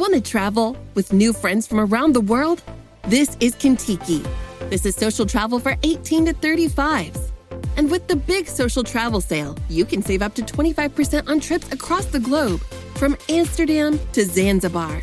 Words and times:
Want 0.00 0.14
to 0.14 0.20
travel 0.22 0.78
with 0.94 1.12
new 1.12 1.32
friends 1.34 1.66
from 1.66 1.78
around 1.78 2.14
the 2.14 2.22
world? 2.22 2.62
This 3.08 3.36
is 3.40 3.54
Contiki. 3.54 4.26
This 4.70 4.86
is 4.86 4.96
social 4.96 5.26
travel 5.26 5.58
for 5.58 5.76
18 5.82 6.24
to 6.24 6.32
35s. 6.32 7.30
And 7.76 7.90
with 7.90 8.08
the 8.08 8.16
big 8.16 8.46
social 8.46 8.82
travel 8.82 9.20
sale, 9.20 9.58
you 9.68 9.84
can 9.84 10.00
save 10.00 10.22
up 10.22 10.34
to 10.36 10.42
25% 10.42 11.28
on 11.28 11.38
trips 11.38 11.70
across 11.70 12.06
the 12.06 12.18
globe, 12.18 12.60
from 12.94 13.14
Amsterdam 13.28 14.00
to 14.12 14.24
Zanzibar. 14.24 15.02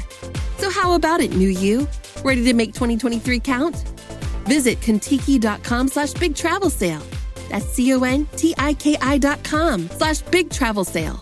So 0.58 0.72
how 0.72 0.94
about 0.94 1.22
it, 1.22 1.32
new 1.32 1.50
you? 1.50 1.88
Ready 2.24 2.44
to 2.46 2.54
make 2.54 2.74
2023 2.74 3.40
count? 3.40 3.76
Visit 4.46 4.80
Contiki.com 4.82 5.90
slash 5.90 6.14
big 6.14 6.36
travel 6.36 6.72
sale. 6.72 7.04
That's 7.50 7.66
C-O-N-T-I-K-I 7.66 9.18
dot 9.20 9.44
com 9.44 9.90
slash 9.90 10.22
big 10.22 10.50
travel 10.50 10.84
sale. 10.84 11.22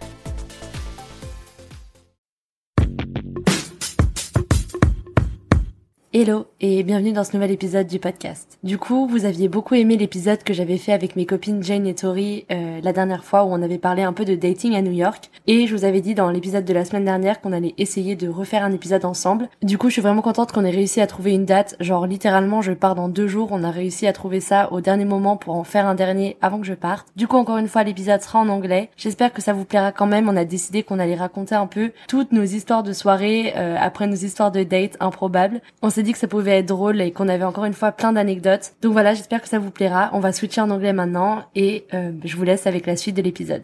Hello 6.17 6.45
et 6.61 6.81
bienvenue 6.83 7.11
dans 7.11 7.25
ce 7.25 7.33
nouvel 7.33 7.51
épisode 7.51 7.87
du 7.87 7.99
podcast. 7.99 8.57
Du 8.63 8.77
coup, 8.77 9.05
vous 9.05 9.25
aviez 9.25 9.49
beaucoup 9.49 9.75
aimé 9.75 9.97
l'épisode 9.97 10.43
que 10.43 10.53
j'avais 10.53 10.77
fait 10.77 10.93
avec 10.93 11.17
mes 11.17 11.25
copines 11.25 11.61
Jane 11.61 11.85
et 11.85 11.93
Tori 11.93 12.45
euh, 12.53 12.79
la 12.81 12.93
dernière 12.93 13.25
fois 13.25 13.43
où 13.43 13.47
on 13.49 13.61
avait 13.61 13.77
parlé 13.77 14.01
un 14.01 14.13
peu 14.13 14.23
de 14.23 14.33
dating 14.33 14.75
à 14.75 14.81
New 14.81 14.93
York 14.93 15.29
et 15.47 15.67
je 15.67 15.75
vous 15.75 15.83
avais 15.83 15.99
dit 15.99 16.15
dans 16.15 16.29
l'épisode 16.29 16.63
de 16.63 16.73
la 16.73 16.85
semaine 16.85 17.03
dernière 17.03 17.41
qu'on 17.41 17.51
allait 17.51 17.73
essayer 17.77 18.15
de 18.15 18.29
refaire 18.29 18.63
un 18.63 18.71
épisode 18.71 19.03
ensemble. 19.03 19.49
Du 19.61 19.77
coup, 19.77 19.89
je 19.89 19.95
suis 19.95 20.01
vraiment 20.01 20.21
contente 20.21 20.53
qu'on 20.53 20.63
ait 20.63 20.69
réussi 20.69 21.01
à 21.01 21.07
trouver 21.07 21.33
une 21.33 21.43
date. 21.43 21.75
Genre 21.81 22.07
littéralement, 22.07 22.61
je 22.61 22.71
pars 22.71 22.95
dans 22.95 23.09
deux 23.09 23.27
jours. 23.27 23.49
On 23.51 23.65
a 23.65 23.69
réussi 23.69 24.07
à 24.07 24.13
trouver 24.13 24.39
ça 24.39 24.71
au 24.71 24.79
dernier 24.79 25.03
moment 25.03 25.35
pour 25.35 25.57
en 25.57 25.65
faire 25.65 25.85
un 25.85 25.95
dernier 25.95 26.37
avant 26.41 26.61
que 26.61 26.65
je 26.65 26.75
parte. 26.75 27.07
Du 27.17 27.27
coup, 27.27 27.35
encore 27.35 27.57
une 27.57 27.67
fois, 27.67 27.83
l'épisode 27.83 28.21
sera 28.21 28.39
en 28.39 28.47
anglais. 28.47 28.89
J'espère 28.95 29.33
que 29.33 29.41
ça 29.41 29.51
vous 29.51 29.65
plaira 29.65 29.91
quand 29.91 30.07
même. 30.07 30.29
On 30.29 30.37
a 30.37 30.45
décidé 30.45 30.81
qu'on 30.81 30.99
allait 30.99 31.15
raconter 31.15 31.55
un 31.55 31.67
peu 31.67 31.91
toutes 32.07 32.31
nos 32.31 32.43
histoires 32.43 32.83
de 32.83 32.93
soirée 32.93 33.51
euh, 33.57 33.75
après 33.77 34.07
nos 34.07 34.15
histoires 34.15 34.53
de 34.53 34.63
date 34.63 34.95
improbables. 35.01 35.59
On 35.81 35.89
s'est 35.89 36.04
dit 36.05 36.13
que 36.13 36.17
ça 36.17 36.27
pouvait 36.27 36.59
être 36.59 36.66
drôle 36.67 37.01
et 37.01 37.11
qu'on 37.11 37.27
avait 37.27 37.43
encore 37.43 37.66
une 37.66 37.73
fois 37.73 37.91
plein 37.91 38.13
d'anecdotes. 38.13 38.73
Donc 38.81 38.93
voilà, 38.93 39.13
j'espère 39.13 39.41
que 39.41 39.49
ça 39.49 39.59
vous 39.59 39.71
plaira. 39.71 40.09
On 40.13 40.19
va 40.19 40.31
switcher 40.31 40.61
en 40.61 40.69
anglais 40.69 40.93
maintenant 40.93 41.43
et 41.55 41.85
euh, 41.93 42.11
je 42.23 42.35
vous 42.38 42.43
laisse 42.43 42.66
avec 42.67 42.85
la 42.85 42.95
suite 42.95 43.16
de 43.16 43.21
l'épisode. 43.21 43.63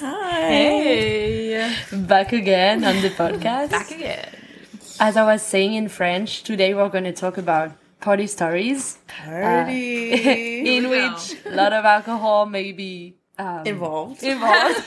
Hey. 0.00 1.66
Back 1.92 2.32
again 2.32 2.84
on 2.84 3.02
the 3.02 3.10
podcast. 3.14 3.70
Back 3.70 3.90
again. 3.90 4.28
As 5.00 5.16
I 5.16 5.22
was 5.24 5.42
saying 5.42 5.74
in 5.74 5.88
French, 5.88 6.42
today 6.44 6.74
we're 6.74 6.88
going 6.88 7.04
to 7.04 7.12
talk 7.12 7.36
about 7.38 7.72
party 8.00 8.26
stories. 8.26 8.98
Party. 9.08 10.12
in 10.76 10.88
which 10.88 11.36
a 11.46 11.54
lot 11.54 11.72
of 11.72 11.84
alcohol 11.84 12.46
may 12.46 12.72
be 12.72 13.16
um, 13.38 13.66
Involved. 13.66 14.22
Involved. 14.22 14.86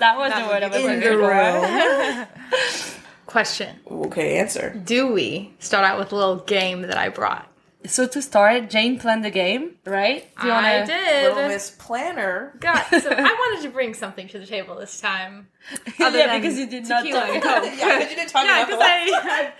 that 0.00 0.16
was 0.16 0.32
the 0.32 0.46
word 0.46 0.62
I 0.62 0.68
was 0.68 0.84
In 0.84 1.00
looking 1.00 1.18
for. 1.18 2.92
Question. 3.26 3.80
Okay, 3.90 4.38
answer. 4.38 4.70
Do 4.84 5.12
we 5.12 5.52
start 5.58 5.84
out 5.84 5.98
with 5.98 6.12
a 6.12 6.16
little 6.16 6.36
game 6.36 6.82
that 6.82 6.96
I 6.96 7.08
brought? 7.08 7.48
So 7.84 8.06
to 8.08 8.20
start, 8.22 8.68
Jane 8.70 8.98
planned 8.98 9.24
the 9.24 9.30
game, 9.30 9.76
right? 9.84 10.26
Do 10.40 10.46
you 10.48 10.52
I 10.52 10.78
wanna- 10.80 10.86
did. 10.86 11.28
Little 11.34 11.48
Miss 11.48 11.70
Planner. 11.70 12.52
God, 12.58 12.82
so 12.90 13.10
I 13.10 13.22
wanted 13.22 13.62
to 13.62 13.68
bring 13.70 13.94
something 13.94 14.26
to 14.28 14.38
the 14.38 14.46
table 14.46 14.74
this 14.76 15.00
time. 15.00 15.48
Other 16.00 16.18
Yeah, 16.18 16.26
than 16.28 16.40
because 16.40 16.58
you 16.58 16.66
did 16.66 16.88
not 16.88 17.02
tequila 17.02 17.20
talk 17.20 17.28
and 17.34 17.42
about 17.44 17.62
Coke. 17.62 17.72
it. 17.72 17.78
Yeah, 17.78 17.98
'cause 18.00 18.10
you 18.10 18.16
didn't 18.16 18.30
talk 18.30 18.44
yeah, 18.44 18.56
enough 18.56 18.66
because 18.68 18.80
about 18.80 19.30
I, 19.30 19.52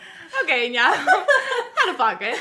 okay, 0.43 0.71
yeah, 0.72 1.06
out 1.82 1.88
of 1.88 1.97
pocket. 1.97 2.37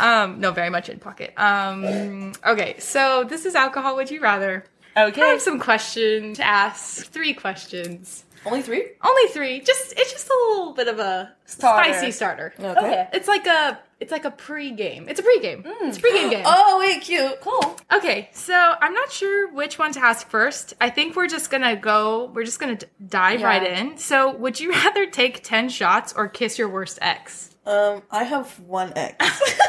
Um, 0.00 0.40
no, 0.40 0.50
very 0.52 0.68
much 0.70 0.88
in 0.90 0.98
pocket. 0.98 1.32
Um, 1.38 2.32
okay, 2.46 2.78
so 2.78 3.24
this 3.24 3.46
is 3.46 3.54
alcohol. 3.54 3.96
Would 3.96 4.10
you 4.10 4.20
rather? 4.20 4.64
Okay. 4.98 5.22
I 5.22 5.26
have 5.26 5.40
some 5.42 5.58
questions 5.58 6.36
to 6.38 6.44
ask. 6.44 7.06
Three 7.10 7.32
questions. 7.32 8.24
Only 8.46 8.62
three? 8.62 8.86
Only 9.04 9.28
three. 9.32 9.60
Just 9.60 9.92
it's 9.96 10.12
just 10.12 10.28
a 10.28 10.34
little 10.50 10.72
bit 10.72 10.88
of 10.88 10.98
a 10.98 11.34
Starter. 11.44 11.92
spicy 11.92 12.12
starter. 12.12 12.54
Okay. 12.58 13.08
It's 13.12 13.28
like 13.28 13.46
a 13.46 13.78
it's 13.98 14.12
like 14.12 14.24
a 14.24 14.30
pre-game. 14.30 15.08
It's 15.08 15.18
a 15.20 15.22
pre-game. 15.22 15.62
It's 15.66 15.96
a 15.98 16.00
pre-game 16.00 16.30
game. 16.30 16.42
Oh, 16.46 16.78
wait, 16.78 17.00
cute. 17.02 17.40
Cool. 17.40 17.76
Okay, 17.92 18.28
so 18.32 18.52
I'm 18.54 18.92
not 18.92 19.10
sure 19.10 19.50
which 19.52 19.78
one 19.78 19.92
to 19.92 20.00
ask 20.04 20.28
first. 20.28 20.74
I 20.80 20.90
think 20.90 21.16
we're 21.16 21.28
just 21.28 21.50
gonna 21.50 21.76
go. 21.76 22.30
We're 22.34 22.44
just 22.44 22.60
gonna 22.60 22.76
d- 22.76 22.86
dive 23.08 23.40
Yeah. 23.40 23.46
right 23.46 23.78
in. 23.78 23.98
So, 23.98 24.34
would 24.36 24.60
you 24.60 24.70
rather 24.84 25.06
take 25.06 25.42
ten 25.42 25.68
shots 25.68 26.12
or 26.16 26.28
kiss 26.28 26.58
your 26.58 26.68
worst 26.68 26.98
ex? 27.02 27.50
Um, 27.66 28.02
I 28.12 28.22
have 28.22 28.60
one 28.60 28.92
X. 28.94 29.16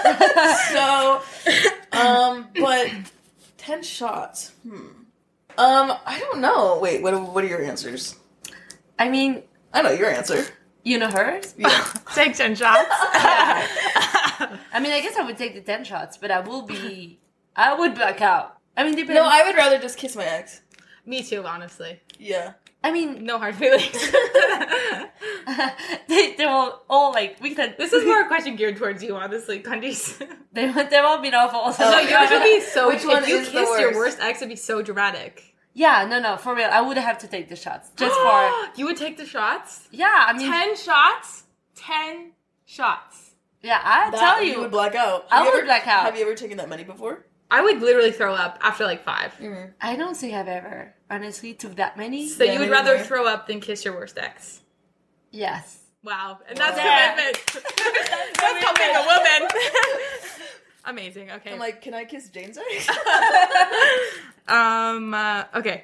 so, 0.71 1.21
um, 1.93 2.47
but 2.59 2.91
ten 3.57 3.81
shots. 3.81 4.51
Hmm. 4.63 4.75
Um, 5.57 5.93
I 6.05 6.19
don't 6.19 6.39
know. 6.41 6.77
Wait, 6.79 7.01
what? 7.01 7.19
What 7.33 7.43
are 7.43 7.47
your 7.47 7.63
answers? 7.63 8.15
I 8.99 9.09
mean, 9.09 9.43
I 9.73 9.81
know 9.81 9.91
your 9.91 10.09
answer. 10.09 10.45
you 10.83 10.97
know 10.97 11.09
hers? 11.09 11.53
Yeah. 11.57 11.85
Take 12.15 12.35
ten 12.35 12.55
shots. 12.55 12.89
I 14.77 14.79
mean, 14.79 14.91
I 14.91 15.01
guess 15.01 15.15
I 15.17 15.23
would 15.23 15.37
take 15.37 15.55
the 15.55 15.61
10 15.61 15.83
shots, 15.83 16.17
but 16.17 16.29
I 16.29 16.39
will 16.41 16.61
be. 16.61 17.19
I 17.55 17.73
would 17.73 17.95
black 17.95 18.21
out. 18.21 18.57
I 18.75 18.83
mean, 18.83 18.95
depends. 18.95 19.15
no, 19.15 19.25
I 19.25 19.43
would 19.43 19.55
rather 19.55 19.79
just 19.79 19.97
kiss 19.97 20.15
my 20.15 20.25
ex. 20.25 20.61
Me 21.05 21.23
too, 21.23 21.43
honestly. 21.45 21.99
Yeah. 22.19 22.53
I 22.83 22.91
mean, 22.91 23.25
No 23.25 23.39
hard 23.39 23.55
feelings. 23.55 23.91
they, 26.07 26.35
they 26.35 26.45
will 26.45 26.83
all 26.87 27.11
like, 27.11 27.41
we 27.41 27.55
can. 27.55 27.73
this 27.79 27.91
is 27.91 28.05
more 28.05 28.21
a 28.21 28.27
question 28.27 28.55
geared 28.55 28.77
towards 28.77 29.01
you, 29.01 29.15
honestly, 29.15 29.59
Candice. 29.61 30.19
They, 30.53 30.67
they 30.71 30.71
won't 30.71 31.19
oh, 31.19 31.21
be 31.21 31.33
awful. 31.33 31.59
Also, 31.59 31.83
no, 31.83 31.99
yours 31.99 32.29
would 32.29 32.43
be 32.43 32.61
so. 32.61 32.87
Which 32.89 33.03
one 33.05 33.23
if 33.23 33.29
you 33.29 33.37
is 33.37 33.47
the 33.51 33.59
kissed 33.59 33.79
your 33.79 33.89
worst? 33.89 34.19
worst 34.19 34.19
ex, 34.21 34.39
it'd 34.39 34.49
be 34.49 34.55
so 34.55 34.81
dramatic. 34.81 35.55
Yeah, 35.77 36.07
no, 36.09 36.19
no, 36.19 36.37
for 36.37 36.55
real. 36.55 36.69
I 36.71 36.81
would 36.81 36.97
have 36.97 37.19
to 37.19 37.27
take 37.27 37.49
the 37.49 37.55
shots. 37.55 37.91
Just 37.95 38.15
for. 38.15 38.51
you 38.79 38.85
would 38.85 38.97
take 38.97 39.15
the 39.17 39.27
shots. 39.27 39.87
Yeah, 39.91 40.25
I 40.27 40.33
mean. 40.33 40.49
Ten 40.51 40.75
shots. 40.75 41.43
Ten 41.75 42.31
shots. 42.65 43.35
Yeah, 43.61 43.79
I 43.83 44.09
That, 44.09 44.19
tell 44.19 44.43
you. 44.43 44.53
you 44.53 44.59
would 44.61 44.71
black 44.71 44.95
out. 44.95 45.27
I 45.29 45.37
Have 45.37 45.45
you 45.45 45.51
would 45.51 45.57
ever- 45.59 45.65
black 45.67 45.87
out. 45.87 46.05
Have 46.05 46.15
you 46.17 46.23
ever 46.23 46.33
taken 46.33 46.57
that 46.57 46.67
many 46.67 46.83
before? 46.83 47.25
I 47.51 47.61
would 47.61 47.79
literally 47.79 48.11
throw 48.11 48.33
up 48.33 48.57
after 48.61 48.85
like 48.85 49.03
five. 49.03 49.33
Mm-hmm. 49.39 49.71
I 49.79 49.95
don't 49.95 50.17
think 50.17 50.33
I've 50.33 50.47
ever. 50.47 50.95
honestly 51.11 51.53
took 51.53 51.75
that 51.75 51.95
many. 51.95 52.27
So 52.27 52.43
you 52.43 52.57
would 52.59 52.71
rather 52.71 52.97
throw 52.97 53.27
up 53.27 53.45
than 53.47 53.59
kiss 53.61 53.85
your 53.85 53.93
worst 53.93 54.17
ex? 54.17 54.61
Yes. 55.31 55.79
Wow, 56.03 56.39
and 56.49 56.57
that's 56.57 56.77
Yeah. 56.77 57.11
commitment. 57.11 57.37
that's 57.53 58.65
coming 58.65 58.95
a 58.95 59.03
woman. 59.05 59.49
Amazing. 60.87 61.29
Okay. 61.29 61.51
I'm 61.53 61.59
like, 61.59 61.81
can 61.83 61.93
I 61.93 62.05
kiss 62.05 62.29
Jane's 62.29 62.57
ex? 62.57 62.87
Um. 64.47 65.13
Uh, 65.13 65.43
okay. 65.55 65.83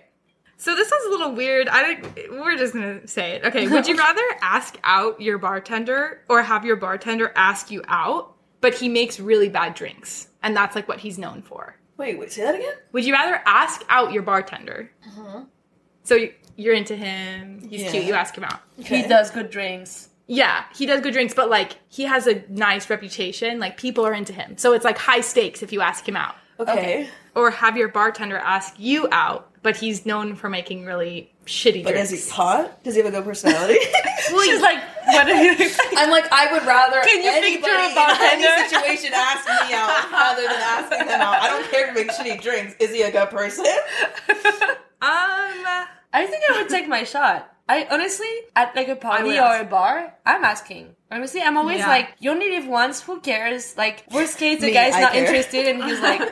So 0.55 0.73
this 0.75 0.89
is 0.89 1.05
a 1.07 1.09
little 1.09 1.33
weird. 1.33 1.67
I 1.67 1.81
don't. 1.95 2.31
We're 2.31 2.57
just 2.57 2.73
gonna 2.73 3.05
say 3.07 3.31
it. 3.31 3.45
Okay. 3.45 3.67
Would 3.67 3.87
you 3.87 3.97
rather 3.97 4.21
ask 4.41 4.77
out 4.85 5.19
your 5.19 5.37
bartender 5.37 6.21
or 6.29 6.41
have 6.41 6.63
your 6.63 6.77
bartender 6.77 7.33
ask 7.35 7.69
you 7.71 7.83
out, 7.89 8.35
but 8.61 8.73
he 8.73 8.87
makes 8.87 9.19
really 9.19 9.49
bad 9.49 9.73
drinks, 9.75 10.29
and 10.41 10.55
that's 10.55 10.75
like 10.77 10.87
what 10.87 10.99
he's 10.99 11.17
known 11.17 11.41
for? 11.41 11.75
Wait, 11.97 12.17
wait, 12.17 12.31
say 12.31 12.43
that 12.43 12.55
again? 12.55 12.73
Would 12.93 13.03
you 13.03 13.11
rather 13.13 13.41
ask 13.45 13.83
out 13.89 14.13
your 14.13 14.23
bartender? 14.23 14.89
Uh-huh. 15.05 15.41
So 16.03 16.15
you- 16.15 16.33
you're 16.55 16.73
into 16.75 16.95
him. 16.95 17.67
He's 17.69 17.81
Yeah. 17.83 17.91
cute. 17.91 18.03
You 18.05 18.13
ask 18.13 18.35
him 18.37 18.43
out. 18.45 18.61
He 18.77 19.03
does 19.03 19.29
good 19.29 19.49
drinks. 19.49 20.09
Yeah, 20.27 20.63
he 20.75 20.85
does 20.85 21.01
good 21.01 21.13
drinks, 21.13 21.33
but 21.33 21.49
like 21.49 21.77
he 21.89 22.03
has 22.03 22.27
a 22.27 22.43
nice 22.49 22.89
reputation. 22.89 23.59
Like 23.59 23.77
people 23.77 24.05
are 24.05 24.13
into 24.13 24.33
him, 24.33 24.57
so 24.57 24.73
it's 24.73 24.85
like 24.85 24.97
high 24.97 25.21
stakes 25.21 25.61
if 25.63 25.71
you 25.73 25.81
ask 25.81 26.07
him 26.07 26.15
out. 26.15 26.35
Okay. 26.59 27.09
Or 27.35 27.49
have 27.51 27.75
your 27.77 27.87
bartender 27.87 28.37
ask 28.37 28.75
you 28.79 29.07
out, 29.11 29.49
but 29.63 29.75
he's 29.75 30.05
known 30.05 30.35
for 30.35 30.49
making 30.49 30.85
really 30.85 31.31
shitty 31.47 31.83
But 31.83 31.93
drinks. 31.93 32.11
is 32.11 32.25
he 32.25 32.31
hot? 32.31 32.83
Does 32.83 32.93
he 32.95 33.01
have 33.01 33.11
a 33.11 33.15
good 33.17 33.25
personality? 33.25 33.79
well, 34.31 34.43
he's 34.45 34.61
like, 34.61 34.77
what 35.07 35.27
are 35.27 35.43
you? 35.43 35.55
I'm 35.97 36.11
like, 36.11 36.31
I 36.31 36.53
would 36.53 36.63
rather 36.63 37.01
Can 37.01 37.23
you 37.23 37.31
anybody 37.31 37.55
picture 37.57 37.75
a 37.75 37.89
in 37.89 37.95
bartender? 37.95 38.47
any 38.47 38.69
situation 38.69 39.11
ask 39.15 39.47
me 39.47 39.73
out 39.73 40.11
rather 40.11 40.41
than 40.43 40.51
asking 40.51 41.07
them 41.07 41.21
out. 41.21 41.41
I 41.41 41.49
don't 41.49 41.69
care 41.71 41.87
if 41.89 41.97
he 41.97 42.03
makes 42.03 42.17
shitty 42.17 42.39
drinks. 42.41 42.75
Is 42.79 42.91
he 42.91 43.01
a 43.01 43.11
good 43.11 43.29
person? 43.29 43.65
Um, 45.03 45.09
I 46.13 46.25
think 46.27 46.43
I 46.49 46.61
would 46.61 46.69
take 46.69 46.87
my 46.87 47.03
shot. 47.03 47.52
I 47.67 47.87
honestly, 47.89 48.27
at 48.55 48.75
like 48.75 48.89
a 48.89 48.95
party 48.95 49.39
or 49.39 49.59
a 49.59 49.63
bar, 49.63 50.15
I'm 50.25 50.43
asking. 50.43 50.95
Honestly, 51.11 51.41
I'm 51.41 51.57
always 51.57 51.79
Yeah. 51.79 51.87
like, 51.87 52.09
you 52.19 52.31
only 52.31 52.49
live 52.51 52.67
once. 52.67 53.01
Who 53.03 53.19
cares? 53.21 53.77
Like, 53.77 54.03
worst 54.11 54.37
case, 54.37 54.59
the 54.59 54.67
Me, 54.67 54.73
guy's 54.73 54.95
I 54.95 55.01
not 55.01 55.13
care. 55.13 55.23
interested, 55.23 55.67
and 55.67 55.83
he's 55.83 55.99
like, 56.01 56.19
no, 56.19 56.25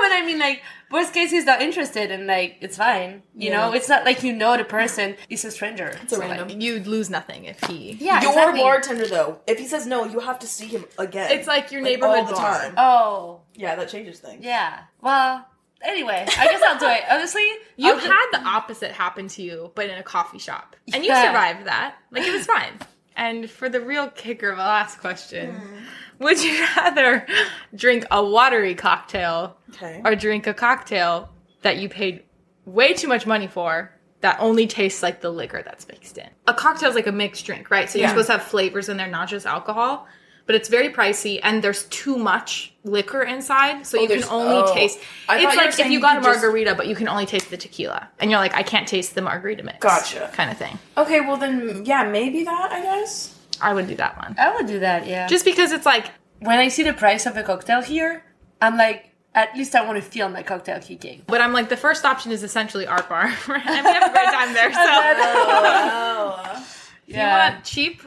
but 0.00 0.10
I 0.12 0.22
mean, 0.24 0.38
like, 0.38 0.62
worst 0.90 1.12
case, 1.12 1.30
he's 1.30 1.44
not 1.44 1.60
interested, 1.62 2.10
and 2.10 2.26
like, 2.26 2.56
it's 2.62 2.78
fine. 2.78 3.22
You 3.36 3.50
Yeah. 3.50 3.60
know, 3.68 3.72
it's 3.74 3.88
not 3.88 4.04
like 4.04 4.22
you 4.22 4.32
know 4.32 4.56
the 4.56 4.64
person. 4.64 5.16
It's 5.28 5.44
a 5.44 5.50
stranger. 5.50 5.96
It's 6.02 6.12
a 6.14 6.18
random. 6.18 6.48
you'd 6.60 6.86
lose 6.86 7.10
nothing 7.10 7.44
if 7.44 7.60
he. 7.64 7.92
Yeah, 8.00 8.22
Your 8.22 8.30
exactly. 8.32 8.60
bartender, 8.60 9.06
though, 9.06 9.40
if 9.46 9.58
he 9.58 9.66
says 9.66 9.86
no, 9.86 10.04
you 10.04 10.18
have 10.20 10.38
to 10.40 10.46
see 10.46 10.66
him 10.66 10.84
again. 10.98 11.30
It's 11.30 11.46
like 11.46 11.70
your 11.70 11.82
Like, 11.82 11.90
neighborhood 11.92 12.18
all 12.18 12.24
the 12.24 12.32
bar. 12.32 12.58
time. 12.60 12.74
Oh, 12.76 13.40
Yeah, 13.54 13.76
that 13.76 13.88
changes 13.90 14.18
things. 14.18 14.42
yeah. 14.44 14.84
Well, 15.02 15.46
anyway, 15.84 16.24
I 16.38 16.44
guess 16.46 16.62
I'll 16.62 16.78
do 16.78 16.86
it. 16.86 17.02
Honestly, 17.10 17.42
You 17.76 17.92
I'll 17.92 17.98
had 17.98 18.26
the 18.32 18.40
opposite 18.42 18.92
happen 18.92 19.28
to 19.28 19.42
you, 19.42 19.70
but 19.74 19.88
in 19.88 19.96
a 19.98 20.02
coffee 20.02 20.38
shop, 20.38 20.76
and 20.92 21.04
you 21.04 21.10
Yeah. 21.10 21.26
survived 21.26 21.66
that. 21.66 21.96
Like 22.10 22.24
it 22.24 22.32
was 22.32 22.46
fine. 22.46 22.78
And 23.16 23.48
for 23.48 23.68
the 23.68 23.80
real 23.80 24.08
kicker 24.08 24.50
of 24.50 24.56
the 24.56 24.64
last 24.64 24.98
question, 24.98 25.54
hmm. 25.54 25.76
would 26.18 26.42
you 26.42 26.66
rather 26.76 27.24
drink 27.72 28.04
a 28.10 28.24
watery 28.24 28.74
cocktail 28.74 29.56
Okay. 29.70 30.00
or 30.04 30.16
drink 30.16 30.48
a 30.48 30.52
cocktail 30.54 31.28
that 31.62 31.76
you 31.76 31.88
paid 31.88 32.24
way 32.64 32.92
too 32.92 33.06
much 33.06 33.24
money 33.24 33.46
for 33.46 33.92
that 34.20 34.38
only 34.40 34.66
tastes 34.66 35.00
like 35.00 35.20
the 35.20 35.30
liquor 35.30 35.62
that's 35.64 35.86
mixed 35.86 36.18
in? 36.18 36.28
A 36.48 36.54
cocktail 36.54 36.88
is 36.88 36.96
like 36.96 37.06
a 37.06 37.12
mixed 37.12 37.46
drink, 37.46 37.70
right? 37.70 37.88
So 37.88 38.00
you're 38.00 38.08
supposed 38.08 38.26
to 38.26 38.32
have 38.32 38.42
flavors 38.42 38.88
in 38.88 38.96
there, 38.96 39.06
not 39.06 39.28
just 39.28 39.46
alcohol. 39.46 40.08
But 40.46 40.56
it's 40.56 40.68
very 40.68 40.90
pricey, 40.90 41.40
and 41.42 41.62
there's 41.64 41.84
too 41.84 42.18
much 42.18 42.74
liquor 42.84 43.22
inside, 43.22 43.86
so 43.86 43.98
Oh, 43.98 44.02
you 44.02 44.08
can 44.08 44.24
only 44.24 44.56
oh. 44.56 44.74
taste. 44.74 44.98
I 45.26 45.38
It's 45.38 45.56
like 45.56 45.68
if 45.78 45.86
you 45.86 45.92
you 45.92 46.00
got 46.00 46.18
a 46.18 46.20
could 46.20 46.26
just- 46.26 46.42
margarita, 46.42 46.74
but 46.74 46.86
you 46.86 46.94
can 46.94 47.08
only 47.08 47.24
taste 47.24 47.48
the 47.48 47.56
tequila, 47.56 48.08
and 48.18 48.30
you're 48.30 48.40
like, 48.40 48.54
I 48.54 48.62
can't 48.62 48.86
taste 48.86 49.14
the 49.14 49.22
margarita 49.22 49.62
mix. 49.62 49.78
Gotcha. 49.78 50.30
kind 50.34 50.50
of 50.50 50.58
thing. 50.58 50.78
Okay, 50.98 51.20
well 51.22 51.38
then, 51.38 51.84
yeah, 51.86 52.04
maybe 52.04 52.44
that, 52.44 52.68
I 52.72 52.82
guess. 52.82 53.38
I 53.60 53.72
would 53.72 53.86
do 53.86 53.94
that 53.96 54.16
one, 54.18 54.34
I 54.38 54.54
would 54.54 54.66
do 54.66 54.80
that. 54.80 55.06
Yeah. 55.06 55.26
just 55.28 55.44
because 55.46 55.72
it's 55.72 55.86
like 55.86 56.10
when 56.40 56.58
I 56.58 56.68
see 56.68 56.82
the 56.82 56.92
price 56.92 57.24
of 57.24 57.36
a 57.38 57.42
cocktail 57.42 57.80
here, 57.80 58.22
I'm 58.60 58.76
like, 58.76 59.10
at 59.34 59.56
least 59.56 59.74
I 59.74 59.84
want 59.86 59.96
to 59.96 60.02
feel 60.02 60.28
my 60.28 60.42
cocktail 60.42 60.78
kicking. 60.78 61.22
But 61.26 61.40
I'm 61.40 61.52
like, 61.54 61.68
the 61.70 61.76
first 61.76 62.04
option 62.04 62.32
is 62.32 62.42
essentially 62.42 62.86
art 62.86 63.08
bar, 63.08 63.22
and 63.48 63.84
we 63.86 63.92
have 63.92 64.10
a 64.10 64.12
great 64.12 64.26
time 64.26 64.52
there. 64.52 64.70
So 64.74 64.80
if 64.82 65.16
oh, 65.20 66.66
you 67.06 67.18
want 67.18 67.64
cheap 67.64 68.02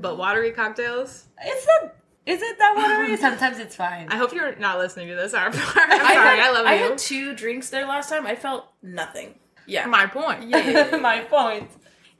but 0.00 0.18
watery 0.18 0.50
cocktails, 0.52 1.24
It's 1.42 1.66
not. 1.66 1.94
Is 2.26 2.42
it 2.42 2.58
that 2.58 2.76
watery? 2.76 3.16
Sometimes 3.20 3.58
it's 3.58 3.74
fine. 3.74 4.08
I 4.10 4.16
hope 4.16 4.32
you're 4.32 4.54
not 4.56 4.78
listening 4.78 5.08
to 5.08 5.14
this 5.14 5.32
art 5.32 5.52
bar. 5.52 5.62
I'm 5.76 5.92
I 5.92 6.14
sorry, 6.14 6.38
had, 6.38 6.40
I 6.40 6.52
love 6.52 6.66
I 6.66 6.74
you. 6.74 6.84
I 6.84 6.88
had 6.88 6.98
two 6.98 7.34
drinks 7.34 7.70
there 7.70 7.86
last 7.86 8.10
time. 8.10 8.26
I 8.26 8.34
felt 8.34 8.66
nothing. 8.82 9.34
Yeah. 9.66 9.86
My 9.86 10.06
point. 10.06 10.48
Yeah. 10.48 10.96
my 11.02 11.20
point. 11.20 11.70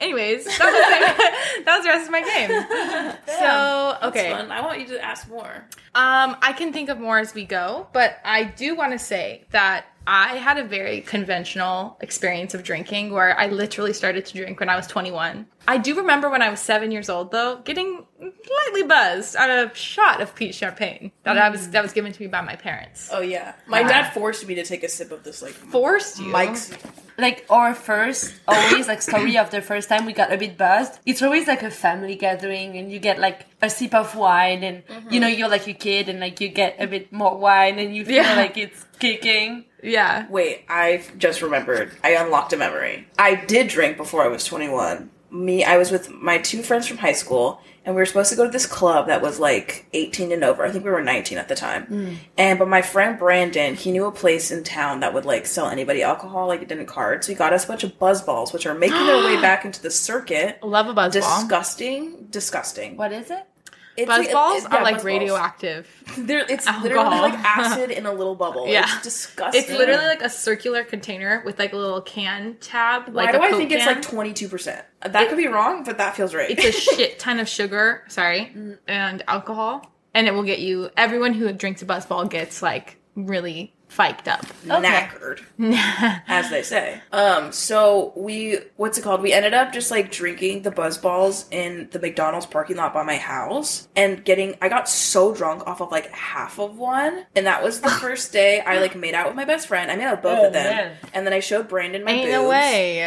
Anyways, 0.01 0.45
that 0.45 0.59
was, 0.59 1.65
that 1.65 1.77
was 1.77 1.85
the 1.85 1.91
rest 1.91 2.07
of 2.07 2.13
my 2.13 2.23
game. 2.23 3.27
so 3.27 4.09
okay, 4.09 4.31
Fun. 4.31 4.53
I 4.53 4.61
want 4.61 4.79
you 4.81 4.87
to 4.89 5.05
ask 5.05 5.29
more. 5.29 5.67
Um, 5.95 6.37
I 6.41 6.55
can 6.57 6.73
think 6.73 6.89
of 6.89 7.01
more 7.01 7.19
as 7.19 7.35
we 7.35 7.45
go, 7.45 7.89
but 7.93 8.19
I 8.25 8.45
do 8.45 8.77
want 8.77 8.93
to 8.93 8.99
say 8.99 9.45
that 9.51 9.87
I 10.11 10.37
had 10.37 10.57
a 10.57 10.65
very 10.65 11.03
conventional 11.03 11.99
experience 12.01 12.55
of 12.55 12.63
drinking 12.63 13.13
where 13.13 13.39
I 13.39 13.49
literally 13.49 13.93
started 13.93 14.25
to 14.25 14.39
drink 14.39 14.59
when 14.59 14.71
I 14.71 14.77
was 14.77 14.87
21. 14.87 15.47
I 15.69 15.77
do 15.77 15.95
remember 15.97 16.31
when 16.31 16.41
I 16.41 16.49
was 16.49 16.61
seven 16.61 16.91
years 16.91 17.11
old, 17.11 17.31
though, 17.31 17.61
getting 17.63 18.07
lightly 18.19 18.85
buzzed 18.85 19.37
on 19.37 19.51
a 19.51 19.75
shot 19.75 20.23
of 20.23 20.35
peach 20.35 20.55
champagne 20.55 21.13
that 21.25 21.37
I 21.37 21.51
was 21.51 21.69
that 21.71 21.83
was 21.83 21.93
given 21.93 22.11
to 22.13 22.23
me 22.23 22.27
by 22.27 22.41
my 22.41 22.57
parents. 22.57 23.11
Oh 23.13 23.21
yeah, 23.21 23.53
my 23.67 23.83
dad 23.83 24.15
forced 24.15 24.49
me 24.49 24.55
to 24.55 24.65
take 24.65 24.83
a 24.83 24.89
sip 24.89 25.13
of 25.13 25.25
this 25.25 25.43
like 25.43 25.53
Forced 25.53 26.21
you. 26.21 26.29
Mike's. 26.29 26.73
Like 27.19 27.45
our 27.51 27.75
first, 27.75 28.33
always 28.47 28.87
like 28.87 29.03
story 29.03 29.37
of 29.37 29.51
the 29.51 29.61
first 29.61 29.89
time 29.89 30.07
we 30.07 30.13
got 30.13 30.33
a 30.33 30.39
bit 30.39 30.57
buzzed. 30.57 31.01
It's 31.05 31.21
always 31.21 31.49
like 31.49 31.65
a 31.65 31.71
family 31.71 32.15
gathering, 32.15 32.79
and 32.79 32.91
you 32.91 32.99
get 32.99 33.19
like 33.19 33.45
a 33.61 33.69
sip 33.69 33.93
of 33.93 34.15
wine, 34.15 34.63
and 34.63 34.85
you 34.89 34.95
mm-hmm. 34.95 35.21
know 35.21 35.27
you're 35.27 35.49
like 35.49 35.67
a 35.67 35.75
kid, 35.75 36.09
and 36.09 36.21
like 36.21 36.41
you 36.41 36.49
get 36.49 36.77
a 36.79 36.87
bit 36.87 37.13
more 37.13 37.37
wine, 37.37 37.79
and 37.79 37.95
you 37.95 38.07
feel 38.07 38.23
Yeah. 38.23 38.37
like 38.37 38.57
it's 38.57 38.87
kicking. 39.01 39.65
Yeah. 39.83 40.27
Wait, 40.29 40.65
I 40.69 41.05
just 41.19 41.43
remembered. 41.43 41.93
I 42.03 42.11
unlocked 42.13 42.53
a 42.53 42.57
memory. 42.57 43.07
I 43.19 43.35
did 43.35 43.69
drink 43.69 43.97
before 43.97 44.23
I 44.23 44.29
was 44.29 44.45
21. 44.45 45.11
Me, 45.31 45.63
I 45.63 45.77
was 45.77 45.91
with 45.91 46.11
my 46.11 46.39
two 46.39 46.63
friends 46.63 46.87
from 46.87 46.97
high 46.97 47.13
school, 47.13 47.61
and 47.85 47.95
we 47.95 48.01
were 48.01 48.07
supposed 48.07 48.31
to 48.31 48.37
go 48.37 48.45
to 48.45 48.51
this 48.51 48.67
club 48.67 49.09
that 49.09 49.21
was 49.21 49.39
like 49.39 49.87
18 49.93 50.33
and 50.33 50.43
over. 50.43 50.65
I 50.65 50.71
think 50.71 50.85
we 50.85 50.91
were 50.91 51.03
19 51.03 51.37
at 51.37 51.49
the 51.49 51.55
time. 51.55 51.85
Hmm. 51.85 52.15
And 52.39 52.59
but 52.59 52.69
my 52.69 52.81
friend 52.81 53.19
Brandon, 53.19 53.75
he 53.75 53.93
knew 53.93 54.07
a 54.07 54.13
place 54.13 54.51
in 54.51 54.65
town 54.65 55.01
that 55.01 55.13
would 55.13 55.27
like 55.27 55.47
sell 55.47 55.69
anybody 55.69 56.03
alcohol, 56.03 56.49
like 56.49 56.63
it 56.63 56.69
didn't 56.69 56.87
card. 56.87 57.25
So 57.25 57.33
he 57.33 57.37
got 57.37 57.53
us 57.53 57.65
a 57.65 57.69
bunch 57.69 57.85
of 57.85 57.99
buzz 57.99 58.23
balls, 58.23 58.53
which 58.53 58.67
are 58.67 58.75
making 58.75 59.05
their 59.07 59.23
way 59.25 59.37
back 59.41 59.65
into 59.67 59.83
the 59.83 59.91
circuit. 59.91 60.63
Love 60.63 60.87
a 60.87 60.95
buzz 60.95 61.15
ball. 61.15 61.41
Disgusting, 61.41 62.27
disgusting. 62.31 62.97
What 62.97 63.13
is 63.13 63.31
it? 63.31 63.47
It's 63.99 64.07
Buzz 64.07 64.19
like- 64.21 64.33
balls 64.33 64.65
it- 64.65 64.73
are 64.73 64.79
yeah, 64.79 64.83
like 64.83 64.95
buzz 64.97 65.05
radioactive. 65.05 65.89
They're, 66.17 66.47
it's 66.49 66.67
Alcohol. 66.67 66.83
literally 66.83 67.19
like 67.19 67.35
acid 67.45 67.91
in 67.91 68.07
a 68.07 68.13
little 68.13 68.35
bubble. 68.35 68.69
Yeah. 68.69 68.85
It's 68.85 69.03
disgusting. 69.03 69.63
It's 69.63 69.71
literally 69.71 70.07
like 70.07 70.23
a 70.23 70.31
circular 70.31 70.85
container 70.85 71.43
with 71.45 71.59
like 71.59 71.73
a 71.73 71.77
little 71.77 72.01
can 72.01 72.57
tab. 72.61 73.09
Why 73.09 73.25
like 73.25 73.33
do 73.33 73.43
I 73.43 73.53
think 73.53 73.73
it's 73.73 73.87
like 73.87 74.03
twenty 74.03 74.33
two 74.33 74.49
percent? 74.49 74.85
That 75.03 75.29
could 75.29 75.37
be 75.37 75.49
wrong, 75.49 75.85
but 75.85 75.99
that 75.99 76.17
feels 76.17 76.35
right. 76.35 76.51
it's 76.51 76.65
a 76.65 76.73
shit 76.97 77.19
ton 77.19 77.41
of 77.41 77.49
sugar, 77.49 78.05
sorry, 78.09 78.53
mm. 78.55 78.79
and 78.87 79.23
alcohol, 79.29 79.91
and 80.15 80.27
it 80.27 80.35
will 80.35 80.43
get 80.45 80.61
you. 80.61 80.91
Everyone 80.97 81.35
who 81.35 81.53
drinks 81.53 81.83
a 81.83 81.87
buzz 81.87 82.07
ball 82.07 82.25
gets 82.27 82.63
like 82.63 82.97
really 83.17 83.75
fiked 83.89 84.29
up. 84.29 84.45
knackered, 84.65 85.41
as 86.29 86.51
they 86.51 86.63
say. 86.63 87.01
Um, 87.13 87.51
so 87.53 88.13
we, 88.17 88.59
what's 88.77 88.99
it 88.99 89.03
called? 89.03 89.23
We 89.23 89.33
ended 89.33 89.55
up 89.55 89.73
just 89.73 89.91
like 89.91 90.13
drinking 90.13 90.63
the 90.63 90.71
buzz 90.71 90.99
balls 90.99 91.47
in 91.51 91.89
the 91.91 91.99
McDonald's 91.99 92.47
parking 92.47 92.77
lot 92.77 92.95
by 92.95 93.03
my 93.03 93.17
house 93.17 93.89
and 93.97 94.25
getting. 94.25 94.57
I 94.63 94.69
got 94.69 94.89
so 94.89 95.35
drunk 95.35 95.67
off 95.67 95.81
of 95.81 95.91
like 95.91 96.11
half 96.13 96.59
of 96.61 96.77
one, 96.79 97.25
and 97.35 97.47
that 97.47 97.63
was 97.63 97.81
the 97.81 97.91
first 98.03 98.33
day 98.33 98.61
I 98.61 98.79
like 98.79 98.95
made 98.95 99.15
out 99.15 99.27
with 99.27 99.37
my 99.37 99.45
best 99.45 99.67
friend. 99.67 99.91
I 99.91 99.97
made 99.97 100.05
out 100.05 100.17
with 100.17 100.23
both 100.23 100.39
Oh, 100.39 100.47
of 100.49 100.53
them, 100.53 100.65
man. 100.77 100.97
and 101.15 101.27
then 101.27 101.33
I 101.33 101.41
showed 101.41 101.69
Brandon 101.69 102.05
my 102.05 102.11
Ain't 102.13 102.25
boobs. 102.27 102.33
no 102.33 102.49
way. 102.49 103.03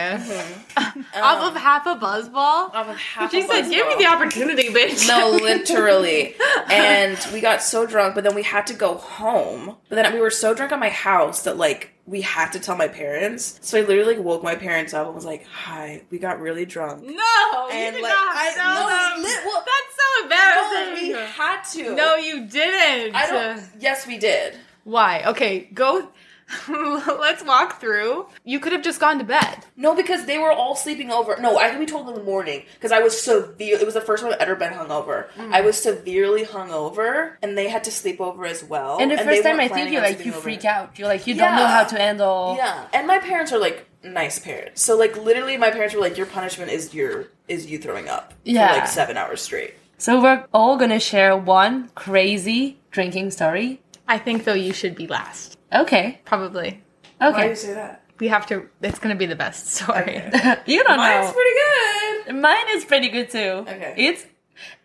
Off 1.15 1.55
of 1.55 1.61
half 1.61 1.85
a 1.85 1.95
buzz 1.95 2.29
ball. 2.29 2.71
Off 2.73 2.87
of 2.89 2.97
half 2.97 3.31
She 3.31 3.39
a 3.39 3.47
said, 3.47 3.61
buzz 3.63 3.69
"Give 3.69 3.87
me 3.87 3.95
the 3.95 4.05
opportunity, 4.07 4.69
bitch." 4.69 5.07
No, 5.07 5.31
literally. 5.31 6.35
and 6.71 7.17
we 7.33 7.41
got 7.41 7.61
so 7.61 7.85
drunk, 7.85 8.15
but 8.15 8.23
then 8.23 8.35
we 8.35 8.43
had 8.43 8.67
to 8.67 8.73
go 8.73 8.95
home. 8.95 9.75
But 9.89 9.95
then 9.95 10.13
we 10.13 10.19
were 10.21 10.29
so 10.29 10.53
drunk 10.53 10.71
at 10.71 10.79
my 10.79 10.89
house 10.89 11.43
that 11.43 11.57
like 11.57 11.89
we 12.05 12.21
had 12.21 12.51
to 12.51 12.59
tell 12.59 12.75
my 12.75 12.87
parents. 12.87 13.59
So 13.61 13.77
I 13.77 13.81
literally 13.81 14.15
like, 14.15 14.25
woke 14.25 14.43
my 14.43 14.55
parents 14.55 14.93
up 14.93 15.05
and 15.05 15.15
was 15.15 15.25
like, 15.25 15.45
"Hi, 15.45 16.01
we 16.09 16.17
got 16.19 16.39
really 16.39 16.65
drunk." 16.65 17.03
no, 17.03 17.09
you 17.69 17.91
did 17.91 18.01
like, 18.01 18.11
not 18.11 18.35
I- 18.35 18.53
tell 18.55 18.83
no, 18.83 19.15
them. 19.15 19.23
li- 19.23 19.45
well- 19.45 19.65
That's 19.65 19.95
so 19.95 20.01
No, 20.21 20.23
embarrassing. 20.23 21.07
we 21.07 21.13
had 21.13 21.61
to. 21.63 21.95
No, 21.95 22.15
you 22.15 22.45
didn't. 22.47 23.15
I 23.15 23.27
don't. 23.27 23.63
Yes, 23.79 24.07
we 24.07 24.17
did. 24.17 24.57
Why? 24.83 25.23
Okay, 25.27 25.69
go. 25.73 26.09
Let's 26.69 27.43
walk 27.43 27.79
through. 27.79 28.27
You 28.43 28.59
could 28.59 28.71
have 28.73 28.83
just 28.83 28.99
gone 28.99 29.17
to 29.19 29.23
bed. 29.23 29.65
No, 29.75 29.95
because 29.95 30.25
they 30.25 30.37
were 30.37 30.51
all 30.51 30.75
sleeping 30.75 31.11
over. 31.11 31.37
No, 31.39 31.57
I 31.57 31.67
think 31.67 31.79
we 31.79 31.85
told 31.85 32.07
them 32.07 32.13
in 32.15 32.19
the 32.19 32.25
morning 32.25 32.63
because 32.75 32.91
I 32.91 32.99
was 32.99 33.19
severe. 33.21 33.77
It 33.79 33.85
was 33.85 33.93
the 33.93 34.01
first 34.01 34.23
time 34.23 34.33
I've 34.33 34.39
ever 34.39 34.55
been 34.55 34.73
hungover. 34.73 35.29
Mm. 35.33 35.53
I 35.53 35.61
was 35.61 35.81
severely 35.81 36.43
hungover, 36.45 37.35
and 37.41 37.57
they 37.57 37.67
had 37.69 37.83
to 37.85 37.91
sleep 37.91 38.19
over 38.21 38.45
as 38.45 38.63
well. 38.63 38.97
And 38.99 39.11
the 39.11 39.15
they 39.17 39.23
first 39.23 39.43
time 39.43 39.59
I 39.59 39.67
think 39.67 39.91
you 39.91 39.97
on 39.97 40.03
like 40.03 40.15
sleeping 40.15 40.27
you 40.27 40.33
over. 40.33 40.41
freak 40.41 40.65
out. 40.65 40.97
You're 40.99 41.07
like 41.07 41.27
you 41.27 41.35
don't 41.35 41.55
know 41.55 41.67
how 41.67 41.83
to 41.83 41.95
handle. 41.97 42.55
Yeah, 42.57 42.87
and 42.93 43.07
my 43.07 43.19
parents 43.19 43.51
are 43.51 43.59
like 43.59 43.87
nice 44.03 44.39
parents. 44.39 44.81
So 44.81 44.97
like 44.97 45.15
literally, 45.17 45.57
my 45.57 45.71
parents 45.71 45.93
were 45.95 46.01
like, 46.01 46.17
"Your 46.17 46.25
punishment 46.27 46.71
is 46.71 46.93
your 46.93 47.27
is 47.47 47.65
you 47.67 47.77
throwing 47.77 48.07
up 48.09 48.33
Yeah. 48.43 48.73
for 48.73 48.79
like 48.79 48.87
seven 48.87 49.17
hours 49.17 49.41
straight." 49.41 49.75
So 49.97 50.21
we're 50.21 50.45
all 50.53 50.77
gonna 50.77 50.99
share 50.99 51.37
one 51.37 51.89
crazy 51.95 52.79
drinking 52.89 53.31
story. 53.31 53.81
I 54.07 54.17
think 54.17 54.43
though 54.43 54.53
you 54.55 54.73
should 54.73 54.95
be 54.95 55.07
last. 55.07 55.57
Okay. 55.73 56.19
Probably. 56.25 56.83
Why 57.17 57.31
do 57.31 57.37
Okay. 57.37 57.49
you 57.49 57.55
say 57.55 57.73
that? 57.73 58.03
We 58.19 58.27
have 58.27 58.45
to. 58.47 58.67
It's 58.81 58.99
gonna 58.99 59.15
be 59.15 59.25
the 59.25 59.35
best 59.35 59.67
story. 59.75 60.21
you 60.65 60.83
don't 60.83 60.97
Mine's 60.97 61.27
know. 61.27 61.33
pretty 61.33 61.55
good. 62.25 62.35
Mine 62.35 62.65
is 62.71 62.85
pretty 62.85 63.09
good 63.09 63.29
too. 63.29 63.65
Okay. 63.67 63.93
It's 63.97 64.25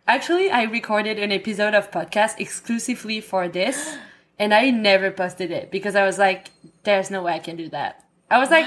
actually 0.08 0.50
I 0.50 0.62
recorded 0.64 1.18
an 1.18 1.32
episode 1.32 1.74
of 1.74 1.90
podcast 1.90 2.38
exclusively 2.38 3.20
for 3.20 3.48
this, 3.48 3.96
and 4.38 4.54
I 4.54 4.70
never 4.70 5.10
posted 5.10 5.50
it 5.50 5.70
because 5.70 5.96
I 5.96 6.04
was 6.04 6.18
like, 6.18 6.48
"There's 6.84 7.10
no 7.10 7.22
way 7.22 7.34
I 7.34 7.38
can 7.40 7.56
do 7.56 7.68
that." 7.70 8.02
I 8.30 8.38
was 8.38 8.50
like, 8.50 8.66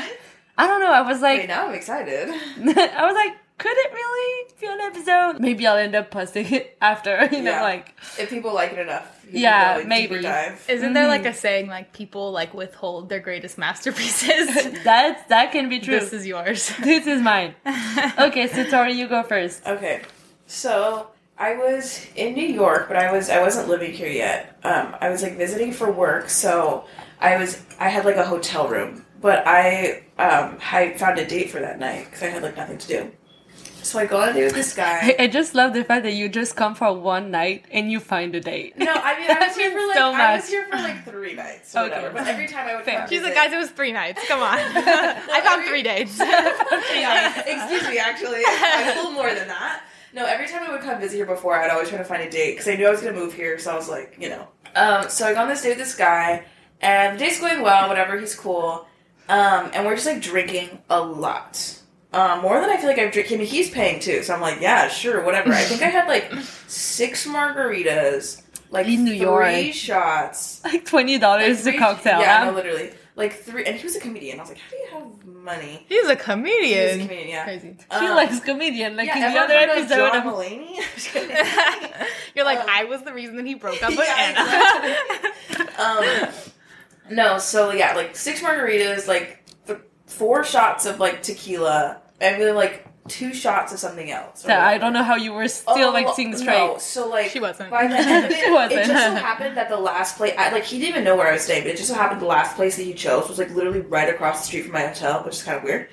I 0.58 0.68
don't 0.68 0.80
know. 0.82 0.92
I 0.92 1.02
was 1.02 1.22
like, 1.22 1.40
Wait, 1.40 1.48
now 1.50 1.68
I'm 1.68 1.74
excited. 1.76 2.30
I 2.30 3.06
was 3.06 3.16
like, 3.16 3.34
could 3.60 3.78
it 3.78 3.92
really 3.94 4.52
be 4.60 4.68
an 4.68 4.80
episode? 4.82 5.40
Maybe 5.40 5.68
I'll 5.68 5.78
end 5.78 5.94
up 5.96 6.10
posting 6.10 6.52
it 6.52 6.76
after. 6.82 7.14
You 7.32 7.44
know, 7.44 7.52
Yeah. 7.52 7.62
like 7.62 7.94
if 8.18 8.30
people 8.30 8.54
like 8.54 8.74
it 8.74 8.80
enough, 8.80 9.08
you 9.26 9.32
can 9.34 9.40
Yeah, 9.42 9.74
go, 9.74 9.80
like, 9.80 9.88
maybe. 9.88 10.08
deeper 10.16 10.22
dive. 10.24 10.66
Isn't 10.68 10.94
there 10.94 11.08
like 11.08 11.26
a 11.26 11.34
saying 11.34 11.68
like 11.68 11.94
people 11.94 12.32
like 12.32 12.54
withhold 12.54 13.10
their 13.10 13.20
greatest 13.20 13.58
masterpieces? 13.58 14.48
that 14.90 15.30
that 15.30 15.52
can 15.52 15.70
be 15.70 15.80
true. 15.80 16.00
this 16.00 16.14
is 16.14 16.26
yours. 16.26 16.72
This 16.82 17.06
is 17.06 17.22
mine. 17.22 17.54
okay, 18.20 18.48
so 18.48 18.64
Tori, 18.70 18.94
you 18.94 19.08
go 19.08 19.22
first. 19.24 19.66
Okay, 19.68 20.02
so 20.48 21.08
I 21.38 21.56
was 21.56 22.06
in 22.16 22.34
New 22.34 22.48
York, 22.48 22.88
but 22.88 22.98
I 22.98 23.12
was 23.12 23.30
I 23.30 23.42
wasn't 23.42 23.68
living 23.70 23.94
here 23.94 24.10
yet. 24.26 24.58
Um, 24.64 24.96
I 25.00 25.10
was 25.10 25.22
like 25.24 25.38
visiting 25.38 25.72
for 25.72 25.92
work, 25.92 26.30
so 26.30 26.86
I 27.22 27.38
was 27.38 27.62
I 27.80 27.90
had 27.90 28.04
like 28.06 28.16
a 28.18 28.26
hotel 28.26 28.68
room, 28.68 29.06
but 29.22 29.44
I 29.48 30.04
um 30.18 30.58
I 30.72 30.94
found 30.98 31.18
a 31.20 31.26
date 31.26 31.50
for 31.52 31.60
that 31.60 31.80
night 31.80 32.06
because 32.06 32.24
I 32.24 32.28
had 32.28 32.44
like 32.44 32.58
nothing 32.58 32.78
to 32.78 32.88
do. 32.88 33.12
So 33.84 33.98
I 34.00 34.06
go 34.06 34.22
on 34.22 34.30
a 34.30 34.34
date 34.34 34.46
with 34.46 34.54
this 34.56 34.74
guy. 34.76 35.16
I 35.18 35.28
just 35.28 35.56
love 35.56 35.74
the 35.74 35.84
fact 35.84 36.04
that 36.04 36.14
you 36.14 36.30
just 36.30 36.56
come 36.56 36.76
for 36.76 36.94
one 36.94 37.32
night 37.32 37.66
and 37.72 37.92
you 37.92 38.00
find 38.00 38.36
a 38.36 38.40
date. 38.40 38.78
No, 38.78 38.92
I 38.94 39.20
mean 39.20 39.32
I 39.32 39.48
was 39.48 39.56
here 39.62 39.72
for 39.72 39.88
like 39.88 39.96
So 39.98 40.12
I 40.12 40.36
was 40.36 40.48
here 40.50 40.66
for 40.70 40.76
like 40.78 41.06
three 41.06 41.34
nights 41.34 41.76
or 41.76 41.80
Okay. 41.80 41.90
whatever. 41.96 42.14
But 42.14 42.28
every 42.28 42.48
time 42.48 42.68
I 42.68 42.76
would 42.76 42.86
Fair. 42.86 43.00
come 43.00 43.10
She's 43.10 43.24
like, 43.24 43.34
guys, 43.36 43.52
it 43.54 43.58
was 43.58 43.70
three 43.72 43.92
nights. 43.92 44.22
Come 44.28 44.42
on. 44.42 44.58
I 44.60 45.42
found 45.44 45.66
three 45.68 45.82
dates. 45.84 46.20
yeah, 46.20 47.40
excuse 47.46 47.88
me, 47.90 47.98
actually, 47.98 48.42
a 48.44 48.96
little 48.96 49.12
more 49.12 49.34
than 49.34 49.48
that. 49.48 49.84
No, 50.14 50.26
every 50.26 50.48
time 50.48 50.64
I 50.68 50.72
would 50.72 50.82
come 50.82 51.00
visit 51.00 51.16
here 51.18 51.26
before, 51.26 51.56
I'd 51.56 51.70
always 51.70 51.90
try 51.90 51.98
to 52.00 52.04
find 52.04 52.22
a 52.24 52.30
date 52.30 52.54
because 52.54 52.68
I 52.68 52.76
knew 52.76 52.88
I 52.88 52.92
was 52.92 53.02
going 53.02 53.14
to 53.14 53.20
move 53.20 53.34
here. 53.34 53.60
So 53.60 53.72
I 53.72 53.76
was 53.76 53.88
like, 53.90 54.18
you 54.20 54.30
know. 54.30 54.48
Um, 54.76 55.08
so 55.10 55.26
I 55.28 55.34
go 55.34 55.42
on 55.42 55.48
this 55.50 55.62
date 55.62 55.70
with 55.70 55.78
this 55.78 55.96
guy, 55.96 56.46
and 56.82 57.16
the 57.16 57.26
date's 57.26 57.40
going 57.40 57.62
well. 57.62 57.88
Whatever, 57.88 58.20
he's 58.20 58.36
cool. 58.36 58.88
Um, 59.28 59.70
and 59.74 59.86
we're 59.86 59.94
just 59.96 60.08
like 60.08 60.22
drinking 60.22 60.80
a 60.90 61.00
lot. 61.00 61.79
Um, 62.12 62.42
more 62.42 62.60
than 62.60 62.70
I 62.72 62.78
feel 62.78 62.88
like 62.88 62.98
I've 62.98 63.12
drinking. 63.14 63.42
He's 63.42 63.70
paying 63.70 64.00
too, 64.00 64.24
so 64.24 64.34
I'm 64.34 64.42
like, 64.42 64.62
yeah, 64.62 64.88
sure, 64.88 65.24
whatever. 65.24 65.52
I 65.54 65.62
think 65.62 65.82
I 65.84 65.88
had 65.90 66.08
like 66.08 66.32
six 66.68 67.28
margaritas, 67.28 68.42
like 68.72 68.88
In 68.88 69.04
New 69.04 69.12
three 69.12 69.20
York. 69.22 69.74
shots, 69.74 70.62
Like 70.64 70.86
twenty 70.86 71.18
dollars 71.20 71.66
Like, 71.66 71.76
a 71.76 71.78
cocktail. 71.78 72.20
Yeah, 72.20 72.40
huh? 72.40 72.46
no, 72.46 72.52
literally, 72.54 72.92
like 73.16 73.34
three. 73.44 73.64
And 73.66 73.76
he 73.76 73.84
was 73.84 73.96
a 73.96 74.00
comedian. 74.00 74.40
I 74.40 74.44
was 74.44 74.50
like, 74.50 74.58
how 74.60 74.70
do 74.72 74.76
you 74.78 74.88
have 74.92 75.26
money? 75.28 75.86
He's 75.88 75.92
a 75.92 75.94
He 75.94 76.00
was 76.02 76.10
a 76.10 76.16
comedian. 76.16 77.00
comedian, 77.08 77.28
yeah. 77.30 77.44
Crazy. 77.44 77.78
She 77.80 78.06
Um, 78.08 78.16
likes 78.16 78.40
comedian, 78.40 78.96
like 78.96 79.06
yeah, 79.08 79.28
in 79.28 79.34
the 79.34 79.40
other 79.40 79.54
heard 79.54 79.70
of 79.70 79.78
episode. 79.78 79.96
John 79.96 80.16
of- 80.18 80.24
Mulaney? 80.34 80.76
Just. 80.96 81.14
You're 82.36 82.46
like, 82.46 82.60
I 82.68 82.86
was 82.86 83.04
the 83.04 83.14
reason 83.14 83.36
that 83.38 83.46
he 83.46 83.54
broke 83.54 83.84
up 83.84 83.90
with 83.92 84.00
Yeah, 84.00 84.98
Anna. 85.54 86.28
um, 86.28 86.30
no, 87.12 87.38
so 87.40 87.72
yeah, 87.72 87.96
like 87.96 88.16
six 88.16 88.42
margaritas, 88.42 89.08
like 89.08 89.28
th- 89.28 89.39
four 90.10 90.44
shots 90.44 90.86
of 90.86 91.00
like 91.00 91.22
tequila, 91.24 92.02
and 92.20 92.42
then 92.42 92.56
like 92.56 92.86
two 93.08 93.34
shots 93.34 93.74
of 93.74 93.80
something 93.80 94.12
else. 94.12 94.44
that 94.44 94.60
I 94.62 94.78
don't 94.78 94.94
know 94.94 95.04
how 95.04 95.16
you 95.16 95.34
were 95.34 95.48
still 95.48 95.90
Oh, 95.90 95.92
like 95.92 96.14
seeing 96.16 96.36
straight. 96.36 96.58
No, 96.58 96.78
so 96.78 97.08
like 97.08 97.32
She 97.32 97.40
wasn't. 97.40 97.72
By 97.72 97.88
the 97.88 97.96
end 97.96 98.26
of 98.26 98.32
it, 98.32 98.38
She 98.44 98.52
wasn't. 98.52 98.82
it 98.82 98.88
just 98.88 99.06
so 99.06 99.16
happened 99.16 99.58
that 99.58 99.70
the 99.70 99.78
last 99.78 100.18
place, 100.18 100.34
I, 100.38 100.52
like 100.52 100.64
he 100.64 100.78
didn't 100.78 100.90
even 100.90 101.04
know 101.04 101.16
where 101.16 101.28
I 101.28 101.34
was 101.34 101.42
staying, 101.42 101.64
but 101.64 101.72
it 101.72 101.78
just 101.78 101.90
so 101.90 101.96
happened 101.96 102.22
the 102.22 102.26
last 102.28 102.56
place 102.56 102.76
that 102.78 102.84
he 102.84 102.94
chose 102.94 103.28
was 103.28 103.40
like 103.40 103.50
literally 103.56 103.82
right 103.82 104.10
across 104.10 104.42
the 104.42 104.48
street 104.48 104.64
from 104.64 104.74
my 104.74 104.86
hotel, 104.88 105.24
which 105.24 105.36
is 105.36 105.44
kind 105.44 105.58
of 105.58 105.64
weird. 105.64 105.90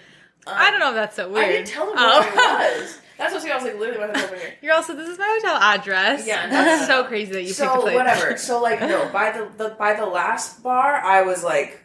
I 0.47 0.71
don't 0.71 0.81
know 0.81 0.91
if 0.91 0.95
that's 0.95 1.17
so 1.17 1.27
um, 1.27 1.33
weird. 1.33 1.47
I 1.47 1.53
didn't 1.53 1.69
tell 1.69 1.87
him 1.89 1.95
Oh. 1.97 2.21
where 2.21 2.31
I 2.33 2.75
oh. 2.77 2.81
was. 2.83 2.99
That's 3.19 3.33
what 3.33 3.43
I 3.43 3.45
was. 3.45 3.51
I 3.51 3.55
was 3.55 3.65
like 3.65 3.81
literally 3.81 4.01
my 4.01 4.07
hotel 4.09 4.25
over 4.27 4.37
here. 4.37 4.55
You're 4.63 4.75
also, 4.75 4.95
this 4.95 5.09
is 5.09 5.19
my 5.19 5.39
hotel 5.41 5.57
address. 5.57 6.27
Yeah, 6.27 6.47
That's 6.51 6.87
so 6.87 7.05
crazy 7.05 7.33
that 7.33 7.43
you 7.43 7.49
picked 7.49 7.61
a 7.61 7.65
so 7.65 7.81
place. 7.81 7.95
whatever. 7.95 8.37
So 8.37 8.61
like 8.61 8.81
no, 8.81 9.09
by 9.13 9.31
the, 9.33 9.49
the 9.57 9.71
by 9.79 9.95
the 9.95 10.05
last 10.07 10.63
bar, 10.63 10.97
I 10.97 11.23
was 11.23 11.43
like, 11.43 11.81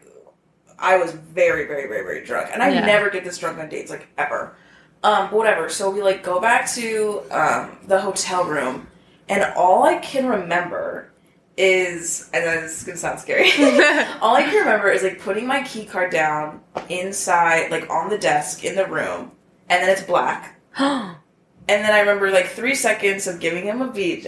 I 0.82 0.98
was 0.98 1.12
very 1.12 1.66
very 1.68 1.88
very 1.88 2.04
very 2.04 2.26
drunk, 2.26 2.50
and 2.54 2.62
I 2.64 2.70
Yeah. 2.70 2.86
never 2.86 3.10
get 3.10 3.24
this 3.24 3.38
drunk 3.38 3.60
on 3.60 3.70
dates 3.70 3.92
like 3.92 4.08
ever. 4.18 4.56
Um, 5.04 5.30
but 5.30 5.34
whatever. 5.38 5.70
So 5.70 5.90
we 5.90 6.02
like 6.02 6.24
go 6.24 6.40
back 6.40 6.70
to 6.74 7.22
um 7.32 7.78
the 7.88 8.00
hotel 8.02 8.46
room, 8.46 8.88
and 9.30 9.44
all 9.56 9.84
I 9.84 9.98
can 9.98 10.28
remember 10.28 11.12
is, 11.58 12.30
and 12.34 12.44
this 12.46 12.80
is 12.80 12.84
gonna 12.84 12.98
sound 12.98 13.20
scary. 13.20 13.52
all 14.22 14.36
I 14.36 14.44
can 14.44 14.56
remember 14.60 14.90
is 14.90 15.04
like 15.04 15.20
putting 15.20 15.48
my 15.48 15.64
key 15.64 15.86
card 15.86 16.12
down 16.12 16.62
inside, 16.90 17.72
like 17.72 17.90
on 17.90 18.10
the 18.10 18.18
desk 18.18 18.64
in 18.64 18.76
the 18.76 18.86
room, 18.88 19.32
and 19.70 19.82
then 19.84 19.90
it's 19.90 20.04
black. 20.04 20.60
And 21.70 21.86
then 21.86 21.94
I 21.94 22.00
remember 22.02 22.32
like 22.32 22.48
three 22.48 22.76
seconds 22.76 23.28
of 23.28 23.40
giving 23.40 23.64
him 23.64 23.82
a 23.82 23.88
VJ, 23.92 24.28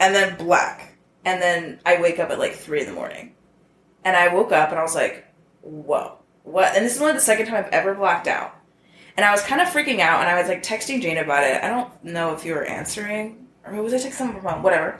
and 0.00 0.14
then 0.14 0.36
black. 0.36 0.94
And 1.24 1.40
then 1.40 1.78
I 1.86 2.00
wake 2.00 2.18
up 2.18 2.30
at 2.30 2.38
like 2.38 2.54
three 2.54 2.80
in 2.80 2.86
the 2.86 2.92
morning. 2.92 3.34
And 4.04 4.16
I 4.16 4.34
woke 4.34 4.50
up 4.52 4.70
and 4.70 4.78
I 4.78 4.82
was 4.82 4.94
like, 4.94 5.24
whoa, 5.62 6.18
what? 6.42 6.76
And 6.76 6.84
this 6.84 6.96
is 6.96 7.00
only 7.00 7.14
the 7.14 7.20
second 7.20 7.46
time 7.46 7.56
I've 7.56 7.72
ever 7.72 7.94
blacked 7.94 8.26
out. 8.28 8.54
And 9.16 9.24
I 9.26 9.30
was 9.30 9.42
kind 9.42 9.60
of 9.60 9.68
freaking 9.68 10.00
out 10.00 10.20
and 10.20 10.28
I 10.30 10.38
was 10.38 10.48
like 10.48 10.62
texting 10.62 11.02
Jane 11.02 11.18
about 11.18 11.44
it. 11.44 11.62
I 11.62 11.68
don't 11.68 12.04
know 12.04 12.32
if 12.34 12.44
you 12.44 12.54
were 12.54 12.64
answering 12.64 13.46
or 13.64 13.80
was 13.82 13.92
I 13.92 13.98
texting 13.98 14.12
someone 14.12 14.40
from? 14.40 14.62
Whatever. 14.62 14.98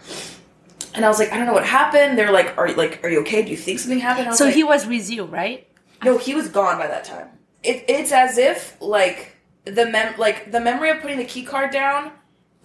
And 0.95 1.05
I 1.05 1.09
was 1.09 1.19
like, 1.19 1.33
I 1.33 1.39
don't 1.39 1.47
know 1.47 1.55
what 1.55 1.65
happened. 1.65 2.19
They're 2.19 2.33
like, 2.33 2.57
are 2.59 2.69
you 2.69 2.75
like, 2.75 3.01
are 3.03 3.09
you 3.09 3.21
okay? 3.21 3.43
Do 3.43 3.51
you 3.51 3.57
think 3.57 3.79
something 3.79 3.99
happened? 3.99 4.35
So 4.35 4.45
like, 4.47 4.55
he 4.55 4.65
was 4.65 4.87
with 4.87 5.11
you, 5.11 5.25
right? 5.25 5.67
no, 6.05 6.19
he 6.19 6.35
was 6.35 6.49
gone 6.49 6.79
by 6.79 6.87
that 6.89 7.05
time. 7.05 7.29
It, 7.63 7.85
it's 7.89 8.13
as 8.13 8.37
if 8.37 8.77
like 8.81 9.37
the 9.65 9.87
mem 9.87 10.15
like 10.19 10.51
the 10.51 10.61
memory 10.61 10.91
of 10.91 11.01
putting 11.01 11.17
the 11.19 11.25
key 11.25 11.45
card 11.45 11.71
down, 11.71 12.11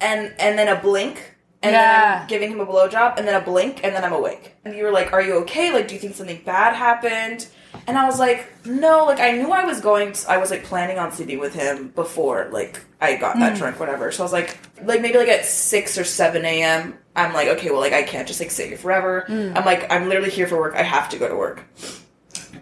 and 0.01 0.33
and 0.39 0.57
then 0.57 0.67
a 0.67 0.81
blink, 0.81 1.35
and 1.61 1.73
then 1.75 1.83
Yeah. 1.83 2.19
I'm 2.23 2.27
giving 2.27 2.51
him 2.51 2.59
a 2.59 2.65
blowjob, 2.65 3.17
and 3.17 3.27
then 3.27 3.39
a 3.39 3.45
blink, 3.45 3.81
and 3.83 3.95
then 3.95 4.03
I'm 4.03 4.11
awake. 4.13 4.55
And 4.65 4.75
you 4.75 4.83
were 4.83 4.91
like, 4.91 5.13
"Are 5.13 5.21
you 5.21 5.35
okay? 5.43 5.71
Like, 5.71 5.87
do 5.87 5.93
you 5.93 5.99
think 6.01 6.15
something 6.15 6.41
bad 6.43 6.73
happened?" 6.75 7.47
And 7.85 7.97
I 7.97 8.05
was 8.05 8.19
like, 8.19 8.65
"No." 8.65 9.05
Like, 9.05 9.19
I 9.19 9.31
knew 9.31 9.51
I 9.51 9.65
was 9.65 9.79
going. 9.81 10.11
To, 10.11 10.31
I 10.31 10.37
was 10.37 10.51
like 10.51 10.63
planning 10.63 10.97
on 10.97 11.11
sleeping 11.11 11.39
with 11.39 11.53
him 11.53 11.89
before 11.89 12.49
like 12.51 12.83
I 12.99 13.15
got 13.15 13.37
that 13.39 13.53
hmm. 13.53 13.59
drunk, 13.59 13.79
whatever. 13.79 14.11
So 14.11 14.23
I 14.23 14.25
was 14.25 14.33
like, 14.33 14.57
like 14.83 15.01
maybe 15.01 15.17
like 15.17 15.27
at 15.27 15.45
six 15.45 15.97
or 15.97 16.03
seven 16.03 16.45
a.m. 16.45 16.97
I'm 17.15 17.33
like, 17.33 17.47
okay, 17.49 17.71
well, 17.71 17.79
like 17.79 17.93
I 17.93 18.03
can't 18.03 18.27
just 18.27 18.39
like 18.39 18.51
sit 18.51 18.67
here 18.69 18.77
forever. 18.77 19.25
Hmm. 19.27 19.53
I'm 19.55 19.65
like, 19.65 19.91
I'm 19.91 20.07
literally 20.07 20.31
here 20.31 20.47
for 20.47 20.57
work. 20.57 20.75
I 20.75 20.83
have 20.83 21.09
to 21.09 21.17
go 21.17 21.27
to 21.27 21.35
work. 21.35 21.63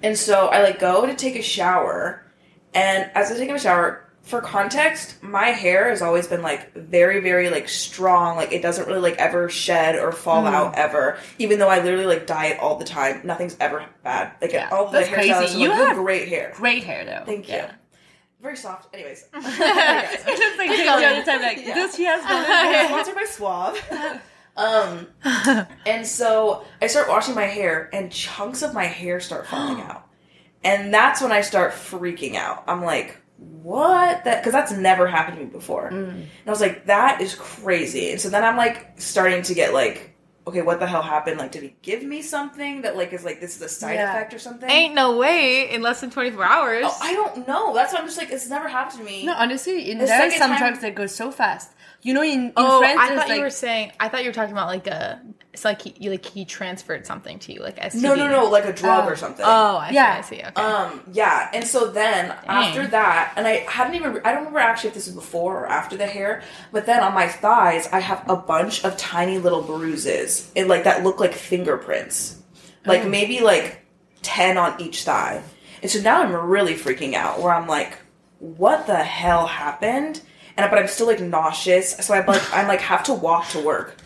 And 0.03 0.17
so 0.17 0.47
I 0.47 0.61
like 0.61 0.79
go 0.79 1.05
to 1.05 1.15
take 1.15 1.35
a 1.35 1.41
shower, 1.41 2.23
and 2.73 3.09
as 3.15 3.31
I 3.31 3.37
take 3.37 3.49
a 3.49 3.59
shower, 3.59 4.04
for 4.25 4.41
context, 4.41 5.21
my 5.23 5.47
hair 5.49 5.89
has 5.89 6.01
always 6.01 6.27
been 6.27 6.41
like 6.41 6.73
very, 6.73 7.19
very 7.21 7.49
like 7.49 7.69
strong. 7.69 8.35
Like 8.37 8.51
it 8.51 8.61
doesn't 8.61 8.87
really 8.87 8.99
like 8.99 9.17
ever 9.17 9.49
shed 9.49 9.95
or 9.97 10.11
fall 10.11 10.41
Hmm. 10.41 10.47
out 10.53 10.75
ever. 10.75 11.17
Even 11.37 11.59
though 11.59 11.69
I 11.69 11.81
literally 11.81 12.07
like 12.07 12.25
dye 12.27 12.47
it 12.47 12.59
all 12.59 12.77
the 12.77 12.85
time, 12.85 13.21
nothing's 13.23 13.55
ever 13.59 13.85
bad. 14.03 14.31
Like 14.41 14.51
Yeah, 14.51 14.69
all 14.71 14.87
the 14.89 15.01
hairstylists. 15.01 15.53
You 15.57 15.69
like, 15.69 15.77
"You 15.79 15.85
have 15.85 15.95
great 15.97 16.27
hair. 16.27 16.51
Great 16.55 16.83
hair 16.83 17.05
though. 17.05 17.23
Thank 17.25 17.47
you. 17.47 17.55
Yeah. 17.55 17.71
Very 18.41 18.57
soft. 18.57 18.93
Anyways, 18.93 19.25
It's 19.33 20.39
just 20.39 20.57
like 20.57 20.69
all 20.69 20.99
the 20.99 21.23
time, 21.25 21.41
like 21.41 21.63
this. 21.65 21.95
He 21.95 22.03
has 22.05 22.21
sponsored 22.87 23.15
by 23.15 23.23
Suave. 23.25 24.21
um, 24.57 25.07
and 25.85 26.05
so 26.05 26.63
I 26.81 26.87
start 26.87 27.09
washing 27.09 27.35
my 27.35 27.45
hair, 27.45 27.89
and 27.93 28.11
chunks 28.11 28.61
of 28.61 28.73
my 28.73 28.85
hair 28.85 29.19
start 29.19 29.47
falling 29.47 29.81
out, 29.89 30.07
and 30.63 30.93
that's 30.93 31.21
when 31.21 31.31
I 31.31 31.41
start 31.41 31.73
freaking 31.73 32.35
out. 32.35 32.63
I'm 32.67 32.83
like, 32.83 33.19
"What?" 33.37 34.23
That 34.23 34.41
because 34.41 34.53
that's 34.53 34.71
never 34.71 35.07
happened 35.07 35.37
to 35.37 35.43
me 35.45 35.49
before, 35.49 35.87
and 35.87 36.27
I 36.45 36.49
was 36.49 36.61
like, 36.61 36.85
"That 36.85 37.21
is 37.21 37.35
crazy." 37.35 38.11
And 38.11 38.21
so 38.21 38.29
then 38.29 38.43
I'm 38.43 38.57
like 38.57 38.93
starting 38.97 39.41
to 39.43 39.53
get 39.53 39.73
like. 39.73 40.11
Okay, 40.47 40.61
what 40.61 40.79
the 40.79 40.85
hell 40.85 41.01
happened? 41.01 41.39
Like, 41.39 41.51
did 41.51 41.63
he 41.63 41.75
give 41.81 42.03
me 42.03 42.21
something 42.21 42.83
that 42.83 42.95
like 42.95 43.13
is 43.13 43.25
like 43.25 43.41
this 43.41 43.55
is 43.55 43.61
a 43.63 43.67
side 43.67 43.95
Yeah. 43.95 44.11
effect 44.11 44.31
or 44.31 44.37
something? 44.37 44.69
Ain't 44.69 44.93
no 44.93 45.17
way 45.17 45.71
in 45.71 45.81
less 45.81 46.01
than 46.01 46.11
24 46.11 46.45
hours. 46.45 46.83
Oh, 46.87 46.95
I 47.01 47.13
don't 47.13 47.47
know. 47.47 47.73
That's 47.73 47.91
why 47.91 47.97
I'm 47.99 48.05
just 48.05 48.19
like, 48.19 48.29
it's 48.29 48.47
never 48.47 48.67
happened 48.67 48.99
to 48.99 49.03
me. 49.03 49.25
No, 49.25 49.33
honestly, 49.33 49.89
in, 49.89 49.97
The 49.97 50.05
there 50.05 50.27
are 50.27 50.29
some 50.29 50.51
time- 50.51 50.59
drugs 50.59 50.81
that 50.81 50.93
go 50.93 51.07
so 51.07 51.31
fast. 51.31 51.71
You 52.05 52.13
know, 52.13 52.21
in, 52.21 52.29
in 52.29 52.53
oh, 52.55 52.81
France, 52.81 52.99
I 53.01 53.15
thought 53.15 53.29
like 53.29 53.37
you 53.37 53.41
were 53.41 53.49
saying. 53.49 53.91
I 53.99 54.09
thought 54.09 54.21
you 54.23 54.29
were 54.29 54.33
talking 54.33 54.51
about 54.51 54.67
like 54.67 54.85
a. 54.85 55.19
It's 55.53 55.65
like 55.65 55.81
he, 55.81 55.95
you 55.99 56.11
like 56.11 56.23
he 56.23 56.45
transferred 56.45 57.07
something 57.07 57.39
to 57.39 57.51
you, 57.51 57.61
like 57.61 57.77
STD. 57.77 57.99
no, 58.03 58.13
no, 58.13 58.29
no, 58.29 58.45
like 58.47 58.65
a 58.65 58.73
drug 58.73 59.05
Oh. 59.05 59.11
or 59.11 59.15
something. 59.15 59.43
Oh, 59.43 59.77
I 59.77 59.89
see. 59.89 59.95
Yeah. 59.95 60.15
I 60.15 60.21
see. 60.21 60.35
Okay. 60.35 60.61
Um, 60.61 61.01
yeah, 61.13 61.49
and 61.51 61.65
so 61.65 61.89
then 61.89 62.31
after 62.45 62.85
that, 62.85 63.33
and 63.37 63.47
I 63.47 63.65
haven't 63.67 63.95
even, 63.95 64.21
I 64.23 64.33
don't 64.33 64.41
remember 64.41 64.59
actually 64.59 64.89
if 64.89 64.93
this 64.93 65.07
was 65.07 65.15
before 65.15 65.61
or 65.61 65.67
after 65.67 65.97
the 65.97 66.05
hair, 66.05 66.43
but 66.71 66.85
then 66.85 67.01
on 67.01 67.15
my 67.15 67.27
thighs, 67.27 67.89
I 67.91 68.01
have 68.01 68.29
a 68.29 68.35
bunch 68.35 68.85
of 68.85 68.97
tiny 68.97 69.39
little 69.39 69.63
bruises, 69.63 70.51
and 70.55 70.67
like 70.67 70.83
that 70.83 71.03
look 71.03 71.19
like 71.19 71.33
fingerprints, 71.33 72.39
like 72.85 73.07
maybe 73.07 73.39
like 73.39 73.83
ten 74.21 74.59
on 74.59 74.79
each 74.79 75.05
thigh. 75.05 75.41
And 75.81 75.89
so 75.89 75.99
now 76.01 76.21
I'm 76.21 76.35
really 76.35 76.75
freaking 76.75 77.15
out 77.15 77.41
where 77.41 77.51
I'm 77.51 77.67
like, 77.67 77.97
what 78.37 78.85
the 78.85 78.97
hell 79.03 79.47
happened? 79.47 80.21
And 80.57 80.69
but 80.69 80.79
I'm 80.79 80.87
still 80.87 81.07
like 81.07 81.19
nauseous. 81.19 81.97
So 81.97 82.13
I'm 82.13 82.25
like 82.25 82.53
I'm 82.53 82.67
like 82.67 82.81
have 82.81 83.03
to 83.05 83.13
walk 83.13 83.49
to 83.49 83.59
work. 83.59 83.97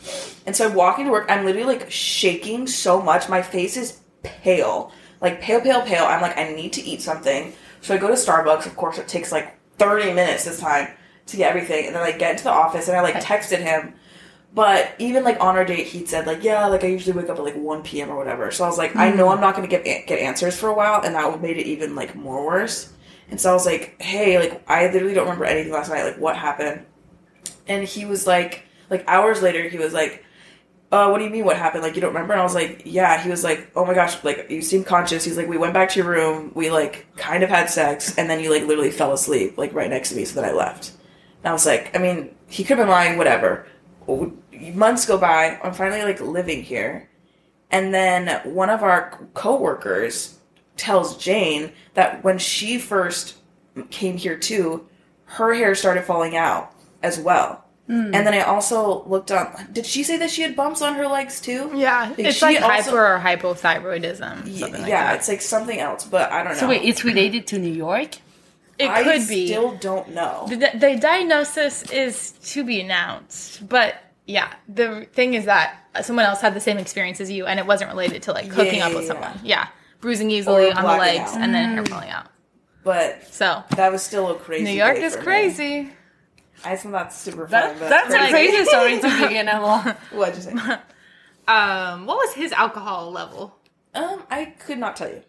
And 0.46 0.56
so 0.56 0.68
I'm 0.68 0.74
walking 0.74 1.06
to 1.06 1.12
work, 1.12 1.28
I'm 1.30 1.46
literally 1.46 1.78
like 1.78 1.92
shaking 1.92 2.66
so 2.66 3.02
much. 3.02 3.30
My 3.30 3.42
face 3.42 3.78
is 3.78 4.00
pale. 4.24 4.92
Like 5.22 5.42
pale, 5.42 5.62
pale, 5.62 5.82
pale. 5.82 6.06
I'm 6.06 6.22
like, 6.22 6.38
I 6.38 6.52
need 6.54 6.74
to 6.74 6.82
eat 6.82 7.02
something. 7.02 7.54
So 7.82 7.94
I 7.94 7.98
go 7.98 8.08
to 8.08 8.14
Starbucks. 8.14 8.66
Of 8.66 8.76
course, 8.76 8.98
it 8.98 9.08
takes 9.08 9.32
like 9.32 9.58
30 9.78 10.14
minutes 10.14 10.46
this 10.46 10.60
time 10.60 10.90
to 11.28 11.38
get 11.38 11.50
everything. 11.50 11.86
And 11.86 11.96
then 11.96 12.02
I 12.02 12.12
get 12.12 12.32
into 12.32 12.46
the 12.46 12.52
office 12.52 12.88
and 12.88 12.98
I 12.98 13.02
like 13.02 13.16
texted 13.16 13.60
him. 13.60 13.94
But 14.54 14.96
even 14.98 15.24
like 15.24 15.40
on 15.40 15.56
our 15.56 15.64
date, 15.64 15.88
he'd 15.88 16.10
said 16.10 16.26
like, 16.26 16.44
yeah, 16.44 16.66
like 16.66 16.84
I 16.84 16.88
usually 16.88 17.16
wake 17.16 17.30
up 17.30 17.38
at 17.38 17.44
like 17.44 17.56
1 17.56 17.84
p.m. 17.84 18.10
or 18.10 18.18
whatever. 18.18 18.50
So 18.50 18.64
I 18.64 18.68
was 18.68 18.78
like, 18.78 18.96
I 18.96 19.12
know 19.12 19.28
hmm. 19.28 19.34
I'm 19.34 19.42
not 19.42 19.56
going 19.56 19.70
to 19.70 19.78
get 19.78 20.08
get 20.08 20.20
answers 20.20 20.60
for 20.60 20.70
a 20.70 20.74
while, 20.74 21.02
and 21.04 21.14
that 21.14 21.42
made 21.42 21.58
it 21.58 21.68
even 21.68 21.94
like 21.96 22.16
more 22.16 22.44
worse. 22.46 22.92
And 23.30 23.40
so 23.40 23.52
I 23.52 23.54
was 23.54 23.66
like, 23.66 24.02
hey, 24.02 24.40
like 24.40 24.64
I 24.68 24.92
literally 24.92 25.14
don't 25.14 25.26
remember 25.26 25.46
anything 25.46 25.72
last 25.72 25.90
night. 25.90 26.04
Like 26.04 26.18
what 26.18 26.36
happened? 26.36 26.86
And 27.68 27.88
he 27.88 28.06
was 28.06 28.26
like, 28.26 28.64
like 28.90 29.04
hours 29.08 29.42
later, 29.42 29.70
he 29.70 29.78
was 29.78 29.94
like, 29.94 30.26
uh, 30.92 31.08
what 31.10 31.20
do 31.20 31.24
you 31.24 31.30
mean 31.30 31.46
what 31.46 31.56
happened? 31.56 31.84
Like 31.84 31.94
you 31.96 32.02
don't 32.02 32.14
remember? 32.14 32.34
And 32.34 32.42
I 32.42 32.44
was 32.44 32.56
like, 32.56 32.82
yeah. 32.86 33.22
He 33.22 33.30
was 33.30 33.44
like, 33.44 33.70
oh 33.76 33.86
my 33.86 33.94
gosh, 33.94 34.24
like 34.24 34.48
you 34.50 34.62
seem 34.62 34.84
conscious. 34.84 35.24
He's 35.24 35.38
like, 35.38 35.48
we 35.48 35.58
went 35.58 35.74
back 35.74 35.90
to 35.90 36.00
your 36.00 36.10
room, 36.10 36.52
we 36.56 36.72
like 36.72 37.06
kind 37.16 37.44
of 37.44 37.50
had 37.50 37.70
sex, 37.70 38.18
and 38.18 38.28
then 38.30 38.40
you 38.40 38.52
like 38.52 38.64
literally 38.64 38.90
fell 38.92 39.14
asleep 39.14 39.58
like 39.58 39.74
right 39.74 39.90
next 39.90 40.10
to 40.10 40.16
me. 40.16 40.26
So 40.26 40.42
then 40.42 40.50
I 40.50 40.54
left. 40.54 40.94
And 41.44 41.50
I 41.50 41.54
was 41.54 41.66
like, 41.66 41.96
I 41.96 42.00
mean, 42.00 42.36
he 42.48 42.64
could 42.64 42.78
have 42.78 42.88
been 42.88 42.92
lying, 42.92 43.18
whatever. 43.18 43.68
Months 44.74 45.06
go 45.06 45.20
by. 45.20 45.60
I'm 45.64 45.74
finally 45.74 46.02
like 46.02 46.20
living 46.20 46.64
here, 46.64 47.08
and 47.70 47.94
then 47.94 48.54
one 48.56 48.72
of 48.72 48.82
our 48.82 49.12
coworkers 49.36 50.39
tells 50.80 51.18
Jane 51.18 51.72
that 51.94 52.24
when 52.24 52.38
she 52.40 52.80
first 52.80 53.36
came 53.92 54.18
here 54.18 54.38
too, 54.38 54.88
her 55.26 55.54
hair 55.54 55.76
started 55.76 56.04
falling 56.06 56.36
out 56.36 56.74
as 57.04 57.20
well. 57.20 57.66
Hmm. 57.88 58.14
And 58.14 58.26
then 58.26 58.34
I 58.34 58.42
also 58.42 59.04
looked 59.06 59.32
up. 59.32 59.74
Did 59.74 59.86
she 59.86 60.04
say 60.04 60.18
that 60.18 60.30
she 60.30 60.42
had 60.42 60.56
bumps 60.56 60.82
on 60.82 60.94
her 60.96 61.08
legs 61.08 61.42
too? 61.42 61.72
Yeah, 61.76 62.14
it's 62.18 62.42
like 62.42 62.62
also- 62.62 62.92
hyper 62.92 63.16
or 63.16 63.20
hypothyroidism. 63.20 64.48
Something 64.60 64.82
like 64.82 64.90
yeah, 64.90 65.08
that. 65.08 65.16
it's 65.18 65.28
like 65.28 65.42
something 65.42 65.80
else, 65.80 66.06
but 66.06 66.32
I 66.32 66.44
don't 66.44 66.54
know. 66.54 66.60
So 66.60 66.70
wait, 66.70 66.84
it's 66.84 67.04
related 67.04 67.48
to 67.48 67.60
New 67.60 67.74
York? 67.74 68.18
It 68.78 68.90
I 68.90 69.04
could 69.04 69.28
be. 69.28 69.48
Still 69.48 69.76
don't 69.78 70.10
know. 70.10 70.46
The, 70.48 70.72
the 70.74 70.98
diagnosis 71.02 71.84
is 71.92 72.32
to 72.54 72.64
be 72.64 72.80
announced, 72.80 73.68
but 73.68 73.96
yeah, 74.26 74.54
the 74.70 75.06
thing 75.12 75.34
is 75.34 75.46
that 75.46 75.80
someone 76.04 76.26
else 76.26 76.40
had 76.40 76.54
the 76.54 76.62
same 76.62 76.78
experience 76.78 77.20
as 77.20 77.30
you, 77.32 77.46
and 77.48 77.60
it 77.60 77.66
wasn't 77.66 77.90
related 77.90 78.22
to 78.24 78.32
like 78.32 78.46
hooking 78.46 78.76
Yeah, 78.80 78.88
up 78.88 78.94
with 78.94 79.04
yeah, 79.04 79.08
someone. 79.08 79.40
Yeah, 79.44 79.68
bruising 80.00 80.32
easily 80.32 80.72
on 80.72 80.84
the 80.84 80.90
legs 80.98 81.32
out. 81.32 81.42
and 81.42 81.54
then 81.54 81.74
hair 81.74 81.86
falling 81.86 82.10
out. 82.10 82.28
But 82.84 83.28
So 83.34 83.64
that 83.76 83.92
was 83.92 84.02
still 84.04 84.30
a 84.32 84.36
crazy. 84.36 84.64
New 84.64 84.72
York 84.72 84.96
day 84.96 85.04
is 85.04 85.14
for 85.14 85.20
me. 85.20 85.26
crazy. 85.26 85.90
I 86.66 86.76
think 86.76 86.92
that's 86.94 87.18
super 87.18 87.48
fun. 87.48 87.52
That, 87.52 87.80
but 87.80 87.90
that's 87.90 88.14
a 88.14 88.30
crazy 88.30 88.66
story 88.72 89.00
to 89.00 89.22
begin 89.28 89.46
with. 89.46 89.96
What'd 90.12 90.36
you 90.36 90.42
say? 90.42 90.54
Um, 91.48 92.06
what 92.06 92.18
was 92.18 92.34
his 92.36 92.52
alcohol 92.52 93.12
level? 93.12 93.56
um, 93.96 94.22
I 94.30 94.46
could 94.46 94.78
not 94.78 94.96
tell 94.96 95.10
you. 95.10 95.24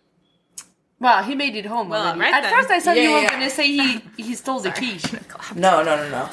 Well, 0.98 1.22
he 1.22 1.34
made 1.34 1.56
it 1.56 1.64
home. 1.64 1.88
Well, 1.88 2.14
right 2.18 2.34
At 2.34 2.42
then. 2.42 2.52
first, 2.52 2.70
I 2.70 2.78
thought 2.78 2.96
you 2.96 3.04
Yeah, 3.04 3.14
were 3.14 3.22
yeah. 3.22 3.30
gonna 3.30 3.48
say 3.48 3.66
he 3.68 4.00
he 4.22 4.34
stole 4.34 4.60
the 4.60 4.70
key. 4.70 4.98
No, 5.54 5.82
no, 5.82 5.96
no, 5.96 6.10
no. 6.10 6.28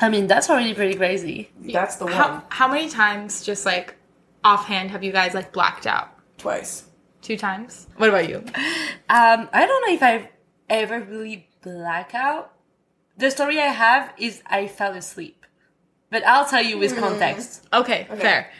I 0.00 0.08
mean, 0.08 0.26
that's 0.26 0.50
already 0.50 0.74
pretty 0.74 0.96
crazy. 0.96 1.50
That's 1.60 1.96
the 1.96 2.06
one. 2.06 2.14
How 2.14 2.42
how 2.48 2.66
many 2.66 2.88
times, 2.88 3.44
just 3.44 3.64
like 3.64 3.94
offhand, 4.42 4.90
have 4.90 5.04
you 5.04 5.12
guys 5.12 5.34
like 5.34 5.52
blacked 5.52 5.86
out? 5.86 6.08
Twice. 6.38 6.84
Two 7.22 7.36
times. 7.36 7.86
What 7.96 8.08
about 8.08 8.28
you? 8.28 8.38
Um, 9.08 9.48
I 9.52 9.64
don't 9.66 9.86
know 9.86 9.94
if 9.94 10.02
I've 10.02 10.28
ever 10.68 11.00
really 11.00 11.48
black 11.62 12.14
out. 12.14 12.52
The 13.16 13.30
story 13.30 13.60
I 13.60 13.66
have 13.66 14.12
is 14.18 14.42
I 14.46 14.66
fell 14.66 14.94
asleep, 14.94 15.46
but 16.10 16.26
I'll 16.26 16.46
tell 16.46 16.62
you 16.62 16.78
with 16.78 16.96
context. 16.98 17.66
Okay, 17.72 18.06
fair. 18.18 18.50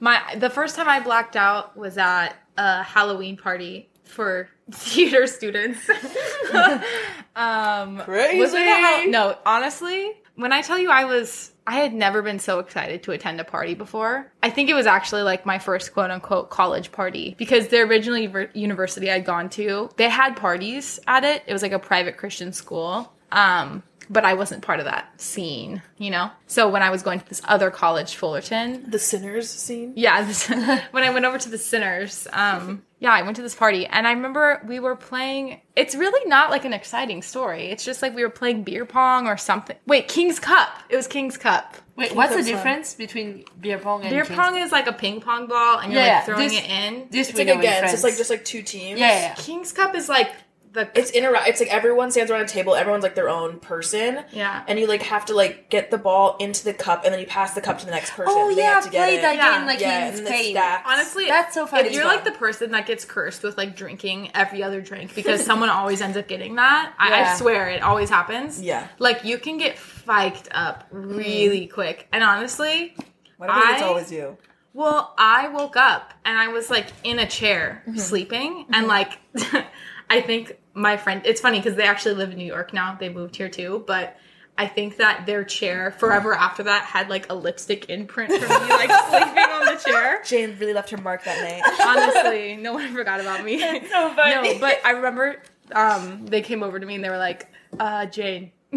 My 0.00 0.20
the 0.36 0.48
first 0.50 0.76
time 0.76 0.88
I 0.88 1.00
blacked 1.00 1.36
out 1.36 1.76
was 1.76 1.98
at 1.98 2.30
a 2.56 2.82
Halloween 2.82 3.36
party 3.36 3.90
for 4.04 4.48
theater 4.70 5.26
students. 5.26 5.88
um, 7.36 7.98
Crazy. 7.98 8.38
was 8.38 8.54
it 8.54 8.62
a 8.66 8.74
Hall- 8.74 9.08
no, 9.08 9.38
honestly, 9.44 10.12
when 10.36 10.52
I 10.52 10.62
tell 10.62 10.78
you 10.78 10.90
I 10.90 11.04
was, 11.04 11.52
I 11.66 11.76
had 11.76 11.92
never 11.92 12.22
been 12.22 12.38
so 12.38 12.60
excited 12.60 13.02
to 13.02 13.12
attend 13.12 13.40
a 13.40 13.44
party 13.44 13.74
before. 13.74 14.30
I 14.42 14.50
think 14.50 14.70
it 14.70 14.74
was 14.74 14.86
actually 14.86 15.22
like 15.22 15.44
my 15.44 15.58
first 15.58 15.92
quote 15.92 16.10
unquote 16.10 16.50
college 16.50 16.92
party 16.92 17.34
because 17.38 17.68
the 17.68 17.80
original 17.80 18.46
university 18.54 19.10
I'd 19.10 19.24
gone 19.24 19.50
to, 19.50 19.90
they 19.96 20.08
had 20.08 20.36
parties 20.36 21.00
at 21.06 21.24
it. 21.24 21.42
It 21.46 21.52
was 21.52 21.62
like 21.62 21.72
a 21.72 21.78
private 21.78 22.16
Christian 22.16 22.52
school. 22.52 23.12
Um, 23.32 23.82
but 24.10 24.24
I 24.24 24.34
wasn't 24.34 24.62
part 24.62 24.78
of 24.78 24.84
that 24.86 25.20
scene, 25.20 25.82
you 25.98 26.10
know? 26.10 26.30
So 26.46 26.68
when 26.68 26.82
I 26.82 26.90
was 26.90 27.02
going 27.02 27.20
to 27.20 27.28
this 27.28 27.42
other 27.44 27.70
college, 27.70 28.14
Fullerton, 28.14 28.90
The 28.90 28.98
sinners 28.98 29.48
scene. 29.50 29.92
yeah, 29.96 30.22
this, 30.22 30.48
when 30.90 31.02
I 31.04 31.10
went 31.10 31.24
over 31.24 31.38
to 31.38 31.48
the 31.48 31.58
Sinners, 31.58 32.26
um, 32.32 32.82
yeah, 32.98 33.12
I 33.12 33.22
went 33.22 33.36
to 33.36 33.42
this 33.42 33.54
party 33.54 33.86
and 33.86 34.06
I 34.06 34.12
remember 34.12 34.62
we 34.66 34.80
were 34.80 34.96
playing. 34.96 35.60
It's 35.74 35.94
really 35.94 36.26
not 36.28 36.50
like 36.50 36.64
an 36.64 36.72
exciting 36.72 37.20
story. 37.22 37.66
It's 37.70 37.84
just 37.84 38.00
like 38.00 38.14
we 38.14 38.22
were 38.22 38.30
playing 38.30 38.62
beer 38.62 38.84
pong 38.86 39.26
or 39.26 39.36
something. 39.36 39.76
Wait, 39.86 40.08
King's 40.08 40.38
Cup. 40.40 40.68
It 40.88 40.96
was 40.96 41.06
King's 41.06 41.36
Cup. 41.36 41.74
Wait, 41.96 42.14
what's 42.14 42.30
the 42.30 42.36
King's 42.36 42.48
Cup. 42.50 42.56
difference 42.56 42.94
between 42.94 43.44
beer 43.60 43.78
pong 43.78 44.00
and 44.02 44.10
Beer 44.10 44.24
King's 44.24 44.38
pong 44.38 44.56
is 44.58 44.72
like 44.72 44.86
a 44.86 44.92
ping 44.92 45.20
pong 45.20 45.46
ball 45.46 45.78
and 45.80 45.92
you're 45.92 46.02
Yeah, 46.02 46.16
like 46.16 46.24
throwing 46.26 46.48
this- 46.48 46.58
it 46.58 46.70
in. 46.70 47.06
This 47.10 47.28
It's 47.28 47.38
we 47.38 47.44
like 47.44 47.46
know 47.48 47.52
in 47.54 47.58
again, 47.60 47.84
it's 47.84 48.02
like 48.04 48.16
just 48.16 48.30
like 48.30 48.44
two 48.44 48.62
teams. 48.62 48.98
yeah, 49.00 49.08
yeah, 49.08 49.20
yeah. 49.28 49.34
King's 49.34 49.72
Cup 49.72 49.94
is 49.94 50.08
like 50.08 50.30
the 50.76 50.88
It's 50.94 51.10
interact. 51.10 51.48
It's 51.48 51.60
like 51.60 51.72
everyone 51.72 52.10
stands 52.10 52.30
around 52.30 52.42
a 52.42 52.48
table. 52.48 52.76
Everyone's 52.76 53.02
like 53.02 53.14
their 53.16 53.28
own 53.28 53.58
person. 53.58 54.24
Yeah. 54.32 54.64
And 54.68 54.78
you 54.78 54.86
like 54.86 55.02
have 55.02 55.24
to 55.26 55.34
like 55.34 55.68
get 55.68 55.90
the 55.90 55.98
ball 55.98 56.36
into 56.38 56.64
the 56.64 56.72
cup, 56.72 57.04
and 57.04 57.12
then 57.12 57.20
you 57.20 57.26
pass 57.26 57.54
the 57.54 57.60
cup 57.60 57.78
to 57.80 57.84
the 57.84 57.90
next 57.90 58.12
person. 58.12 58.34
Oh 58.36 58.54
They 58.54 58.62
yeah, 58.62 58.74
have 58.74 58.84
I 58.84 58.86
to 58.86 58.92
get 58.92 59.04
played 59.04 59.18
it. 59.18 59.22
that 59.22 59.36
Yeah. 59.36 59.58
game 59.58 59.66
like 59.66 59.80
Yeah, 59.80 60.08
in 60.08 60.08
and 60.18 60.26
then 60.26 60.26
Spain. 60.26 60.56
Honestly, 60.84 61.26
That's 61.26 61.54
so 61.54 61.66
funny. 61.66 61.88
If 61.88 61.94
you're 61.94 62.04
like 62.04 62.24
the 62.24 62.32
person 62.32 62.70
that 62.70 62.86
gets 62.86 63.04
cursed 63.04 63.42
with 63.42 63.56
like 63.58 63.74
drinking 63.74 64.30
every 64.34 64.62
other 64.62 64.80
drink 64.80 65.14
because 65.14 65.44
someone 65.44 65.68
always 65.68 66.00
ends 66.00 66.16
up 66.16 66.28
getting 66.28 66.56
that. 66.56 66.94
I, 66.98 67.22
I 67.22 67.36
swear 67.36 67.70
it 67.70 67.82
always 67.82 68.10
happens. 68.10 68.60
Yeah. 68.62 68.86
Like 68.98 69.24
you 69.24 69.38
can 69.38 69.58
get 69.58 69.76
fiked 69.76 70.48
up 70.52 70.86
really 70.90 71.66
mm. 71.66 71.72
quick. 71.72 72.08
And 72.12 72.22
honestly, 72.22 72.94
Why 73.36 73.46
do 73.46 73.52
I 73.52 73.72
it's 73.74 73.82
always 73.82 74.12
you? 74.12 74.36
well, 74.76 75.14
I 75.16 75.48
woke 75.48 75.76
up 75.76 76.12
and 76.26 76.38
I 76.38 76.48
was 76.48 76.68
like 76.68 76.88
in 77.02 77.18
a 77.18 77.26
chair 77.26 77.82
mm-hmm. 77.86 77.98
sleeping 77.98 78.52
mm-hmm. 78.64 78.74
and 78.74 78.86
like 78.86 79.18
I 80.08 80.20
think 80.20 80.58
my 80.74 80.96
friend 80.96 81.22
it's 81.24 81.40
funny 81.40 81.58
because 81.58 81.76
they 81.76 81.84
actually 81.84 82.14
live 82.14 82.30
in 82.30 82.38
New 82.38 82.44
York 82.44 82.72
now. 82.72 82.96
They 82.98 83.08
moved 83.08 83.36
here 83.36 83.48
too, 83.48 83.84
but 83.86 84.16
I 84.58 84.66
think 84.66 84.96
that 84.96 85.26
their 85.26 85.44
chair 85.44 85.90
forever 85.90 86.32
after 86.32 86.62
that 86.62 86.84
had 86.84 87.10
like 87.10 87.30
a 87.30 87.34
lipstick 87.34 87.90
imprint 87.90 88.32
for 88.32 88.48
me, 88.48 88.68
like 88.70 88.90
sleeping 89.10 89.38
on 89.38 89.66
the 89.66 89.82
chair. 89.84 90.22
Jane 90.24 90.56
really 90.58 90.72
left 90.72 90.90
her 90.90 90.96
mark 90.96 91.24
that 91.24 91.42
night. 91.42 91.62
Honestly, 91.86 92.56
no 92.56 92.72
one 92.72 92.92
forgot 92.94 93.20
about 93.20 93.44
me. 93.44 93.58
so 93.90 94.14
funny. 94.14 94.54
No, 94.54 94.58
but 94.60 94.80
I 94.84 94.92
remember 94.92 95.42
um, 95.72 96.26
they 96.26 96.40
came 96.40 96.62
over 96.62 96.80
to 96.80 96.86
me 96.86 96.94
and 96.94 97.04
they 97.04 97.10
were 97.10 97.18
like, 97.18 97.48
uh, 97.78 98.06
Jane, 98.06 98.52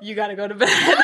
you 0.00 0.14
gotta 0.14 0.36
go 0.36 0.46
to 0.46 0.54
bed. 0.54 0.98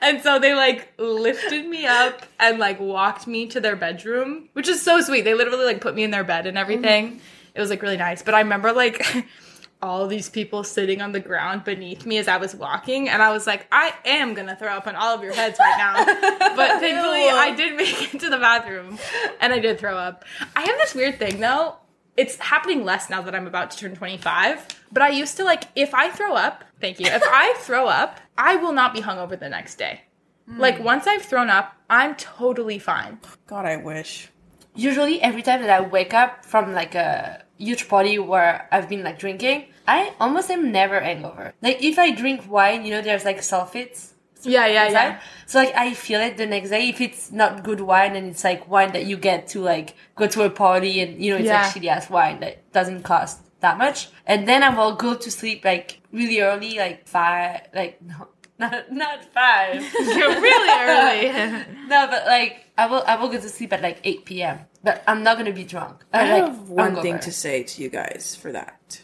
and 0.00 0.20
so 0.20 0.40
they 0.40 0.54
like 0.54 0.92
lifted 0.98 1.66
me 1.66 1.86
up 1.86 2.24
and 2.40 2.58
like 2.58 2.80
walked 2.80 3.28
me 3.28 3.46
to 3.48 3.60
their 3.60 3.76
bedroom, 3.76 4.48
which 4.54 4.66
is 4.66 4.82
so 4.82 5.00
sweet. 5.00 5.22
They 5.22 5.34
literally 5.34 5.64
like 5.64 5.80
put 5.80 5.94
me 5.94 6.02
in 6.02 6.10
their 6.10 6.24
bed 6.24 6.46
and 6.46 6.58
everything. 6.58 7.20
It 7.54 7.60
was 7.60 7.70
like 7.70 7.82
really 7.82 7.96
nice. 7.96 8.22
But 8.22 8.34
I 8.34 8.40
remember 8.40 8.72
like 8.72 9.04
all 9.82 10.06
these 10.06 10.28
people 10.28 10.62
sitting 10.64 11.02
on 11.02 11.12
the 11.12 11.20
ground 11.20 11.64
beneath 11.64 12.06
me 12.06 12.18
as 12.18 12.28
I 12.28 12.36
was 12.36 12.54
walking, 12.54 13.08
and 13.08 13.22
I 13.22 13.32
was 13.32 13.46
like, 13.46 13.66
I 13.72 13.94
am 14.04 14.34
gonna 14.34 14.56
throw 14.56 14.68
up 14.68 14.86
on 14.86 14.96
all 14.96 15.14
of 15.14 15.22
your 15.22 15.34
heads 15.34 15.58
right 15.58 15.74
now. 15.76 16.04
but 16.56 16.80
thankfully, 16.80 17.28
I 17.28 17.54
did 17.56 17.76
make 17.76 18.14
it 18.14 18.20
to 18.20 18.30
the 18.30 18.38
bathroom, 18.38 18.98
and 19.40 19.52
I 19.52 19.58
did 19.58 19.78
throw 19.78 19.96
up. 19.96 20.24
I 20.54 20.62
have 20.62 20.76
this 20.78 20.94
weird 20.94 21.18
thing 21.18 21.40
though. 21.40 21.76
It's 22.16 22.36
happening 22.36 22.84
less 22.84 23.08
now 23.08 23.22
that 23.22 23.34
I'm 23.34 23.46
about 23.46 23.70
to 23.70 23.78
turn 23.78 23.96
25. 23.96 24.66
But 24.92 25.02
I 25.02 25.08
used 25.08 25.38
to 25.38 25.44
like, 25.44 25.64
if 25.74 25.94
I 25.94 26.10
throw 26.10 26.34
up, 26.34 26.62
thank 26.78 27.00
you. 27.00 27.06
If 27.06 27.22
I 27.24 27.54
throw 27.56 27.86
up, 27.86 28.20
I 28.36 28.56
will 28.56 28.74
not 28.74 28.92
be 28.92 29.00
hungover 29.00 29.38
the 29.40 29.48
next 29.48 29.76
day. 29.76 30.02
Hmm. 30.46 30.60
Like 30.60 30.78
once 30.78 31.06
I've 31.06 31.22
thrown 31.22 31.48
up, 31.48 31.74
I'm 31.88 32.14
totally 32.16 32.78
fine. 32.78 33.18
God, 33.46 33.64
I 33.64 33.76
wish. 33.76 34.28
Usually, 34.74 35.20
every 35.20 35.42
time 35.42 35.60
that 35.62 35.70
I 35.70 35.80
wake 35.80 36.14
up 36.14 36.44
from 36.44 36.72
like 36.72 36.94
a 36.94 37.44
huge 37.58 37.88
party 37.88 38.18
where 38.18 38.68
I've 38.72 38.88
been 38.88 39.02
like 39.04 39.18
drinking, 39.18 39.66
I 39.86 40.14
almost 40.18 40.50
am 40.50 40.72
never 40.72 41.00
hangover. 41.00 41.52
Like 41.62 41.82
if 41.82 41.98
I 41.98 42.10
drink 42.12 42.50
wine, 42.50 42.84
you 42.84 42.90
know, 42.92 43.02
there's 43.02 43.24
like 43.24 43.38
sulfates. 43.40 44.10
Yeah, 44.44 44.66
yeah, 44.66 44.86
inside. 44.86 45.02
yeah. 45.02 45.20
So 45.46 45.58
like 45.60 45.74
I 45.76 45.94
feel 45.94 46.20
it 46.20 46.36
the 46.36 46.46
next 46.46 46.70
day 46.70 46.88
if 46.88 47.00
it's 47.00 47.30
not 47.30 47.62
good 47.62 47.80
wine 47.80 48.16
and 48.16 48.28
it's 48.28 48.42
like 48.42 48.68
wine 48.68 48.92
that 48.92 49.06
you 49.06 49.16
get 49.16 49.46
to 49.48 49.60
like 49.60 49.94
go 50.16 50.26
to 50.26 50.42
a 50.42 50.50
party 50.50 51.00
and 51.00 51.22
you 51.22 51.30
know 51.32 51.36
it's 51.38 51.46
Yeah. 51.46 51.62
like 51.62 51.72
shitty 51.74 51.86
ass 51.86 52.10
wine 52.10 52.40
that 52.40 52.72
doesn't 52.72 53.04
cost 53.04 53.38
that 53.60 53.78
much. 53.78 54.08
And 54.26 54.48
then 54.48 54.64
I 54.64 54.74
will 54.76 54.96
go 54.96 55.14
to 55.14 55.30
sleep 55.30 55.64
like 55.64 56.00
really 56.10 56.40
early, 56.40 56.76
like 56.76 57.06
five, 57.06 57.68
like 57.72 58.02
no, 58.02 58.26
not 58.62 58.92
not 58.92 59.24
five. 59.34 59.82
You're 60.00 60.40
really 60.40 60.70
early. 60.88 61.64
no, 61.88 62.06
but 62.08 62.26
like 62.26 62.64
I 62.78 62.86
will 62.86 63.02
I 63.06 63.16
will 63.16 63.28
go 63.28 63.38
to 63.40 63.48
sleep 63.48 63.72
at 63.72 63.82
like 63.82 63.98
eight 64.04 64.24
p.m. 64.24 64.60
but 64.82 65.02
I'm 65.06 65.22
not 65.22 65.36
gonna 65.38 65.52
be 65.52 65.64
drunk. 65.64 66.04
I 66.12 66.30
like, 66.30 66.44
have 66.44 66.68
one 66.70 66.96
thing 67.02 67.16
hungover. 67.16 67.20
to 67.22 67.32
say 67.32 67.62
to 67.64 67.82
you 67.82 67.88
guys 67.88 68.36
for 68.40 68.52
that. 68.52 69.02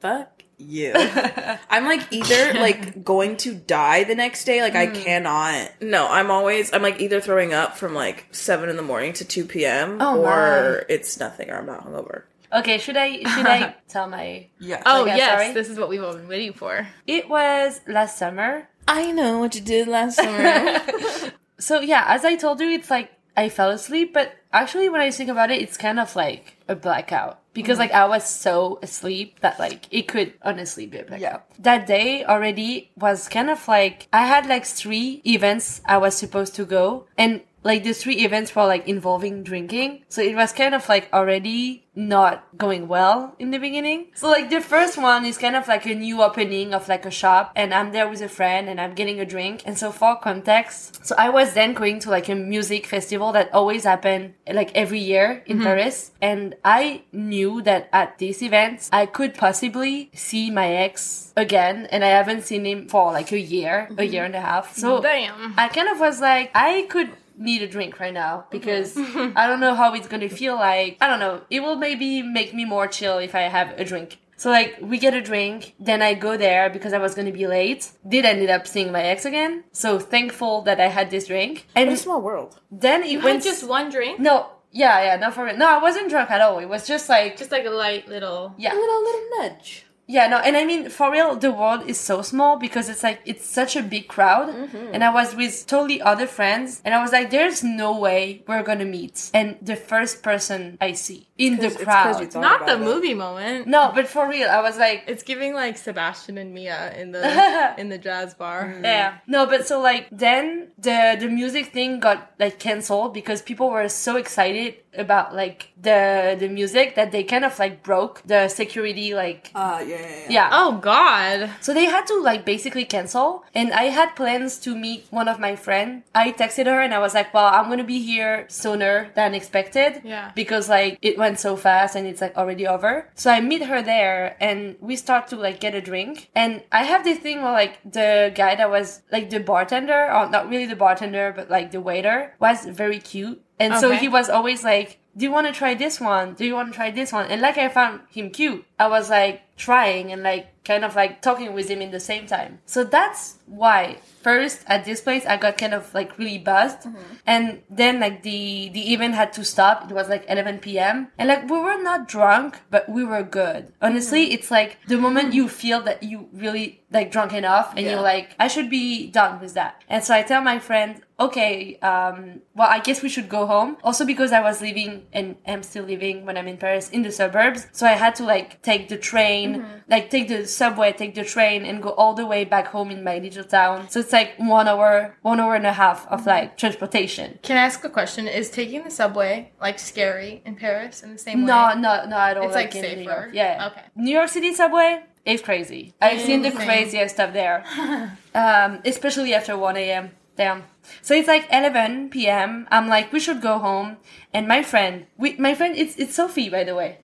Fuck 0.00 0.44
you. 0.58 0.92
I'm 1.70 1.84
like 1.84 2.02
either 2.12 2.54
like 2.54 3.04
going 3.04 3.36
to 3.38 3.54
die 3.54 4.04
the 4.04 4.14
next 4.14 4.44
day, 4.44 4.60
like 4.62 4.74
I 4.74 4.86
Mm. 4.88 5.04
cannot. 5.04 5.70
No, 5.80 6.06
I'm 6.08 6.30
always 6.30 6.72
I'm 6.72 6.82
like 6.82 7.00
either 7.00 7.20
throwing 7.20 7.52
up 7.52 7.76
from 7.76 7.94
like 7.94 8.26
seven 8.32 8.68
in 8.68 8.76
the 8.76 8.82
morning 8.82 9.12
to 9.14 9.24
two 9.24 9.44
p.m. 9.44 9.98
Oh, 10.00 10.20
or 10.22 10.84
it's 10.88 11.18
nothing, 11.20 11.50
or 11.50 11.58
I'm 11.58 11.66
not 11.66 11.84
hungover. 11.86 12.22
Okay, 12.50 12.78
should 12.78 12.96
I 12.96 13.18
should 13.18 13.46
I 13.46 13.74
tell 13.88 14.08
my? 14.08 14.48
Yeah. 14.58 14.82
Oh 14.86 15.04
yes, 15.04 15.30
sorry? 15.42 15.52
this 15.52 15.68
is 15.68 15.78
what 15.78 15.88
we've 15.90 16.02
all 16.02 16.14
been 16.14 16.28
waiting 16.28 16.54
for. 16.54 16.86
It 17.06 17.28
was 17.28 17.80
last 17.86 18.16
summer. 18.18 18.66
I 18.88 19.12
know 19.12 19.38
what 19.38 19.54
you 19.54 19.60
did 19.60 19.86
last 19.88 20.16
summer. 20.16 20.80
So 21.60 21.80
yeah, 21.80 22.04
as 22.06 22.24
I 22.24 22.36
told 22.36 22.60
you, 22.60 22.70
it's 22.70 22.88
like 22.88 23.10
I 23.36 23.48
fell 23.48 23.70
asleep, 23.70 24.14
but 24.14 24.36
actually 24.52 24.88
when 24.88 25.00
I 25.00 25.10
think 25.10 25.28
about 25.28 25.50
it, 25.50 25.60
it's 25.60 25.76
kind 25.76 25.98
of 25.98 26.14
like 26.14 26.56
a 26.68 26.76
blackout. 26.76 27.40
Because 27.52 27.78
Mm. 27.78 27.80
like 27.80 27.92
I 27.92 28.06
was 28.06 28.24
so 28.24 28.78
asleep 28.80 29.40
that 29.40 29.58
like 29.58 29.86
it 29.90 30.06
could 30.06 30.34
honestly 30.42 30.86
be 30.86 30.98
a 30.98 31.04
blackout. 31.04 31.46
That 31.58 31.88
day 31.88 32.24
already 32.24 32.92
was 32.96 33.28
kind 33.28 33.50
of 33.50 33.66
like 33.66 34.06
I 34.12 34.24
had 34.26 34.46
like 34.46 34.64
three 34.64 35.20
events 35.26 35.80
I 35.84 35.98
was 35.98 36.14
supposed 36.14 36.54
to 36.56 36.64
go 36.64 37.06
and 37.18 37.42
like 37.64 37.84
the 37.84 37.92
three 37.92 38.16
events 38.24 38.54
were 38.54 38.66
like 38.66 38.86
involving 38.88 39.42
drinking. 39.42 40.04
So 40.08 40.22
it 40.22 40.34
was 40.36 40.52
kind 40.52 40.74
of 40.74 40.88
like 40.88 41.08
already 41.12 41.84
not 41.94 42.44
going 42.56 42.86
well 42.86 43.34
in 43.40 43.50
the 43.50 43.58
beginning. 43.58 44.06
So 44.14 44.28
like 44.30 44.50
the 44.50 44.60
first 44.60 44.96
one 44.96 45.24
is 45.24 45.36
kind 45.36 45.56
of 45.56 45.66
like 45.66 45.84
a 45.84 45.94
new 45.94 46.22
opening 46.22 46.72
of 46.72 46.88
like 46.88 47.04
a 47.04 47.10
shop 47.10 47.50
and 47.56 47.74
I'm 47.74 47.90
there 47.90 48.08
with 48.08 48.22
a 48.22 48.28
friend 48.28 48.68
and 48.68 48.80
I'm 48.80 48.94
getting 48.94 49.18
a 49.18 49.26
drink. 49.26 49.62
And 49.66 49.76
so 49.76 49.90
for 49.90 50.14
context, 50.16 51.04
so 51.04 51.16
I 51.18 51.28
was 51.30 51.54
then 51.54 51.74
going 51.74 51.98
to 52.00 52.10
like 52.10 52.28
a 52.28 52.36
music 52.36 52.86
festival 52.86 53.32
that 53.32 53.52
always 53.52 53.82
happened 53.82 54.34
like 54.46 54.70
every 54.76 55.00
year 55.00 55.42
in 55.46 55.58
Mhm. 55.58 55.64
Paris. 55.64 56.12
And 56.22 56.54
I 56.64 57.02
knew 57.12 57.60
that 57.62 57.88
at 57.92 58.18
this 58.18 58.42
event 58.42 58.88
I 58.92 59.06
could 59.06 59.34
possibly 59.34 60.10
see 60.14 60.50
my 60.52 60.68
ex 60.72 61.32
again 61.36 61.88
and 61.90 62.04
I 62.04 62.08
haven't 62.08 62.44
seen 62.44 62.64
him 62.64 62.88
for 62.88 63.10
like 63.10 63.32
a 63.32 63.40
year, 63.40 63.88
a 63.98 64.04
year 64.04 64.22
and 64.24 64.36
a 64.36 64.40
half. 64.40 64.76
So 64.76 65.02
Damn. 65.02 65.54
I 65.58 65.66
kind 65.68 65.88
of 65.88 65.98
was 65.98 66.20
like, 66.20 66.52
I 66.54 66.86
could 66.88 67.10
need 67.38 67.62
a 67.62 67.68
drink 67.68 67.98
right 68.00 68.14
now 68.14 68.38
mm-hmm. 68.38 68.50
because 68.50 68.96
I 69.36 69.46
don't 69.46 69.60
know 69.60 69.74
how 69.74 69.94
it's 69.94 70.08
gonna 70.08 70.28
feel 70.28 70.56
like. 70.56 70.98
I 71.00 71.06
don't 71.06 71.20
know. 71.20 71.42
It 71.50 71.60
will 71.60 71.76
maybe 71.76 72.22
make 72.22 72.54
me 72.54 72.64
more 72.64 72.86
chill 72.86 73.18
if 73.18 73.34
I 73.34 73.42
have 73.42 73.78
a 73.78 73.84
drink. 73.84 74.18
So 74.36 74.50
like 74.50 74.76
we 74.80 74.98
get 74.98 75.14
a 75.14 75.20
drink, 75.20 75.74
then 75.80 76.00
I 76.00 76.14
go 76.14 76.36
there 76.36 76.70
because 76.70 76.92
I 76.92 76.98
was 76.98 77.14
gonna 77.14 77.32
be 77.32 77.46
late. 77.46 77.90
Did 78.06 78.24
ended 78.24 78.50
up 78.50 78.66
seeing 78.66 78.92
my 78.92 79.02
ex 79.02 79.24
again. 79.24 79.64
So 79.72 79.98
thankful 79.98 80.62
that 80.62 80.80
I 80.80 80.86
had 80.86 81.10
this 81.10 81.26
drink. 81.26 81.66
And 81.74 81.88
What 81.88 81.94
a 81.98 82.00
small 82.00 82.22
world. 82.22 82.60
Then 82.70 83.02
it 83.02 83.10
You 83.10 83.20
went 83.20 83.42
had 83.44 83.50
just 83.50 83.68
one 83.68 83.90
drink? 83.90 84.20
No, 84.20 84.46
yeah, 84.70 85.02
yeah, 85.02 85.16
not 85.16 85.34
for 85.34 85.44
real. 85.44 85.56
No, 85.56 85.66
I 85.66 85.78
wasn't 85.82 86.08
drunk 86.10 86.30
at 86.30 86.40
all. 86.40 86.58
It 86.60 86.68
was 86.68 86.86
just 86.86 87.08
like 87.08 87.36
Just 87.36 87.50
like 87.50 87.64
a 87.64 87.70
light 87.70 88.06
little. 88.08 88.54
yeah. 88.58 88.74
little 88.74 89.02
little 89.02 89.24
nudge. 89.38 89.84
Yeah, 90.10 90.26
no, 90.26 90.38
and 90.38 90.56
I 90.56 90.64
mean, 90.64 90.88
for 90.88 91.12
real, 91.12 91.36
the 91.36 91.52
world 91.52 91.82
is 91.86 92.00
so 92.00 92.22
small 92.22 92.56
because 92.56 92.88
it's 92.88 93.02
like, 93.02 93.20
it's 93.26 93.46
such 93.46 93.76
a 93.76 93.82
big 93.82 94.08
crowd. 94.08 94.48
Mm-hmm. 94.48 94.94
And 94.94 95.04
I 95.04 95.12
was 95.12 95.36
with 95.36 95.66
totally 95.66 96.00
other 96.00 96.26
friends, 96.26 96.80
and 96.82 96.94
I 96.94 97.02
was 97.02 97.12
like, 97.12 97.30
there's 97.30 97.62
no 97.62 97.96
way 97.96 98.42
we're 98.48 98.62
gonna 98.62 98.86
meet. 98.86 99.30
And 99.34 99.58
the 99.60 99.76
first 99.76 100.22
person 100.22 100.78
I 100.80 100.94
see 100.94 101.27
in 101.38 101.56
the 101.56 101.62
'cause- 101.62 101.74
it's 101.76 101.84
'cause 101.84 102.16
crowd. 102.16 102.34
you 102.34 102.40
Not 102.40 102.66
the 102.66 102.74
it. 102.74 102.80
movie 102.80 103.14
moment. 103.14 103.66
no, 103.66 103.92
but 103.94 104.06
for 104.08 104.28
real, 104.28 104.48
I 104.48 104.60
was 104.60 104.76
like, 104.78 105.04
It's 105.06 105.22
giving 105.22 105.54
like 105.54 105.78
Sebastian 105.78 106.36
and 106.38 106.52
Mia 106.52 106.92
in 107.00 107.12
the 107.12 107.22
in 107.80 107.88
the 107.88 107.98
jazz 107.98 108.34
bar. 108.34 108.74
yeah. 108.82 109.18
No, 109.26 109.46
but 109.46 109.66
so 109.66 109.80
like, 109.80 110.08
then 110.10 110.68
the, 110.78 111.16
the 111.18 111.28
music 111.28 111.66
thing 111.72 112.00
got 112.00 112.18
like 112.38 112.58
canceled 112.58 113.14
because 113.14 113.40
people 113.42 113.70
were 113.70 113.88
so 113.88 114.16
excited 114.16 114.74
about 114.96 115.34
like 115.34 115.68
the, 115.80 116.36
the 116.40 116.48
music 116.48 116.94
that 116.96 117.12
they 117.12 117.22
kind 117.22 117.44
of 117.44 117.56
like 117.58 117.82
broke 117.84 118.22
the 118.26 118.48
security, 118.48 119.14
like, 119.14 119.50
Uh, 119.54 119.78
yeah, 119.86 119.96
yeah, 119.96 120.06
yeah. 120.08 120.26
yeah. 120.36 120.48
Oh 120.50 120.72
God. 120.78 121.50
So 121.60 121.72
they 121.72 121.84
had 121.84 122.04
to 122.08 122.16
like 122.20 122.44
basically 122.44 122.84
cancel 122.84 123.44
and 123.54 123.72
I 123.72 123.84
had 123.98 124.16
plans 124.16 124.58
to 124.60 124.74
meet 124.74 125.06
one 125.10 125.28
of 125.28 125.38
my 125.38 125.54
friend. 125.56 126.02
I 126.14 126.32
texted 126.32 126.66
her 126.66 126.80
and 126.80 126.92
I 126.92 126.98
was 126.98 127.14
like, 127.14 127.32
well, 127.34 127.46
I'm 127.46 127.66
going 127.66 127.78
to 127.78 127.84
be 127.96 128.00
here 128.02 128.46
sooner 128.48 129.10
than 129.14 129.34
expected. 129.34 130.00
Yeah. 130.04 130.32
Because 130.34 130.68
like 130.68 130.98
it 131.02 131.16
went 131.18 131.27
so 131.36 131.56
fast 131.56 131.96
and 131.96 132.06
it's 132.06 132.20
like 132.20 132.36
already 132.36 132.66
over. 132.66 133.10
So 133.14 133.30
I 133.30 133.40
meet 133.40 133.62
her 133.64 133.82
there 133.82 134.36
and 134.40 134.76
we 134.80 134.96
start 134.96 135.28
to 135.28 135.36
like 135.36 135.60
get 135.60 135.74
a 135.74 135.80
drink. 135.80 136.30
And 136.34 136.62
I 136.72 136.84
have 136.84 137.04
this 137.04 137.18
thing 137.18 137.42
where 137.42 137.52
like 137.52 137.78
the 137.84 138.32
guy 138.34 138.54
that 138.54 138.70
was 138.70 139.02
like 139.10 139.30
the 139.30 139.40
bartender 139.40 140.10
or 140.12 140.28
not 140.28 140.48
really 140.48 140.66
the 140.66 140.76
bartender, 140.76 141.32
but 141.34 141.50
like 141.50 141.70
the 141.70 141.80
waiter 141.80 142.34
was 142.38 142.64
very 142.64 142.98
cute. 142.98 143.42
And 143.60 143.74
so 143.76 143.90
he 143.90 144.08
was 144.08 144.28
always 144.28 144.62
like, 144.62 145.00
do 145.16 145.24
you 145.24 145.32
want 145.32 145.48
to 145.48 145.52
try 145.52 145.74
this 145.74 146.00
one? 146.00 146.34
Do 146.34 146.44
you 146.44 146.54
want 146.54 146.70
to 146.70 146.76
try 146.76 146.92
this 146.92 147.12
one? 147.12 147.26
And 147.26 147.40
like 147.40 147.58
I 147.58 147.68
found 147.68 148.02
him 148.08 148.30
cute. 148.30 148.64
I 148.78 148.86
was 148.86 149.10
like 149.10 149.42
trying 149.58 150.12
and 150.12 150.22
like 150.22 150.46
kind 150.64 150.84
of 150.84 150.94
like 150.94 151.22
talking 151.22 151.52
with 151.54 151.68
him 151.68 151.80
in 151.82 151.90
the 151.90 152.00
same 152.00 152.26
time. 152.26 152.60
So 152.66 152.84
that's 152.84 153.38
why 153.46 153.98
first 154.22 154.60
at 154.66 154.84
this 154.84 155.00
place 155.00 155.24
I 155.24 155.36
got 155.38 155.56
kind 155.56 155.72
of 155.72 155.92
like 155.94 156.18
really 156.18 156.38
buzzed. 156.38 156.86
And 157.26 157.62
then 157.70 158.00
like 158.00 158.22
the 158.22 158.68
the 158.70 158.92
event 158.92 159.14
had 159.14 159.32
to 159.34 159.44
stop. 159.44 159.90
It 159.90 159.94
was 159.94 160.08
like 160.08 160.24
11 160.28 160.58
p.m. 160.58 161.08
And 161.18 161.28
like 161.28 161.48
we 161.50 161.58
were 161.58 161.80
not 161.82 162.06
drunk, 162.08 162.58
but 162.70 162.88
we 162.88 163.02
were 163.04 163.22
good. 163.22 163.72
Honestly, 163.80 164.32
it's 164.32 164.50
like 164.50 164.78
the 164.86 164.98
moment 164.98 165.32
you 165.34 165.48
feel 165.48 165.80
that 165.82 166.02
you 166.02 166.28
really 166.32 166.82
like 166.90 167.10
drunk 167.10 167.32
enough 167.32 167.72
and 167.76 167.84
Yeah. 167.84 167.92
you're 167.92 168.02
like 168.02 168.34
I 168.38 168.48
should 168.48 168.68
be 168.70 169.10
done 169.10 169.40
with 169.40 169.54
that. 169.54 169.82
And 169.88 170.04
so 170.04 170.14
I 170.14 170.22
tell 170.22 170.42
my 170.42 170.58
friend 170.58 171.00
okay, 171.20 171.76
um, 171.80 172.40
well, 172.54 172.68
I 172.70 172.78
guess 172.78 173.02
we 173.02 173.08
should 173.08 173.28
go 173.28 173.44
home. 173.46 173.76
Also 173.82 174.04
because 174.06 174.30
I 174.30 174.40
was 174.40 174.60
living 174.62 174.92
and 175.12 175.34
am 175.46 175.64
still 175.64 175.84
living 175.84 176.24
when 176.24 176.36
I'm 176.36 176.46
in 176.46 176.56
Paris 176.58 176.88
in 176.90 177.02
the 177.02 177.10
suburbs. 177.10 177.66
So 177.72 177.86
I 177.88 177.94
had 178.04 178.14
to 178.16 178.24
like 178.24 178.62
take 178.62 178.88
the 178.88 178.96
train, 178.96 179.47
like 179.88 180.10
take 180.10 180.26
the 180.28 180.46
subway, 180.46 180.92
take 180.92 181.14
the 181.14 181.24
train 181.24 181.64
and 181.64 181.82
go 181.82 181.90
all 181.90 182.14
the 182.14 182.26
way 182.26 182.44
back 182.44 182.66
home 182.68 182.90
in 182.90 183.02
my 183.04 183.18
little 183.18 183.44
town. 183.44 183.88
So 183.90 184.00
it's 184.00 184.12
like 184.12 184.30
one 184.38 184.66
hour, 184.68 185.16
one 185.22 185.40
hour 185.40 185.54
and 185.54 185.66
a 185.66 185.72
half 185.72 186.06
of 186.08 186.26
like 186.26 186.56
transportation. 186.56 187.38
Can 187.42 187.56
I 187.56 187.64
ask 187.68 187.82
a 187.84 187.88
question? 187.90 188.28
Is 188.28 188.50
taking 188.50 188.84
the 188.84 188.90
subway 188.90 189.52
like 189.60 189.78
scary 189.78 190.42
in 190.44 190.54
Paris 190.56 191.02
in 191.02 191.12
the 191.12 191.18
same 191.18 191.44
No, 191.44 191.68
way? 191.68 191.74
no, 191.74 191.80
no, 191.80 192.06
no, 192.12 192.16
I 192.16 192.34
don't 192.34 192.44
It's, 192.44 192.54
like, 192.54 192.74
New 192.74 192.80
safer. 192.82 193.02
York. 193.02 193.30
Yeah. 193.32 193.68
Okay. 193.70 193.82
New 193.96 194.12
York 194.12 194.28
City 194.28 194.52
subway 194.54 195.02
is 195.24 195.40
crazy. 195.42 195.94
I've 196.00 196.20
seen 196.20 196.42
the 196.42 196.50
craziest 196.52 197.14
stuff 197.16 197.32
there. 197.32 197.64
um, 198.34 198.80
especially 198.84 199.34
after 199.34 199.56
1 199.56 199.76
a.m. 199.76 200.10
Damn. 200.36 200.62
So 201.02 201.14
it's 201.14 201.26
like 201.28 201.46
11 201.50 202.10
p.m. 202.10 202.68
I'm 202.70 202.88
like, 202.88 203.12
we 203.12 203.20
should 203.20 203.40
go 203.42 203.58
home. 203.58 203.96
And 204.32 204.46
my 204.46 204.62
friend, 204.62 205.06
we, 205.18 205.36
my 205.36 205.54
friend, 205.54 205.74
it's, 205.76 205.96
it's 205.96 206.14
Sophie, 206.14 206.48
by 206.48 206.62
the 206.64 206.74
way. 206.74 207.00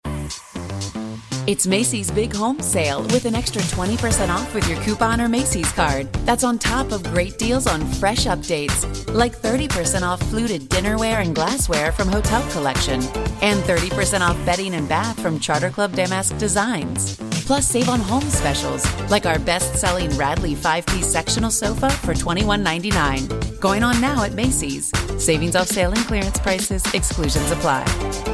Mm-hmm. 1.44 1.52
It's 1.52 1.66
Macy's 1.66 2.10
Big 2.10 2.34
Home 2.34 2.60
Sale 2.60 3.02
with 3.02 3.26
an 3.26 3.34
extra 3.34 3.60
20% 3.62 4.28
off 4.28 4.54
with 4.54 4.66
your 4.68 4.80
coupon 4.80 5.20
or 5.20 5.28
Macy's 5.28 5.70
card. 5.72 6.10
That's 6.24 6.42
on 6.44 6.58
top 6.58 6.90
of 6.90 7.02
great 7.04 7.38
deals 7.38 7.66
on 7.66 7.84
fresh 7.92 8.24
updates, 8.24 9.12
like 9.12 9.36
30% 9.36 10.02
off 10.02 10.20
fluted 10.30 10.62
dinnerware 10.70 11.22
and 11.22 11.34
glassware 11.34 11.92
from 11.92 12.08
Hotel 12.08 12.42
Collection, 12.50 13.00
and 13.42 13.62
30% 13.64 14.20
off 14.20 14.36
bedding 14.46 14.74
and 14.74 14.88
bath 14.88 15.20
from 15.20 15.38
Charter 15.38 15.70
Club 15.70 15.92
Damask 15.92 16.36
Designs. 16.38 17.16
Plus, 17.46 17.68
save 17.68 17.90
on 17.90 18.00
home 18.00 18.22
specials, 18.22 18.84
like 19.10 19.26
our 19.26 19.38
best 19.38 19.76
selling 19.76 20.10
Radley 20.16 20.54
5 20.54 20.86
piece 20.86 21.06
sectional 21.06 21.50
sofa 21.50 21.90
for 21.90 22.14
$21.99. 22.14 23.60
Going 23.60 23.82
on 23.82 24.00
now 24.00 24.24
at 24.24 24.32
Macy's. 24.32 24.90
Savings 25.22 25.54
off 25.54 25.66
sale 25.68 25.90
and 25.90 26.06
clearance 26.06 26.38
prices, 26.38 26.82
exclusions 26.94 27.50
apply. 27.50 28.33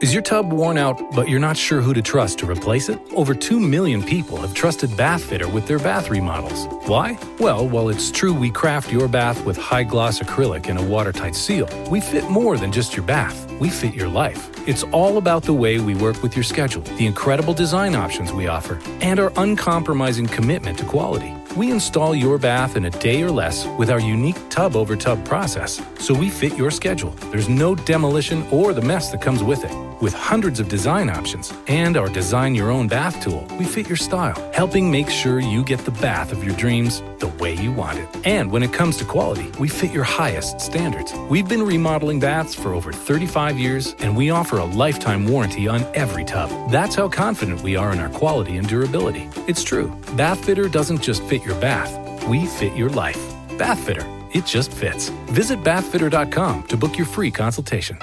Is 0.00 0.12
your 0.12 0.22
tub 0.22 0.52
worn 0.52 0.78
out, 0.78 1.10
but 1.16 1.28
you're 1.28 1.40
not 1.40 1.56
sure 1.56 1.80
who 1.80 1.92
to 1.92 2.00
trust 2.00 2.38
to 2.38 2.46
replace 2.46 2.88
it? 2.88 3.00
Over 3.14 3.34
2 3.34 3.58
million 3.58 4.00
people 4.00 4.36
have 4.36 4.54
trusted 4.54 4.90
Bathfitter 4.90 5.52
with 5.52 5.66
their 5.66 5.80
bath 5.80 6.08
remodels. 6.08 6.66
Why? 6.86 7.18
Well, 7.40 7.68
while 7.68 7.88
it's 7.88 8.12
true 8.12 8.32
we 8.32 8.48
craft 8.52 8.92
your 8.92 9.08
bath 9.08 9.44
with 9.44 9.56
high 9.56 9.82
gloss 9.82 10.20
acrylic 10.20 10.68
and 10.68 10.78
a 10.78 10.82
watertight 10.84 11.34
seal, 11.34 11.68
we 11.90 12.00
fit 12.00 12.30
more 12.30 12.56
than 12.56 12.70
just 12.70 12.94
your 12.94 13.04
bath. 13.06 13.36
We 13.58 13.70
fit 13.70 13.92
your 13.92 14.06
life. 14.06 14.48
It's 14.68 14.84
all 14.84 15.18
about 15.18 15.42
the 15.42 15.54
way 15.54 15.80
we 15.80 15.96
work 15.96 16.22
with 16.22 16.36
your 16.36 16.44
schedule, 16.44 16.82
the 16.96 17.06
incredible 17.06 17.52
design 17.52 17.96
options 17.96 18.32
we 18.32 18.46
offer, 18.46 18.78
and 19.00 19.18
our 19.18 19.32
uncompromising 19.34 20.28
commitment 20.28 20.78
to 20.78 20.84
quality. 20.84 21.34
We 21.56 21.70
install 21.70 22.14
your 22.14 22.38
bath 22.38 22.76
in 22.76 22.84
a 22.84 22.90
day 22.90 23.22
or 23.22 23.30
less 23.30 23.66
with 23.78 23.90
our 23.90 24.00
unique 24.00 24.36
tub 24.50 24.76
over 24.76 24.96
tub 24.96 25.24
process, 25.24 25.80
so 25.98 26.14
we 26.14 26.30
fit 26.30 26.56
your 26.56 26.70
schedule. 26.70 27.10
There's 27.30 27.48
no 27.48 27.74
demolition 27.74 28.46
or 28.50 28.72
the 28.72 28.82
mess 28.82 29.10
that 29.10 29.22
comes 29.22 29.42
with 29.42 29.64
it. 29.64 29.72
With 30.00 30.14
hundreds 30.14 30.60
of 30.60 30.68
design 30.68 31.10
options 31.10 31.52
and 31.66 31.96
our 31.96 32.08
design 32.08 32.54
your 32.54 32.70
own 32.70 32.86
bath 32.86 33.20
tool, 33.20 33.44
we 33.58 33.64
fit 33.64 33.88
your 33.88 33.96
style, 33.96 34.36
helping 34.52 34.88
make 34.88 35.10
sure 35.10 35.40
you 35.40 35.64
get 35.64 35.80
the 35.80 35.90
bath 35.90 36.30
of 36.30 36.44
your 36.44 36.54
dreams 36.54 37.02
the 37.18 37.26
way 37.26 37.54
you 37.54 37.72
want 37.72 37.98
it. 37.98 38.08
And 38.24 38.52
when 38.52 38.62
it 38.62 38.72
comes 38.72 38.96
to 38.98 39.04
quality, 39.04 39.50
we 39.58 39.66
fit 39.68 39.90
your 39.90 40.04
highest 40.04 40.60
standards. 40.60 41.12
We've 41.28 41.48
been 41.48 41.64
remodeling 41.64 42.20
baths 42.20 42.54
for 42.54 42.74
over 42.74 42.92
35 42.92 43.58
years, 43.58 43.96
and 43.98 44.16
we 44.16 44.30
offer 44.30 44.58
a 44.58 44.64
lifetime 44.64 45.26
warranty 45.26 45.66
on 45.66 45.82
every 45.96 46.24
tub. 46.24 46.70
That's 46.70 46.94
how 46.94 47.08
confident 47.08 47.62
we 47.62 47.74
are 47.74 47.90
in 47.92 47.98
our 47.98 48.10
quality 48.10 48.56
and 48.56 48.68
durability. 48.68 49.28
It's 49.48 49.64
true. 49.64 49.88
Bath 50.16 50.44
Fitter 50.44 50.68
doesn't 50.68 51.02
just 51.02 51.24
fit 51.24 51.37
your 51.44 51.60
bath, 51.60 51.92
we 52.28 52.46
fit 52.46 52.74
your 52.76 52.90
life. 52.90 53.20
Bath 53.58 53.80
Fitter. 53.84 54.06
It 54.34 54.44
just 54.46 54.72
fits. 54.72 55.08
Visit 55.26 55.60
bathfitter.com 55.62 56.64
to 56.64 56.76
book 56.76 56.96
your 56.98 57.06
free 57.06 57.30
consultation. 57.30 57.98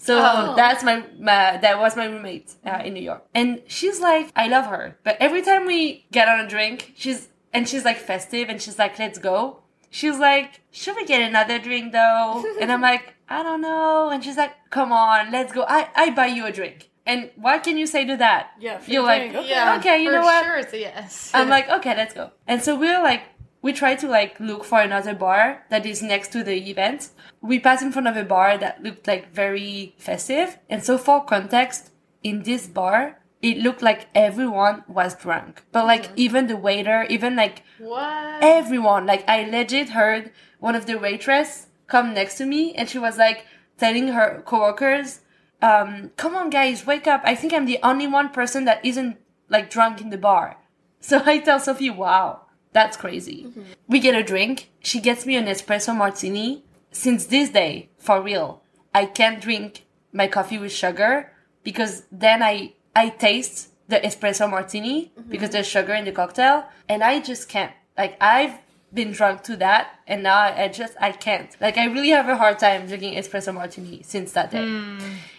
So 0.00 0.16
Oh. 0.18 0.54
that's 0.56 0.82
my, 0.84 1.04
my 1.18 1.58
that 1.58 1.78
was 1.78 1.96
my 1.96 2.06
roommate 2.06 2.54
uh, 2.64 2.80
in 2.84 2.94
New 2.94 3.02
York, 3.02 3.24
and 3.34 3.60
she's 3.66 4.00
like, 4.00 4.32
I 4.36 4.48
love 4.48 4.66
her, 4.66 4.96
but 5.04 5.16
every 5.20 5.42
time 5.42 5.66
we 5.66 6.06
get 6.12 6.28
on 6.28 6.40
a 6.40 6.48
drink, 6.48 6.92
she's 6.96 7.28
and 7.52 7.68
she's 7.68 7.84
like 7.84 7.98
festive, 7.98 8.48
and 8.48 8.62
she's 8.62 8.78
like, 8.78 8.98
let's 8.98 9.18
go. 9.18 9.58
She's 9.90 10.18
like, 10.18 10.60
should 10.70 10.96
we 10.96 11.04
get 11.04 11.20
another 11.22 11.58
drink 11.58 11.92
though? 11.92 12.44
and 12.60 12.70
I'm 12.72 12.80
like, 12.80 13.14
I 13.28 13.42
don't 13.42 13.60
know. 13.60 14.08
And 14.10 14.22
she's 14.24 14.36
like, 14.36 14.52
come 14.70 14.92
on, 14.92 15.30
let's 15.30 15.52
go. 15.52 15.64
I 15.68 15.88
I 15.94 16.10
buy 16.10 16.26
you 16.26 16.46
a 16.46 16.52
drink. 16.52 16.87
And 17.08 17.30
what 17.36 17.64
can 17.64 17.78
you 17.78 17.86
say 17.86 18.04
to 18.04 18.18
that? 18.18 18.50
Yeah, 18.60 18.82
you're 18.86 19.02
like, 19.02 19.34
okay. 19.34 19.48
Yeah, 19.48 19.78
okay, 19.78 20.02
you 20.02 20.12
know 20.12 20.20
what? 20.20 20.44
Sure, 20.44 20.58
it's 20.58 20.72
a 20.74 20.78
yes. 20.78 21.30
I'm 21.32 21.48
like, 21.48 21.68
okay, 21.70 21.96
let's 21.96 22.12
go. 22.12 22.32
And 22.46 22.62
so 22.62 22.78
we're 22.78 23.02
like, 23.02 23.22
we 23.62 23.72
try 23.72 23.94
to 23.96 24.06
like 24.06 24.38
look 24.38 24.62
for 24.62 24.80
another 24.80 25.14
bar 25.14 25.64
that 25.70 25.86
is 25.86 26.02
next 26.02 26.32
to 26.32 26.44
the 26.44 26.70
event. 26.70 27.08
We 27.40 27.60
pass 27.60 27.80
in 27.80 27.92
front 27.92 28.08
of 28.08 28.16
a 28.18 28.24
bar 28.24 28.58
that 28.58 28.82
looked 28.82 29.06
like 29.06 29.32
very 29.32 29.94
festive. 29.96 30.58
And 30.68 30.84
so 30.84 30.98
for 30.98 31.24
context, 31.24 31.90
in 32.22 32.42
this 32.42 32.66
bar, 32.66 33.18
it 33.40 33.56
looked 33.56 33.80
like 33.80 34.08
everyone 34.14 34.84
was 34.86 35.14
drunk. 35.14 35.64
But 35.72 35.86
like 35.86 36.08
mm-hmm. 36.08 36.14
even 36.16 36.46
the 36.46 36.56
waiter, 36.56 37.06
even 37.08 37.36
like 37.36 37.62
what? 37.78 38.42
everyone, 38.42 39.06
like 39.06 39.24
I 39.26 39.48
legit 39.48 39.90
heard 39.90 40.30
one 40.60 40.74
of 40.74 40.84
the 40.84 40.98
waitress 40.98 41.68
come 41.86 42.12
next 42.12 42.36
to 42.36 42.44
me 42.44 42.74
and 42.74 42.86
she 42.86 42.98
was 42.98 43.16
like 43.16 43.46
telling 43.78 44.08
her 44.08 44.42
coworkers, 44.44 45.20
um, 45.62 46.10
come 46.16 46.36
on 46.36 46.50
guys, 46.50 46.86
wake 46.86 47.06
up. 47.06 47.22
I 47.24 47.34
think 47.34 47.52
I'm 47.52 47.66
the 47.66 47.78
only 47.82 48.06
one 48.06 48.30
person 48.30 48.64
that 48.64 48.84
isn't 48.84 49.18
like 49.48 49.70
drunk 49.70 50.00
in 50.00 50.10
the 50.10 50.18
bar. 50.18 50.56
So 51.00 51.22
I 51.24 51.38
tell 51.38 51.60
Sophie, 51.60 51.90
wow, 51.90 52.40
that's 52.72 52.96
crazy. 52.96 53.46
We 53.86 54.00
get 54.00 54.16
a 54.16 54.22
drink. 54.24 54.68
She 54.80 54.98
gets 55.00 55.24
me 55.24 55.36
an 55.36 55.46
espresso 55.46 55.96
martini. 55.96 56.64
Since 56.90 57.26
this 57.26 57.50
day, 57.50 57.88
for 57.98 58.20
real, 58.20 58.62
I 58.92 59.06
can't 59.06 59.40
drink 59.40 59.84
my 60.12 60.26
coffee 60.26 60.58
with 60.58 60.72
sugar 60.72 61.30
because 61.62 62.02
then 62.10 62.42
I, 62.42 62.72
I 62.96 63.10
taste 63.10 63.68
the 63.86 64.00
espresso 64.00 64.50
martini 64.50 65.12
because 65.28 65.50
there's 65.50 65.68
sugar 65.68 65.94
in 65.94 66.04
the 66.04 66.10
cocktail 66.10 66.64
and 66.88 67.04
I 67.04 67.20
just 67.20 67.48
can't. 67.48 67.72
Like 67.96 68.16
I've 68.20 68.58
been 68.92 69.12
drunk 69.12 69.42
to 69.42 69.56
that 69.56 69.98
and 70.06 70.22
now 70.22 70.38
I, 70.38 70.64
I 70.64 70.68
just, 70.68 70.94
I 71.00 71.12
can't. 71.12 71.54
Like 71.60 71.76
I 71.76 71.84
really 71.84 72.08
have 72.10 72.28
a 72.28 72.36
hard 72.36 72.58
time 72.58 72.86
drinking 72.86 73.14
espresso 73.14 73.54
martini 73.54 74.02
since 74.02 74.32
that 74.32 74.50
day. 74.50 74.64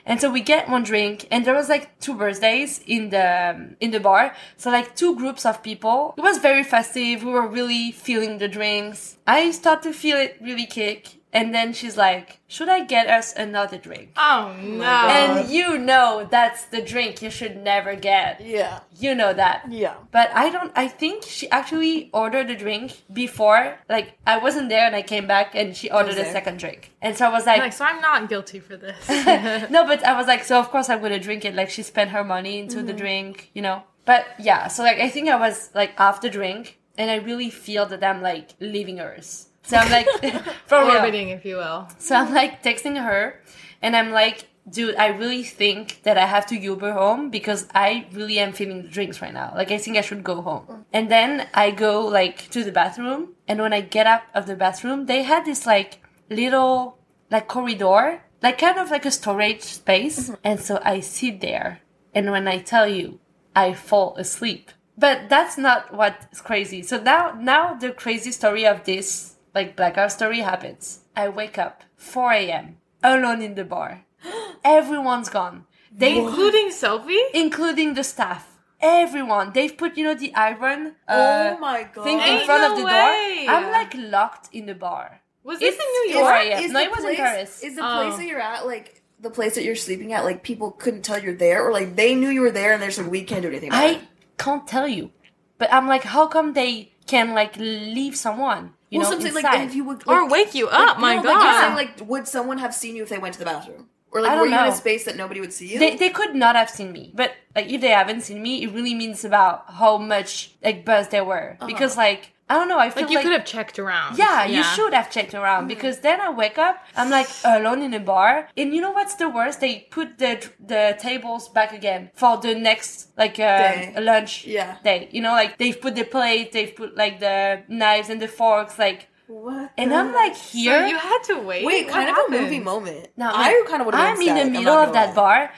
And 0.06 0.20
so 0.20 0.32
we 0.32 0.42
get 0.42 0.68
one 0.70 0.84
drink, 0.84 1.28
and 1.30 1.46
there 1.46 1.54
was 1.54 1.70
like 1.70 2.00
two 2.00 2.16
birthdays 2.16 2.82
in 2.88 3.12
the 3.12 3.52
um, 3.56 3.76
in 3.80 3.92
the 3.92 4.00
bar. 4.00 4.34
So 4.58 4.72
like 4.72 4.96
two 4.96 5.16
groups 5.16 5.46
of 5.46 5.62
people. 5.62 6.16
It 6.18 6.22
was 6.22 6.40
very 6.40 6.64
festive. 6.64 7.24
We 7.24 7.32
were 7.32 7.48
really 7.48 7.92
feeling 7.92 8.40
the 8.40 8.48
drinks. 8.48 9.18
I 9.28 9.52
start 9.52 9.84
to 9.84 9.94
feel 9.94 10.18
it 10.18 10.38
really 10.42 10.66
kick, 10.66 11.19
and 11.32 11.54
then 11.54 11.74
she's 11.74 11.96
like, 11.96 12.40
"Should 12.48 12.70
I 12.70 12.86
get 12.86 13.08
us 13.08 13.34
another 13.36 13.78
drink?" 13.78 14.12
Oh, 14.18 14.56
oh 14.58 14.62
no! 14.62 14.84
And 14.84 15.50
you 15.50 15.78
know 15.78 16.28
that's 16.30 16.66
the 16.66 16.82
drink 16.82 17.22
you 17.22 17.30
should 17.30 17.58
never 17.58 17.96
get. 17.96 18.42
Yeah. 18.42 18.80
You 18.98 19.14
know 19.14 19.34
that. 19.34 19.66
Yeah. 19.70 19.96
But 20.12 20.32
I 20.34 20.50
don't. 20.50 20.72
I 20.76 20.88
think 20.88 21.24
she 21.24 21.50
actually 21.52 22.10
ordered 22.14 22.50
a 22.50 22.56
drink 22.56 23.04
before. 23.14 23.78
Like 23.88 24.18
I 24.26 24.38
wasn't 24.38 24.70
there, 24.70 24.86
and 24.86 24.96
I 24.96 25.04
came 25.04 25.28
back, 25.28 25.54
and 25.54 25.76
she 25.76 25.92
ordered 25.92 26.18
a 26.18 26.32
second 26.32 26.58
drink. 26.60 26.92
And 27.02 27.16
so 27.16 27.28
I 27.28 27.30
was 27.30 27.46
like, 27.46 27.60
like, 27.60 27.74
so 27.74 27.86
I'm 27.86 28.02
not 28.02 28.28
guilty 28.28 28.60
for 28.60 28.76
this. 28.76 29.08
no, 29.70 29.86
but 29.86 30.04
I 30.04 30.18
was 30.18 30.28
like, 30.28 30.44
so 30.44 30.60
of 30.60 30.70
course 30.70 30.90
I'm 30.90 31.02
gonna 31.02 31.20
drink 31.20 31.46
it. 31.46 31.54
Like 31.54 31.70
she 31.70 31.84
spent 31.84 32.10
her 32.12 32.24
money 32.24 32.60
into 32.60 32.78
the 32.78 32.92
mm-hmm. 32.92 32.98
drink, 32.98 33.52
you 33.54 33.62
know. 33.62 33.84
But 34.06 34.26
yeah, 34.40 34.68
so 34.68 34.82
like 34.82 34.98
I 34.98 35.10
think 35.10 35.30
I 35.30 35.36
was 35.36 35.70
like 35.76 35.92
after 36.00 36.28
drink, 36.28 36.80
and 36.98 37.12
I 37.12 37.18
really 37.18 37.52
feel 37.52 37.86
that 37.86 38.04
I'm 38.04 38.24
like 38.24 38.56
leaving 38.60 38.98
hers. 38.98 39.49
So 39.70 39.78
I'm 39.78 39.92
like, 39.92 40.08
for. 40.66 40.80
Orbiting, 40.80 41.30
if 41.30 41.46
you 41.46 41.58
will. 41.58 41.88
So 42.00 42.16
I'm 42.16 42.34
like 42.34 42.64
texting 42.64 42.98
her, 42.98 43.40
and 43.84 43.96
I'm 43.96 44.10
like, 44.10 44.48
dude, 44.68 44.96
I 44.96 45.10
really 45.10 45.44
think 45.44 46.02
that 46.04 46.18
I 46.18 46.26
have 46.26 46.48
to 46.48 46.58
Uber 46.58 46.94
home 46.94 47.30
because 47.30 47.68
I 47.76 48.08
really 48.12 48.40
am 48.40 48.52
feeling 48.52 48.82
the 48.82 48.90
drinks 48.90 49.22
right 49.22 49.34
now. 49.34 49.54
Like 49.56 49.70
I 49.70 49.78
think 49.78 49.96
I 49.96 50.02
should 50.02 50.24
go 50.24 50.42
home. 50.42 50.86
And 50.92 51.12
then 51.12 51.48
I 51.54 51.70
go 51.70 52.08
like 52.08 52.50
to 52.50 52.64
the 52.64 52.72
bathroom, 52.72 53.36
and 53.48 53.62
when 53.62 53.72
I 53.72 53.82
get 53.82 54.08
out 54.08 54.24
of 54.34 54.48
the 54.48 54.56
bathroom, 54.56 55.06
they 55.06 55.22
had 55.22 55.46
this 55.46 55.68
like 55.68 56.02
little 56.32 56.98
like 57.30 57.48
corridor, 57.48 58.24
like 58.42 58.58
kind 58.58 58.80
of 58.80 58.90
like 58.90 59.06
a 59.06 59.12
storage 59.12 59.62
space. 59.62 60.32
Mm-hmm. 60.32 60.42
And 60.44 60.60
so 60.60 60.82
I 60.84 61.02
sit 61.02 61.42
there, 61.42 61.82
and 62.16 62.32
when 62.32 62.48
I 62.48 62.58
tell 62.58 62.88
you, 62.88 63.20
I 63.56 63.74
fall 63.74 64.16
asleep. 64.16 64.72
But 64.98 65.30
that's 65.30 65.60
not 65.60 65.94
what's 65.94 66.42
crazy. 66.42 66.82
So 66.82 67.00
now, 67.00 67.38
now 67.40 67.76
the 67.76 67.92
crazy 67.92 68.34
story 68.34 68.66
of 68.66 68.84
this 68.84 69.36
like 69.54 69.76
blackout 69.76 70.12
story 70.12 70.40
happens. 70.40 71.00
I 71.16 71.30
wake 71.30 71.58
up 71.58 71.84
4 71.98 72.34
a.m. 72.34 72.78
alone 73.04 73.42
in 73.42 73.56
the 73.56 73.64
bar. 73.66 74.06
Everyone's 74.64 75.30
gone. 75.30 75.66
They 75.92 76.18
Including 76.20 76.72
Sophie? 76.72 77.18
including 77.34 77.94
the 77.96 78.04
staff. 78.04 78.60
Everyone. 78.82 79.52
They've 79.54 79.76
put, 79.76 79.98
you 79.98 80.06
know, 80.06 80.14
the 80.14 80.34
iron 80.36 80.96
uh, 81.08 81.56
oh 81.56 81.60
my 81.60 81.84
god. 81.94 82.04
thing 82.04 82.16
in 82.20 82.24
Ain't 82.24 82.46
front 82.46 82.62
no 82.62 82.72
of 82.72 82.78
the 82.80 82.86
way. 82.86 83.44
door. 83.46 83.56
I'm 83.56 83.72
like 83.72 83.94
locked 83.96 84.50
in 84.54 84.68
the 84.68 84.76
bar. 84.76 85.22
Was 85.44 85.60
this 85.60 85.76
It's 85.76 85.84
in 85.84 86.14
New 86.14 86.22
4 86.24 86.32
York? 86.32 86.46
a.m. 86.46 86.72
No, 86.74 86.80
it 86.80 86.92
was 86.92 87.04
in 87.04 87.16
Paris. 87.16 87.64
Is 87.64 87.76
the 87.76 87.82
Oh. 87.84 88.04
place 88.08 88.18
that 88.18 88.26
you're 88.28 88.40
at 88.40 88.66
like 88.66 89.02
the 89.20 89.30
place 89.30 89.56
that 89.56 89.64
you're 89.66 89.76
sleeping 89.76 90.14
at? 90.14 90.24
Like 90.24 90.44
people 90.44 90.72
couldn't 90.72 91.02
tell 91.02 91.20
you're 91.20 91.34
there, 91.34 91.66
or 91.68 91.74
like 91.74 91.96
they 91.96 92.16
knew 92.16 92.30
you 92.30 92.42
were 92.42 92.52
there 92.52 92.72
and 92.72 92.82
they're 92.82 92.90
just 92.90 93.00
like, 93.02 93.12
we 93.12 93.24
can't 93.24 93.42
do 93.42 93.50
anything. 93.50 93.70
About 93.70 93.84
I 93.84 93.90
it. 93.96 94.02
can't 94.38 94.66
tell 94.68 94.88
you. 94.88 95.12
But 95.58 95.74
I'm 95.74 95.88
like, 95.88 96.04
how 96.04 96.28
come 96.28 96.54
they 96.54 96.94
can 97.08 97.34
like 97.34 97.58
leave 97.58 98.16
someone? 98.16 98.74
You 98.90 99.00
well, 99.00 99.10
know, 99.10 99.18
something 99.18 99.36
inside? 99.36 99.60
like 99.60 99.68
if 99.68 99.76
you 99.76 99.84
would 99.84 100.04
Or 100.08 100.28
wake 100.28 100.56
you 100.56 100.68
up, 100.68 100.98
like, 100.98 101.00
my 101.00 101.16
no, 101.18 101.24
God. 101.24 101.36
Like, 101.36 101.44
you're 101.44 101.62
saying, 101.62 101.76
like, 101.76 102.10
would 102.10 102.28
someone 102.28 102.58
have 102.58 102.74
seen 102.74 102.96
you 102.96 103.04
if 103.04 103.10
they 103.10 103.20
went 103.20 103.34
to 103.34 103.40
the 103.40 103.46
bathroom, 103.46 103.88
or 104.12 104.22
like 104.22 104.32
I 104.32 104.36
were 104.36 104.46
don't 104.46 104.54
you 104.54 104.60
in 104.60 104.74
a 104.74 104.76
space 104.76 105.06
that 105.06 105.16
nobody 105.16 105.40
would 105.42 105.54
see 105.54 105.68
you? 105.68 105.80
They, 105.80 105.96
they 105.96 106.10
could 106.10 106.34
not 106.34 106.56
have 106.56 106.70
seen 106.70 106.92
me, 106.92 107.12
but 107.14 107.34
like 107.56 107.70
if 107.70 107.82
they 107.82 107.90
haven't 107.90 108.22
seen 108.22 108.42
me, 108.42 108.64
it 108.64 108.74
really 108.74 108.96
means 108.96 109.24
about 109.24 109.66
how 109.72 109.98
much 109.98 110.56
like 110.64 110.86
buzz 110.86 111.10
there 111.10 111.24
were. 111.24 111.58
Uh-huh. 111.60 111.68
Because 111.68 111.98
like 111.98 112.34
I 112.52 112.56
don't 112.56 112.68
know, 112.68 112.80
I 112.80 112.90
feel 112.90 113.04
Like 113.04 113.12
you 113.12 113.20
could 113.22 113.32
have 113.32 113.46
checked 113.46 113.78
around. 113.78 114.18
Yeah, 114.18 114.46
you 114.46 114.64
should 114.64 114.94
have 114.94 115.12
checked 115.12 115.36
around 115.36 115.68
because 115.68 116.00
then 116.00 116.20
I 116.20 116.30
wake 116.32 116.58
up, 116.58 116.84
I'm 116.96 117.12
like 117.12 117.28
alone 117.46 117.82
in 117.84 117.94
a 117.94 118.00
bar, 118.00 118.50
and 118.58 118.74
you 118.74 118.82
know 118.82 118.92
what's 118.92 119.16
the 119.16 119.30
worst? 119.30 119.60
They 119.62 119.88
put 119.92 120.18
the 120.18 120.34
the 120.74 120.98
tables 121.00 121.48
back 121.50 121.72
again 121.74 122.10
for 122.16 122.38
the 122.38 122.56
next 122.56 123.10
like 123.18 123.40
uh, 123.40 123.58
Day. 123.58 123.94
lunch 124.12 124.46
Yeah. 124.46 124.78
day. 124.84 125.10
You 125.12 125.22
know, 125.22 125.34
like 125.34 125.60
they've 125.60 125.80
put 125.80 125.94
the 125.96 126.06
plate, 126.06 126.52
they've 126.52 126.76
put 126.76 126.98
like 126.98 127.20
the 127.20 127.62
knives 127.68 128.10
and 128.10 128.20
the 128.20 128.28
forks, 128.28 128.80
like, 128.80 129.08
what? 129.28 129.70
and 129.78 129.94
I'm 129.94 130.12
like 130.12 130.36
So 130.36 130.58
here. 130.58 130.88
you 130.88 130.98
had 130.98 131.22
to 131.30 131.36
wait. 131.50 131.64
Wait, 131.64 131.86
What 131.86 131.94
kind 131.94 132.10
of 132.10 132.18
a 132.18 132.32
movie 132.32 132.60
moment. 132.60 133.10
Now, 133.16 133.32
I 133.32 133.60
like, 133.60 133.68
kind 133.70 133.82
of 133.82 133.86
would 133.86 133.94
have. 133.96 134.18
I'm 134.18 134.22
in 134.28 134.36
the 134.36 134.50
middle 134.60 134.74
of 134.86 134.92
that 134.94 135.14
bar, 135.14 135.52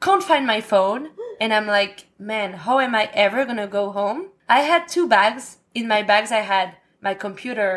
can't 0.00 0.22
find 0.22 0.46
my 0.46 0.60
phone, 0.60 1.10
and 1.40 1.52
I'm 1.52 1.66
like, 1.66 2.06
man, 2.20 2.52
how 2.52 2.78
am 2.78 2.94
I 2.94 3.10
ever 3.14 3.44
gonna 3.44 3.66
go 3.66 3.90
home? 3.90 4.28
I 4.48 4.60
had 4.60 4.86
two 4.86 5.08
bags. 5.08 5.58
In 5.76 5.86
my 5.88 6.02
bags, 6.02 6.30
I 6.32 6.42
had 6.54 6.68
my 7.00 7.14
computer, 7.14 7.72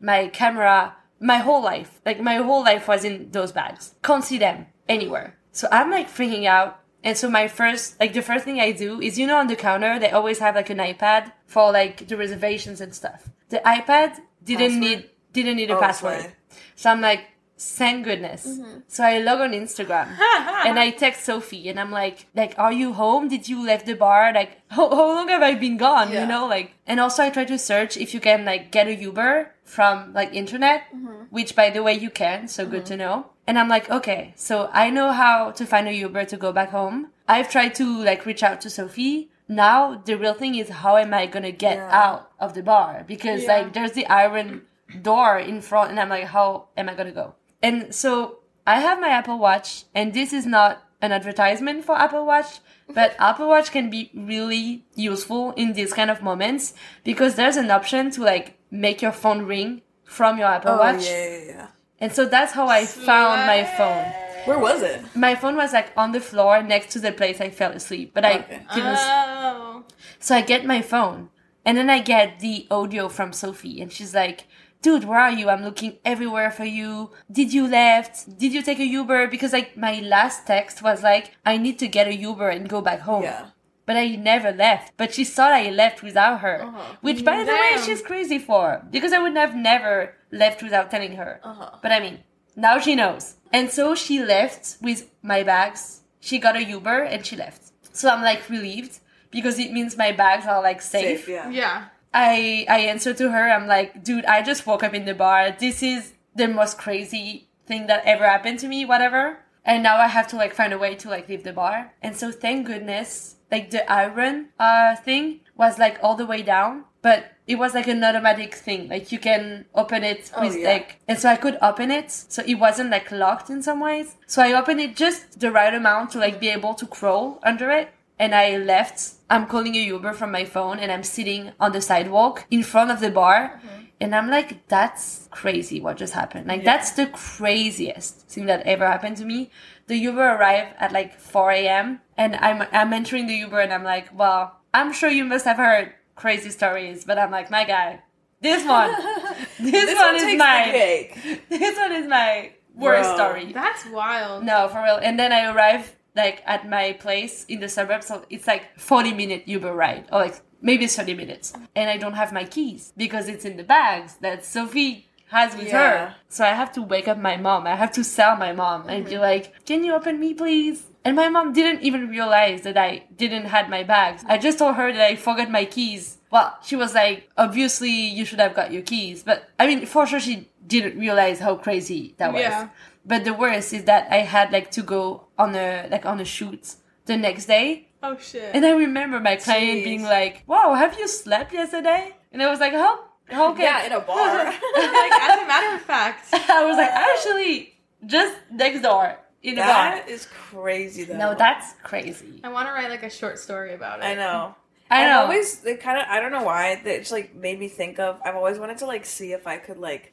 my 0.00 0.20
camera, 0.40 0.96
my 1.20 1.38
whole 1.46 1.62
life. 1.62 1.90
Like 2.08 2.18
my 2.20 2.36
whole 2.46 2.62
life 2.70 2.88
was 2.88 3.04
in 3.04 3.30
those 3.30 3.52
bags. 3.60 3.94
Can't 4.02 4.24
see 4.24 4.38
them 4.38 4.66
anywhere. 4.88 5.28
So 5.52 5.68
I'm 5.70 5.90
like 5.90 6.08
freaking 6.10 6.46
out. 6.46 6.70
And 7.06 7.16
so 7.16 7.26
my 7.30 7.46
first, 7.48 8.00
like 8.00 8.12
the 8.12 8.22
first 8.22 8.44
thing 8.44 8.58
I 8.60 8.72
do 8.72 9.00
is, 9.00 9.18
you 9.20 9.26
know, 9.28 9.36
on 9.38 9.46
the 9.46 9.56
counter, 9.56 9.98
they 9.98 10.10
always 10.10 10.38
have 10.40 10.54
like 10.56 10.70
an 10.70 10.78
iPad 10.78 11.32
for 11.46 11.70
like 11.70 12.08
the 12.08 12.16
reservations 12.16 12.80
and 12.80 12.92
stuff. 12.94 13.28
The 13.50 13.60
iPad 13.64 14.10
didn't 14.42 14.80
Password? 14.80 14.80
need, 14.80 15.10
didn't 15.32 15.56
need 15.56 15.70
a 15.70 15.76
Oh, 15.76 15.80
password. 15.80 16.20
sorry. 16.22 16.34
So 16.76 16.90
I'm 16.90 17.00
like, 17.00 17.20
thank 17.58 18.04
goodness. 18.04 18.46
Mm-hmm. 18.46 18.80
So 18.88 19.04
I 19.04 19.18
log 19.18 19.40
on 19.40 19.52
Instagram 19.52 20.08
and 20.66 20.78
I 20.78 20.90
text 20.90 21.24
Sophie 21.24 21.68
and 21.68 21.78
I'm 21.78 21.90
like, 21.90 22.26
like, 22.34 22.54
are 22.58 22.72
you 22.72 22.92
home? 22.92 23.28
Did 23.28 23.48
you 23.48 23.64
left 23.64 23.86
the 23.86 23.94
bar? 23.94 24.32
Like, 24.32 24.60
how, 24.68 24.88
how 24.88 25.14
long 25.14 25.28
have 25.28 25.42
I 25.42 25.54
been 25.54 25.76
gone? 25.76 26.12
You 26.12 26.26
know, 26.26 26.46
like, 26.46 26.74
and 26.86 27.00
also 27.00 27.22
I 27.22 27.30
try 27.30 27.44
to 27.44 27.58
search 27.58 27.96
if 27.96 28.14
you 28.14 28.20
can 28.20 28.44
like 28.44 28.70
get 28.70 28.86
a 28.86 28.94
Uber 28.94 29.54
from 29.62 30.12
like 30.12 30.32
internet, 30.34 30.84
mm-hmm. 30.94 31.24
which 31.30 31.56
by 31.56 31.70
the 31.70 31.82
way 31.82 31.94
you 31.94 32.10
can. 32.10 32.48
So 32.48 32.66
good 32.66 32.84
mm-hmm. 32.84 32.88
to 32.88 32.96
know. 32.96 33.26
And 33.46 33.58
I'm 33.58 33.68
like, 33.68 33.90
okay, 33.90 34.32
so 34.36 34.70
I 34.72 34.90
know 34.90 35.12
how 35.12 35.50
to 35.52 35.66
find 35.66 35.86
a 35.86 35.92
Uber 35.94 36.24
to 36.26 36.36
go 36.36 36.52
back 36.52 36.70
home. 36.70 37.10
I've 37.28 37.50
tried 37.50 37.74
to 37.76 38.04
like 38.04 38.26
reach 38.26 38.42
out 38.42 38.60
to 38.62 38.70
Sophie. 38.70 39.30
now 39.46 40.00
the 40.06 40.16
real 40.16 40.32
thing 40.32 40.54
is 40.54 40.70
how 40.70 40.96
am 40.96 41.12
I 41.12 41.26
gonna 41.26 41.52
get 41.52 41.78
out 41.78 42.30
of 42.40 42.54
the 42.54 42.62
bar? 42.62 43.04
Because 43.06 43.42
Yeah. 43.42 43.56
like 43.56 43.72
there's 43.74 43.92
the 43.92 44.06
iron 44.06 44.62
door 45.02 45.38
in 45.38 45.60
front 45.60 45.90
and 45.90 46.00
I'm 46.00 46.08
like, 46.08 46.24
how 46.24 46.68
am 46.76 46.88
I 46.88 46.94
gonna 46.94 47.12
go? 47.12 47.34
And 47.64 47.94
so 47.94 48.38
I 48.66 48.76
have 48.86 49.00
my 49.00 49.08
Apple 49.08 49.38
Watch 49.38 49.84
and 49.94 50.12
this 50.12 50.32
is 50.32 50.44
not 50.46 50.82
an 51.00 51.12
advertisement 51.12 51.84
for 51.84 51.94
Apple 51.96 52.24
Watch, 52.26 52.60
but 52.98 53.16
Apple 53.28 53.48
Watch 53.48 53.70
can 53.76 53.88
be 53.90 54.10
really 54.14 54.84
useful 54.94 55.52
in 55.52 55.72
these 55.72 55.92
kind 55.98 56.10
of 56.10 56.22
moments 56.22 56.74
because 57.04 57.32
there's 57.36 57.56
an 57.56 57.70
option 57.70 58.10
to 58.12 58.22
like 58.22 58.58
make 58.70 59.00
your 59.02 59.12
phone 59.12 59.42
ring 59.54 59.82
from 60.04 60.38
your 60.38 60.48
Apple 60.48 60.72
Oh, 60.72 60.78
Watch. 60.78 61.04
yeah, 61.06 61.28
yeah, 61.28 61.44
yeah. 61.46 61.66
And 62.00 62.12
so 62.12 62.26
that's 62.26 62.52
how 62.52 62.66
I 62.68 62.84
found 62.86 63.46
my 63.46 63.64
phone. 63.78 64.04
Where 64.46 64.58
was 64.58 64.82
it? 64.82 65.00
My 65.16 65.34
phone 65.34 65.56
was 65.56 65.72
like 65.72 65.90
on 65.96 66.12
the 66.12 66.20
floor 66.20 66.62
next 66.62 66.92
to 66.92 66.98
the 67.00 67.12
place 67.12 67.40
I 67.40 67.48
fell 67.48 67.72
asleep, 67.72 68.12
but 68.12 68.24
I 68.26 68.38
didn't. 68.74 68.98
Oh. 69.00 69.84
So 70.20 70.34
I 70.34 70.42
get 70.42 70.66
my 70.66 70.82
phone, 70.82 71.30
and 71.64 71.78
then 71.78 71.88
I 71.88 72.00
get 72.02 72.40
the 72.40 72.66
audio 72.70 73.08
from 73.08 73.32
Sophie, 73.32 73.80
and 73.80 73.90
she's 73.90 74.14
like, 74.14 74.46
"Dude, 74.84 75.04
where 75.08 75.22
are 75.26 75.36
you? 75.40 75.46
I'm 75.48 75.64
looking 75.68 75.92
everywhere 76.12 76.50
for 76.58 76.66
you. 76.78 76.90
Did 77.38 77.48
you 77.56 77.64
left? 77.66 78.14
Did 78.42 78.50
you 78.54 78.62
take 78.68 78.80
a 78.80 78.92
Uber? 78.98 79.28
Because 79.34 79.52
like 79.58 79.70
my 79.76 79.94
last 80.14 80.46
text 80.52 80.82
was 80.88 81.02
like, 81.10 81.26
I 81.52 81.54
need 81.64 81.78
to 81.82 81.88
get 81.96 82.06
a 82.08 82.14
Uber 82.28 82.48
and 82.54 82.68
go 82.74 82.80
back 82.88 83.00
home." 83.00 83.24
Yeah. 83.24 83.46
But 83.86 83.96
I 83.96 84.06
never 84.32 84.50
left. 84.50 84.86
But 85.00 85.12
she 85.14 85.24
thought 85.24 85.52
I 85.52 85.70
left 85.70 86.02
without 86.02 86.40
her, 86.40 86.56
uh-huh. 86.62 86.96
which, 87.06 87.20
by 87.30 87.44
the 87.44 87.52
way, 87.52 87.72
she's 87.84 88.02
crazy 88.10 88.38
for 88.38 88.66
because 88.90 89.12
I 89.12 89.20
would 89.22 89.36
have 89.36 89.54
never 89.54 90.14
left 90.42 90.62
without 90.62 90.90
telling 90.90 91.16
her. 91.16 91.40
Uh-huh. 91.42 91.70
But 91.82 91.92
I 91.92 92.00
mean, 92.00 92.16
now 92.56 92.78
she 92.78 92.94
knows. 92.94 93.36
And 93.52 93.70
so 93.70 93.94
she 93.94 94.24
left 94.24 94.78
with 94.80 95.10
my 95.22 95.42
bags. 95.42 96.00
She 96.20 96.38
got 96.38 96.56
a 96.56 96.64
Uber 96.64 97.02
and 97.12 97.26
she 97.26 97.36
left. 97.36 97.62
So 97.92 98.08
I'm 98.08 98.22
like 98.22 98.48
relieved 98.48 99.00
because 99.30 99.58
it 99.58 99.72
means 99.72 99.96
my 99.96 100.12
bags 100.12 100.46
are 100.46 100.62
like 100.62 100.80
safe. 100.80 101.20
Safe, 101.20 101.28
yeah. 101.28 101.50
Yeah. 101.50 101.84
I 102.14 102.64
I 102.68 102.78
answer 102.80 103.12
to 103.14 103.30
her. 103.32 103.50
I'm 103.50 103.66
like, 103.66 104.02
dude, 104.04 104.24
I 104.24 104.42
just 104.42 104.66
woke 104.66 104.82
up 104.82 104.94
in 104.94 105.04
the 105.04 105.14
bar. 105.14 105.50
This 105.58 105.82
is 105.82 106.12
the 106.34 106.48
most 106.48 106.78
crazy 106.78 107.48
thing 107.66 107.86
that 107.88 108.04
ever 108.06 108.24
happened 108.24 108.60
to 108.60 108.68
me. 108.68 108.84
Whatever. 108.84 109.38
And 109.66 109.82
now 109.82 109.96
I 109.96 110.08
have 110.08 110.28
to 110.28 110.36
like 110.36 110.54
find 110.54 110.72
a 110.72 110.78
way 110.78 110.94
to 110.96 111.08
like 111.08 111.28
leave 111.28 111.42
the 111.44 111.52
bar. 111.52 111.92
And 112.02 112.16
so 112.16 112.30
thank 112.30 112.66
goodness, 112.66 113.36
like 113.50 113.70
the 113.70 113.90
iron 113.90 114.48
uh 114.58 114.96
thing 114.96 115.40
was 115.56 115.78
like 115.78 115.98
all 116.02 116.16
the 116.16 116.26
way 116.26 116.42
down, 116.42 116.84
but 117.02 117.32
it 117.46 117.56
was 117.56 117.74
like 117.74 117.88
an 117.88 118.02
automatic 118.04 118.54
thing. 118.54 118.88
Like 118.88 119.10
you 119.12 119.18
can 119.18 119.64
open 119.74 120.04
it 120.04 120.30
Oh, 120.36 120.42
with 120.42 120.56
yeah. 120.58 120.68
like, 120.72 121.00
and 121.08 121.18
so 121.18 121.28
I 121.30 121.36
could 121.36 121.58
open 121.62 121.90
it. 121.90 122.10
So 122.10 122.42
it 122.46 122.54
wasn't 122.56 122.90
like 122.90 123.10
locked 123.10 123.48
in 123.50 123.62
some 123.62 123.80
ways. 123.80 124.16
So 124.26 124.42
I 124.42 124.52
opened 124.52 124.80
it 124.80 124.96
just 124.96 125.40
the 125.40 125.50
right 125.50 125.74
amount 125.74 126.10
to 126.12 126.18
like 126.18 126.38
be 126.40 126.48
able 126.48 126.74
to 126.74 126.86
crawl 126.86 127.38
under 127.42 127.70
it. 127.70 127.88
And 128.24 128.34
I 128.34 128.56
left. 128.56 129.16
I'm 129.28 129.46
calling 129.46 129.74
a 129.76 129.80
Uber 129.80 130.14
from 130.14 130.30
my 130.32 130.46
phone 130.46 130.78
and 130.78 130.90
I'm 130.90 131.02
sitting 131.02 131.52
on 131.60 131.72
the 131.72 131.82
sidewalk 131.82 132.46
in 132.50 132.62
front 132.62 132.90
of 132.90 133.00
the 133.00 133.10
bar. 133.10 133.60
Mm-hmm. 133.60 133.84
And 134.00 134.14
I'm 134.14 134.30
like, 134.30 134.66
that's 134.66 135.28
crazy 135.30 135.78
what 135.78 135.98
just 135.98 136.14
happened. 136.14 136.46
Like, 136.46 136.64
that's 136.64 136.92
the 136.92 137.06
craziest 137.08 138.28
thing 138.30 138.46
that 138.46 138.66
ever 138.66 138.86
happened 138.86 139.18
to 139.18 139.26
me. 139.26 139.50
The 139.88 139.96
Uber 139.96 140.26
arrived 140.36 140.72
at 140.78 140.90
like 140.90 141.20
4 141.20 141.50
a.m. 141.50 142.00
and 142.16 142.36
I'm, 142.36 142.66
I'm 142.72 142.94
entering 142.94 143.26
the 143.26 143.34
Uber 143.34 143.60
and 143.60 143.74
I'm 143.74 143.84
like, 143.84 144.08
well, 144.18 144.56
I'm 144.72 144.94
sure 144.94 145.10
you 145.10 145.24
must 145.26 145.44
have 145.44 145.58
heard 145.58 145.92
crazy 146.16 146.48
stories, 146.48 147.04
but 147.04 147.18
I'm 147.18 147.30
like, 147.30 147.50
my 147.50 147.64
guy, 147.64 148.02
this 148.40 148.66
one, 148.66 148.90
this, 149.60 149.84
This 149.84 149.98
one, 149.98 150.14
one 150.14 150.16
is 150.16 150.38
my, 150.38 151.40
this 151.50 151.76
one 151.76 151.92
is 151.92 152.06
my 152.08 152.52
worst 152.74 153.10
Bro. 153.10 153.16
story. 153.16 153.52
That's 153.52 153.84
wild. 153.86 154.44
No, 154.44 154.68
for 154.68 154.82
real. 154.82 154.96
And 154.96 155.18
then 155.18 155.30
I 155.30 155.52
arrive 155.52 155.94
like 156.16 156.42
at 156.46 156.68
my 156.68 156.92
place 156.92 157.44
in 157.46 157.60
the 157.60 157.68
suburbs. 157.68 158.06
So 158.06 158.24
it's 158.30 158.46
like 158.46 158.78
40 158.78 159.14
minute 159.14 159.42
Uber 159.46 159.74
ride 159.74 160.06
or 160.12 160.20
like 160.20 160.40
maybe 160.60 160.86
30 160.86 161.14
minutes. 161.14 161.52
And 161.74 161.90
I 161.90 161.96
don't 161.96 162.14
have 162.14 162.32
my 162.32 162.44
keys 162.44 162.92
because 162.96 163.28
it's 163.28 163.44
in 163.44 163.56
the 163.56 163.64
bags 163.64 164.16
that 164.20 164.44
Sophie 164.44 165.08
has 165.28 165.54
with 165.56 165.68
Yeah. 165.68 165.90
her. 165.90 166.14
So 166.28 166.44
I 166.44 166.54
have 166.54 166.72
to 166.72 166.82
wake 166.82 167.08
up 167.08 167.18
my 167.18 167.36
mom. 167.36 167.66
I 167.66 167.76
have 167.76 167.92
to 167.92 168.04
sell 168.04 168.36
my 168.36 168.52
mom 168.52 168.88
and 168.88 169.04
mm-hmm. 169.04 169.14
be 169.14 169.18
like, 169.18 169.64
can 169.64 169.84
you 169.84 169.94
open 169.94 170.20
me 170.20 170.34
please? 170.34 170.84
And 171.04 171.16
my 171.16 171.28
mom 171.28 171.52
didn't 171.52 171.82
even 171.82 172.08
realize 172.08 172.62
that 172.62 172.78
I 172.78 173.04
didn't 173.14 173.46
had 173.46 173.68
my 173.68 173.82
bags. 173.82 174.24
I 174.26 174.38
just 174.38 174.58
told 174.58 174.76
her 174.76 174.90
that 174.90 175.02
I 175.02 175.16
forgot 175.16 175.50
my 175.50 175.66
keys. 175.66 176.18
Well, 176.30 176.56
she 176.62 176.76
was 176.76 176.94
like, 176.94 177.28
obviously 177.36 177.90
you 177.90 178.24
should 178.24 178.40
have 178.40 178.54
got 178.54 178.72
your 178.72 178.82
keys. 178.82 179.22
But 179.22 179.50
I 179.58 179.66
mean, 179.66 179.84
for 179.86 180.06
sure 180.06 180.20
she 180.20 180.48
didn't 180.66 180.98
realize 180.98 181.40
how 181.40 181.56
crazy 181.56 182.14
that 182.18 182.32
was. 182.32 182.40
Yeah. 182.40 182.68
But 183.04 183.24
the 183.24 183.34
worst 183.34 183.74
is 183.74 183.84
that 183.84 184.10
I 184.10 184.18
had 184.18 184.50
like 184.50 184.70
to 184.72 184.82
go 184.82 185.23
on 185.38 185.54
a 185.54 185.88
like 185.90 186.06
on 186.06 186.20
a 186.20 186.24
shoot 186.24 186.74
the 187.06 187.16
next 187.16 187.46
day. 187.46 187.88
Oh 188.02 188.16
shit. 188.18 188.54
And 188.54 188.64
I 188.64 188.72
remember 188.72 189.20
my 189.20 189.36
client 189.36 189.80
Jeez. 189.80 189.84
being 189.84 190.02
like, 190.02 190.44
"Wow, 190.46 190.74
have 190.74 190.98
you 190.98 191.08
slept 191.08 191.52
yesterday?" 191.52 192.14
And 192.32 192.42
I 192.42 192.50
was 192.50 192.60
like, 192.60 192.72
"How? 192.72 193.04
How 193.28 193.52
can?" 193.52 193.62
Yeah, 193.62 193.86
in 193.86 193.92
a 193.92 194.00
bar. 194.00 194.44
like 194.44 195.12
as 195.12 195.42
a 195.42 195.46
matter 195.46 195.74
of 195.76 195.82
fact. 195.82 196.28
I 196.32 196.64
was 196.64 196.76
like, 196.76 196.90
"Actually, 196.90 197.74
just 198.06 198.36
next 198.50 198.82
door 198.82 199.18
in 199.42 199.54
a 199.54 199.62
bar." 199.62 199.66
that 199.66 200.08
is 200.08 200.26
crazy 200.26 201.04
though. 201.04 201.16
No, 201.16 201.34
that's 201.34 201.74
crazy. 201.82 202.40
I 202.44 202.48
want 202.48 202.68
to 202.68 202.72
write 202.72 202.90
like 202.90 203.02
a 203.02 203.10
short 203.10 203.38
story 203.38 203.74
about 203.74 204.00
it. 204.00 204.04
I 204.04 204.14
know. 204.14 204.54
I 204.90 205.04
I've 205.04 205.10
know. 205.10 205.20
always 205.22 205.60
they 205.60 205.76
kind 205.76 205.98
of 205.98 206.04
I 206.08 206.20
don't 206.20 206.30
know 206.32 206.42
why 206.42 206.80
they 206.84 206.98
just 206.98 207.12
like 207.12 207.34
made 207.34 207.58
me 207.58 207.68
think 207.68 207.98
of. 207.98 208.20
I've 208.24 208.36
always 208.36 208.58
wanted 208.58 208.78
to 208.78 208.86
like 208.86 209.06
see 209.06 209.32
if 209.32 209.46
I 209.46 209.56
could 209.56 209.78
like 209.78 210.12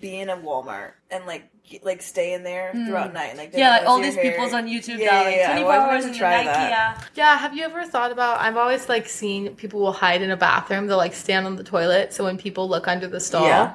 be 0.00 0.20
in 0.20 0.30
a 0.30 0.36
Walmart 0.36 0.92
and 1.10 1.26
like 1.26 1.44
like 1.82 2.02
stay 2.02 2.34
in 2.34 2.42
there 2.42 2.72
hmm. 2.72 2.86
throughout 2.86 3.12
night. 3.12 3.36
Like 3.36 3.52
yeah, 3.54 3.78
like 3.78 3.86
all 3.86 4.00
these 4.00 4.14
see 4.14 4.22
your 4.22 4.32
people's 4.32 4.52
on 4.52 4.66
YouTube 4.66 4.98
Yeah, 4.98 5.10
now, 5.10 5.20
yeah, 5.20 5.26
like 5.26 5.36
yeah. 5.36 5.52
24 5.52 5.72
always 5.72 5.94
hours 5.94 6.04
in 6.04 6.12
to 6.12 6.18
try 6.18 6.38
the 6.38 6.44
that. 6.44 6.98
IKEA. 6.98 7.08
Yeah, 7.14 7.38
have 7.38 7.56
you 7.56 7.64
ever 7.64 7.84
thought 7.84 8.12
about? 8.12 8.40
I've 8.40 8.56
always 8.56 8.88
like 8.88 9.08
seen 9.08 9.54
people 9.56 9.80
will 9.80 9.92
hide 9.92 10.22
in 10.22 10.30
a 10.30 10.36
bathroom. 10.36 10.86
They'll 10.86 10.96
like 10.96 11.14
stand 11.14 11.46
on 11.46 11.56
the 11.56 11.64
toilet, 11.64 12.12
so 12.12 12.24
when 12.24 12.36
people 12.38 12.68
look 12.68 12.88
under 12.88 13.08
the 13.08 13.20
stall, 13.20 13.46
Yeah. 13.46 13.74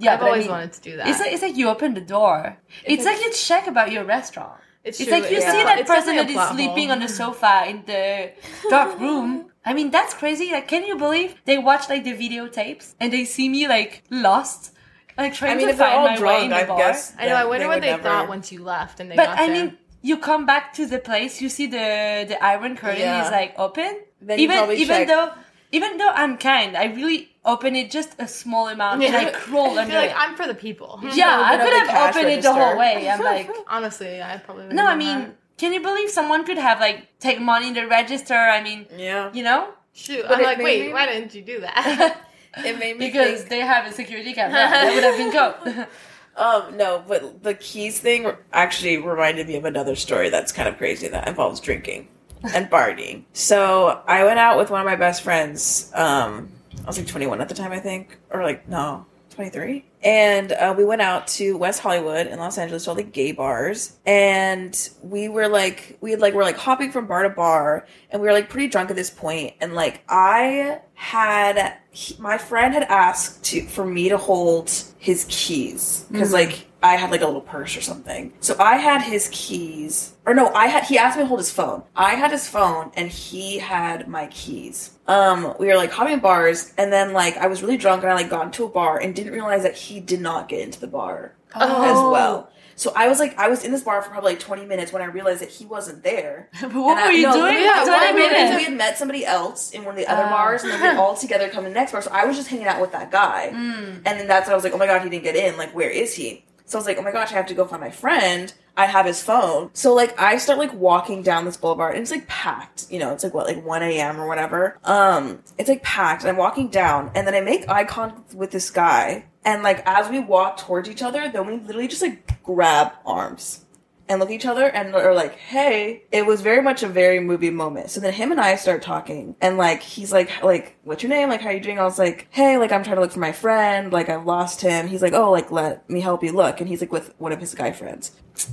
Yeah, 0.00 0.14
I've 0.14 0.20
but 0.20 0.26
I 0.26 0.28
always 0.28 0.44
mean, 0.44 0.52
wanted 0.52 0.72
to 0.74 0.80
do 0.80 0.96
that. 0.96 1.08
It's 1.08 1.18
like 1.18 1.32
it's 1.32 1.42
like 1.42 1.56
you 1.56 1.68
open 1.68 1.94
the 1.94 2.00
door. 2.00 2.56
It's, 2.84 3.04
like 3.04 3.18
you 3.20 3.32
check 3.32 3.66
about 3.66 3.90
your 3.90 4.04
restaurant. 4.04 4.60
It's 4.84 5.00
It's 5.00 5.08
true, 5.08 5.20
like 5.20 5.30
you 5.30 5.38
yeah. 5.38 5.52
see 5.52 5.62
that 5.64 5.78
It's 5.80 5.90
person 5.90 6.14
that 6.14 6.28
definitely 6.28 6.34
is 6.34 6.36
a 6.36 6.54
plot 6.54 6.54
sleeping 6.54 6.90
on 6.92 7.00
the 7.00 7.08
sofa 7.08 7.64
in 7.66 7.82
the 7.84 8.30
dark 8.70 8.98
room. 9.00 9.50
I 9.64 9.74
mean, 9.74 9.90
that's 9.90 10.14
crazy. 10.14 10.52
Like, 10.52 10.68
can 10.68 10.84
you 10.84 10.96
believe 10.96 11.34
they 11.44 11.58
watch 11.58 11.88
like 11.88 12.04
the 12.04 12.14
videotapes 12.14 12.94
and 13.00 13.12
they 13.12 13.24
see 13.24 13.48
me 13.48 13.66
like 13.66 14.04
lost, 14.08 14.72
like 15.18 15.34
trying 15.34 15.52
I 15.52 15.54
mean, 15.56 15.66
to 15.66 15.72
if 15.72 15.78
find 15.78 15.94
all 15.94 16.04
my 16.08 16.20
way 16.20 16.44
in 16.44 16.50
the 16.50 16.56
I 16.56 16.64
bar? 16.64 16.78
guess. 16.78 17.12
I 17.18 17.26
know. 17.26 17.34
I 17.34 17.44
wonder 17.44 17.64
they 17.64 17.68
what 17.68 17.80
they 17.80 17.90
never- 17.90 18.02
thought 18.02 18.28
once 18.28 18.52
you 18.52 18.62
left 18.64 19.00
and 19.00 19.10
they 19.10 19.16
But 19.16 19.26
got 19.26 19.38
I 19.38 19.46
there. 19.46 19.54
mean, 19.66 19.78
you 20.02 20.16
come 20.18 20.46
back 20.46 20.72
to 20.74 20.86
the 20.86 20.98
place, 20.98 21.40
you 21.42 21.48
see 21.48 21.66
the 21.66 22.24
the 22.28 22.36
iron 22.42 22.76
curtain 22.76 23.00
Yeah. 23.00 23.24
is 23.24 23.30
like 23.30 23.54
open. 23.58 23.92
Then 24.20 24.38
even 24.38 24.56
probably 24.56 24.76
even 24.76 24.96
check- 24.98 25.08
though 25.08 25.30
even 25.70 25.98
though 25.98 26.08
I'm 26.22 26.38
kind, 26.38 26.76
I 26.76 26.84
really 26.86 27.28
open 27.44 27.76
it 27.76 27.90
just 27.90 28.10
a 28.18 28.26
small 28.26 28.68
amount 28.68 29.02
and 29.02 29.14
I 29.22 29.30
crawl 29.30 29.72
You're 29.72 29.82
under 29.82 29.94
like, 29.96 30.10
it. 30.10 30.16
I'm 30.18 30.34
for 30.34 30.46
the 30.46 30.54
people. 30.54 30.98
yeah, 31.12 31.42
I 31.52 31.56
could 31.58 31.72
have 31.80 31.88
cash 31.88 32.16
opened 32.16 32.32
it 32.32 32.42
the 32.42 32.52
whole 32.54 32.76
way. 32.78 33.08
I'm 33.08 33.20
like, 33.32 33.50
Honestly, 33.68 34.22
I 34.22 34.38
probably. 34.38 34.64
would've 34.64 34.76
no, 34.76 34.86
I 34.86 34.96
mean, 34.96 35.18
that. 35.18 35.34
can 35.58 35.72
you 35.74 35.80
believe 35.82 36.08
someone 36.10 36.44
could 36.46 36.58
have 36.58 36.80
like 36.80 37.18
take 37.20 37.38
money 37.40 37.68
in 37.68 37.74
the 37.74 37.86
register? 37.86 38.34
I 38.34 38.62
mean, 38.62 38.86
Yeah. 38.96 39.30
you 39.34 39.42
know, 39.42 39.68
shoot. 39.92 40.24
But 40.28 40.38
I'm 40.38 40.42
like, 40.44 40.58
wait, 40.58 40.86
me- 40.86 40.92
why 40.92 41.04
didn't 41.06 41.34
you 41.34 41.42
do 41.42 41.60
that? 41.60 42.24
It 42.64 42.78
made 42.78 42.98
me 42.98 43.06
because 43.06 43.38
think. 43.40 43.50
they 43.50 43.60
have 43.60 43.86
a 43.86 43.92
security 43.92 44.32
camera, 44.32 44.54
that 44.54 44.94
would 44.94 45.04
have 45.04 45.16
been 45.16 45.32
caught. 45.32 45.88
Um, 46.38 46.76
no, 46.76 47.02
but 47.08 47.42
the 47.42 47.54
keys 47.54 47.98
thing 47.98 48.30
actually 48.52 48.96
reminded 48.98 49.48
me 49.48 49.56
of 49.56 49.64
another 49.64 49.96
story 49.96 50.28
that's 50.30 50.52
kind 50.52 50.68
of 50.68 50.78
crazy 50.78 51.08
that 51.08 51.26
involves 51.26 51.58
drinking 51.58 52.06
and 52.54 52.70
partying. 52.70 53.24
So 53.32 54.00
I 54.06 54.22
went 54.22 54.38
out 54.38 54.56
with 54.56 54.70
one 54.70 54.80
of 54.80 54.86
my 54.86 54.94
best 54.94 55.22
friends. 55.22 55.90
Um, 55.94 56.48
I 56.84 56.86
was 56.86 56.96
like 56.96 57.08
21 57.08 57.40
at 57.40 57.48
the 57.48 57.56
time, 57.56 57.72
I 57.72 57.80
think, 57.80 58.18
or 58.30 58.44
like 58.44 58.68
no, 58.68 59.04
23. 59.30 59.84
And 60.04 60.52
uh, 60.52 60.74
we 60.76 60.84
went 60.84 61.02
out 61.02 61.26
to 61.28 61.56
West 61.56 61.80
Hollywood 61.80 62.28
in 62.28 62.38
Los 62.38 62.56
Angeles 62.56 62.84
to 62.84 62.90
all 62.90 62.96
the 62.96 63.02
gay 63.02 63.32
bars, 63.32 63.96
and 64.06 64.88
we 65.02 65.28
were 65.28 65.48
like, 65.48 65.98
we 66.00 66.12
had 66.12 66.20
like, 66.20 66.34
we're 66.34 66.44
like 66.44 66.56
hopping 66.56 66.92
from 66.92 67.08
bar 67.08 67.24
to 67.24 67.30
bar, 67.30 67.84
and 68.10 68.22
we 68.22 68.28
were 68.28 68.32
like 68.32 68.48
pretty 68.48 68.68
drunk 68.68 68.90
at 68.90 68.96
this 68.96 69.10
point, 69.10 69.54
and 69.60 69.74
like 69.74 70.02
I 70.08 70.80
had 70.94 71.78
he, 71.98 72.14
my 72.20 72.38
friend 72.38 72.74
had 72.74 72.84
asked 72.84 73.42
to 73.46 73.62
for 73.66 73.84
me 73.84 74.08
to 74.08 74.16
hold 74.16 74.70
his 74.98 75.26
keys 75.28 76.06
because 76.12 76.32
like 76.32 76.68
I 76.80 76.94
had 76.94 77.10
like 77.10 77.22
a 77.22 77.26
little 77.26 77.40
purse 77.40 77.76
or 77.76 77.80
something. 77.80 78.32
So 78.38 78.54
I 78.60 78.76
had 78.76 79.02
his 79.02 79.28
keys, 79.32 80.12
or 80.24 80.32
no, 80.32 80.46
I 80.54 80.68
had 80.68 80.84
he 80.84 80.96
asked 80.96 81.16
me 81.16 81.24
to 81.24 81.26
hold 81.26 81.40
his 81.40 81.50
phone. 81.50 81.82
I 81.96 82.14
had 82.14 82.30
his 82.30 82.46
phone, 82.46 82.92
and 82.94 83.10
he 83.10 83.58
had 83.58 84.06
my 84.06 84.28
keys. 84.28 84.96
Um, 85.08 85.56
we 85.58 85.66
were 85.66 85.74
like 85.74 85.90
hopping 85.90 86.20
bars, 86.20 86.72
and 86.78 86.92
then 86.92 87.12
like 87.12 87.36
I 87.36 87.48
was 87.48 87.62
really 87.62 87.76
drunk, 87.76 88.04
and 88.04 88.12
I 88.12 88.14
like 88.14 88.30
got 88.30 88.46
into 88.46 88.64
a 88.64 88.68
bar 88.68 89.00
and 89.00 89.12
didn't 89.12 89.32
realize 89.32 89.64
that 89.64 89.74
he 89.74 89.98
did 89.98 90.20
not 90.20 90.48
get 90.48 90.60
into 90.60 90.78
the 90.78 90.86
bar 90.86 91.34
as 91.52 91.96
well. 92.12 92.52
So 92.78 92.92
I 92.94 93.08
was 93.08 93.18
like, 93.18 93.36
I 93.38 93.48
was 93.48 93.64
in 93.64 93.72
this 93.72 93.82
bar 93.82 94.00
for 94.02 94.10
probably 94.10 94.32
like 94.32 94.40
20 94.40 94.64
minutes 94.64 94.92
when 94.92 95.02
I 95.02 95.06
realized 95.06 95.40
that 95.42 95.50
he 95.50 95.66
wasn't 95.66 96.02
there. 96.04 96.48
But 96.62 96.72
what 96.74 96.96
And 96.96 97.00
I- 97.00 97.06
were 97.08 97.12
you 97.12 97.26
no, 97.26 97.32
doing? 97.34 97.56
for 97.56 97.64
what 97.64 97.84
20 97.86 98.06
I 98.06 98.12
minutes? 98.12 98.56
We 98.56 98.64
had 98.64 98.72
met 98.74 98.96
somebody 98.96 99.26
else 99.26 99.72
in 99.72 99.84
one 99.84 99.94
of 99.94 99.98
the 99.98 100.06
other 100.06 100.22
Ah. 100.24 100.30
bars, 100.30 100.62
and 100.62 100.72
then 100.72 100.80
we 100.80 100.88
all 101.02 101.16
together 101.16 101.48
come 101.48 101.64
to 101.64 101.70
the 101.70 101.74
next 101.74 101.92
bar. 101.92 102.00
So 102.02 102.10
I 102.12 102.24
was 102.24 102.36
just 102.36 102.48
hanging 102.48 102.66
out 102.68 102.80
with 102.80 102.92
that 102.92 103.10
guy, 103.10 103.50
Mm. 103.52 103.96
and 104.06 104.20
then 104.20 104.28
that's 104.28 104.46
when 104.46 104.52
I 104.52 104.54
was 104.54 104.64
like, 104.64 104.72
oh 104.72 104.78
my 104.78 104.86
god, 104.86 105.02
he 105.02 105.10
didn't 105.10 105.24
get 105.24 105.36
in. 105.36 105.56
Like, 105.58 105.74
where 105.74 105.90
is 105.90 106.14
he? 106.14 106.44
So 106.66 106.78
I 106.78 106.80
was 106.80 106.86
like, 106.86 106.98
oh 106.98 107.02
my 107.02 107.12
gosh, 107.12 107.32
I 107.32 107.36
have 107.36 107.46
to 107.46 107.54
go 107.54 107.64
find 107.66 107.80
my 107.80 107.90
friend. 107.90 108.52
I 108.76 108.84
have 108.86 109.06
his 109.06 109.20
phone. 109.22 109.70
So 109.72 109.92
like 109.94 110.20
I 110.20 110.36
start 110.36 110.58
like 110.58 110.72
walking 110.74 111.22
down 111.22 111.46
this 111.46 111.56
boulevard 111.56 111.94
and 111.94 112.02
it's 112.02 112.10
like 112.12 112.28
packed. 112.28 112.86
You 112.90 113.00
know, 113.00 113.12
it's 113.12 113.24
like 113.24 113.32
what, 113.34 113.46
like 113.46 113.64
1 113.64 113.82
a.m. 113.82 114.20
or 114.20 114.28
whatever. 114.28 114.78
Um, 114.84 115.40
it's 115.58 115.68
like 115.68 115.82
packed. 115.82 116.22
And 116.22 116.30
I'm 116.30 116.36
walking 116.36 116.68
down 116.68 117.10
and 117.16 117.26
then 117.26 117.34
I 117.34 117.40
make 117.40 117.68
eye 117.68 117.84
contact 117.84 118.34
with 118.34 118.50
this 118.52 118.70
guy. 118.70 119.24
And 119.44 119.62
like 119.62 119.82
as 119.86 120.10
we 120.10 120.18
walk 120.18 120.58
towards 120.58 120.88
each 120.88 121.02
other, 121.02 121.30
then 121.30 121.46
we 121.46 121.56
literally 121.56 121.88
just 121.88 122.02
like 122.02 122.42
grab 122.42 122.92
arms 123.06 123.64
and 124.08 124.20
look 124.20 124.30
at 124.30 124.34
each 124.34 124.46
other 124.46 124.66
and 124.66 124.94
are 124.94 125.14
like, 125.14 125.34
hey, 125.36 126.02
it 126.12 126.26
was 126.26 126.40
very 126.40 126.62
much 126.62 126.82
a 126.82 126.88
very 126.88 127.20
movie 127.20 127.50
moment. 127.50 127.90
So 127.90 128.00
then 128.00 128.12
him 128.12 128.30
and 128.32 128.40
I 128.40 128.56
start 128.56 128.82
talking 128.82 129.36
and 129.40 129.56
like, 129.58 129.82
he's 129.82 130.12
like, 130.12 130.42
like, 130.42 130.76
what's 130.84 131.02
your 131.02 131.10
name? 131.10 131.28
Like, 131.28 131.40
how 131.40 131.48
are 131.50 131.52
you 131.52 131.60
doing? 131.60 131.78
I 131.78 131.84
was 131.84 131.98
like, 131.98 132.26
hey, 132.30 132.56
like, 132.58 132.72
I'm 132.72 132.82
trying 132.82 132.96
to 132.96 133.02
look 133.02 133.12
for 133.12 133.18
my 133.20 133.32
friend. 133.32 133.92
Like, 133.92 134.08
I 134.08 134.16
lost 134.16 134.60
him. 134.62 134.88
He's 134.88 135.02
like, 135.02 135.12
oh, 135.12 135.30
like, 135.30 135.50
let 135.50 135.88
me 135.90 136.00
help 136.00 136.22
you 136.22 136.32
look. 136.32 136.60
And 136.60 136.68
he's 136.68 136.80
like 136.80 136.92
with 136.92 137.14
one 137.18 137.32
of 137.32 137.40
his 137.40 137.54
guy 137.54 137.72
friends. 137.72 138.12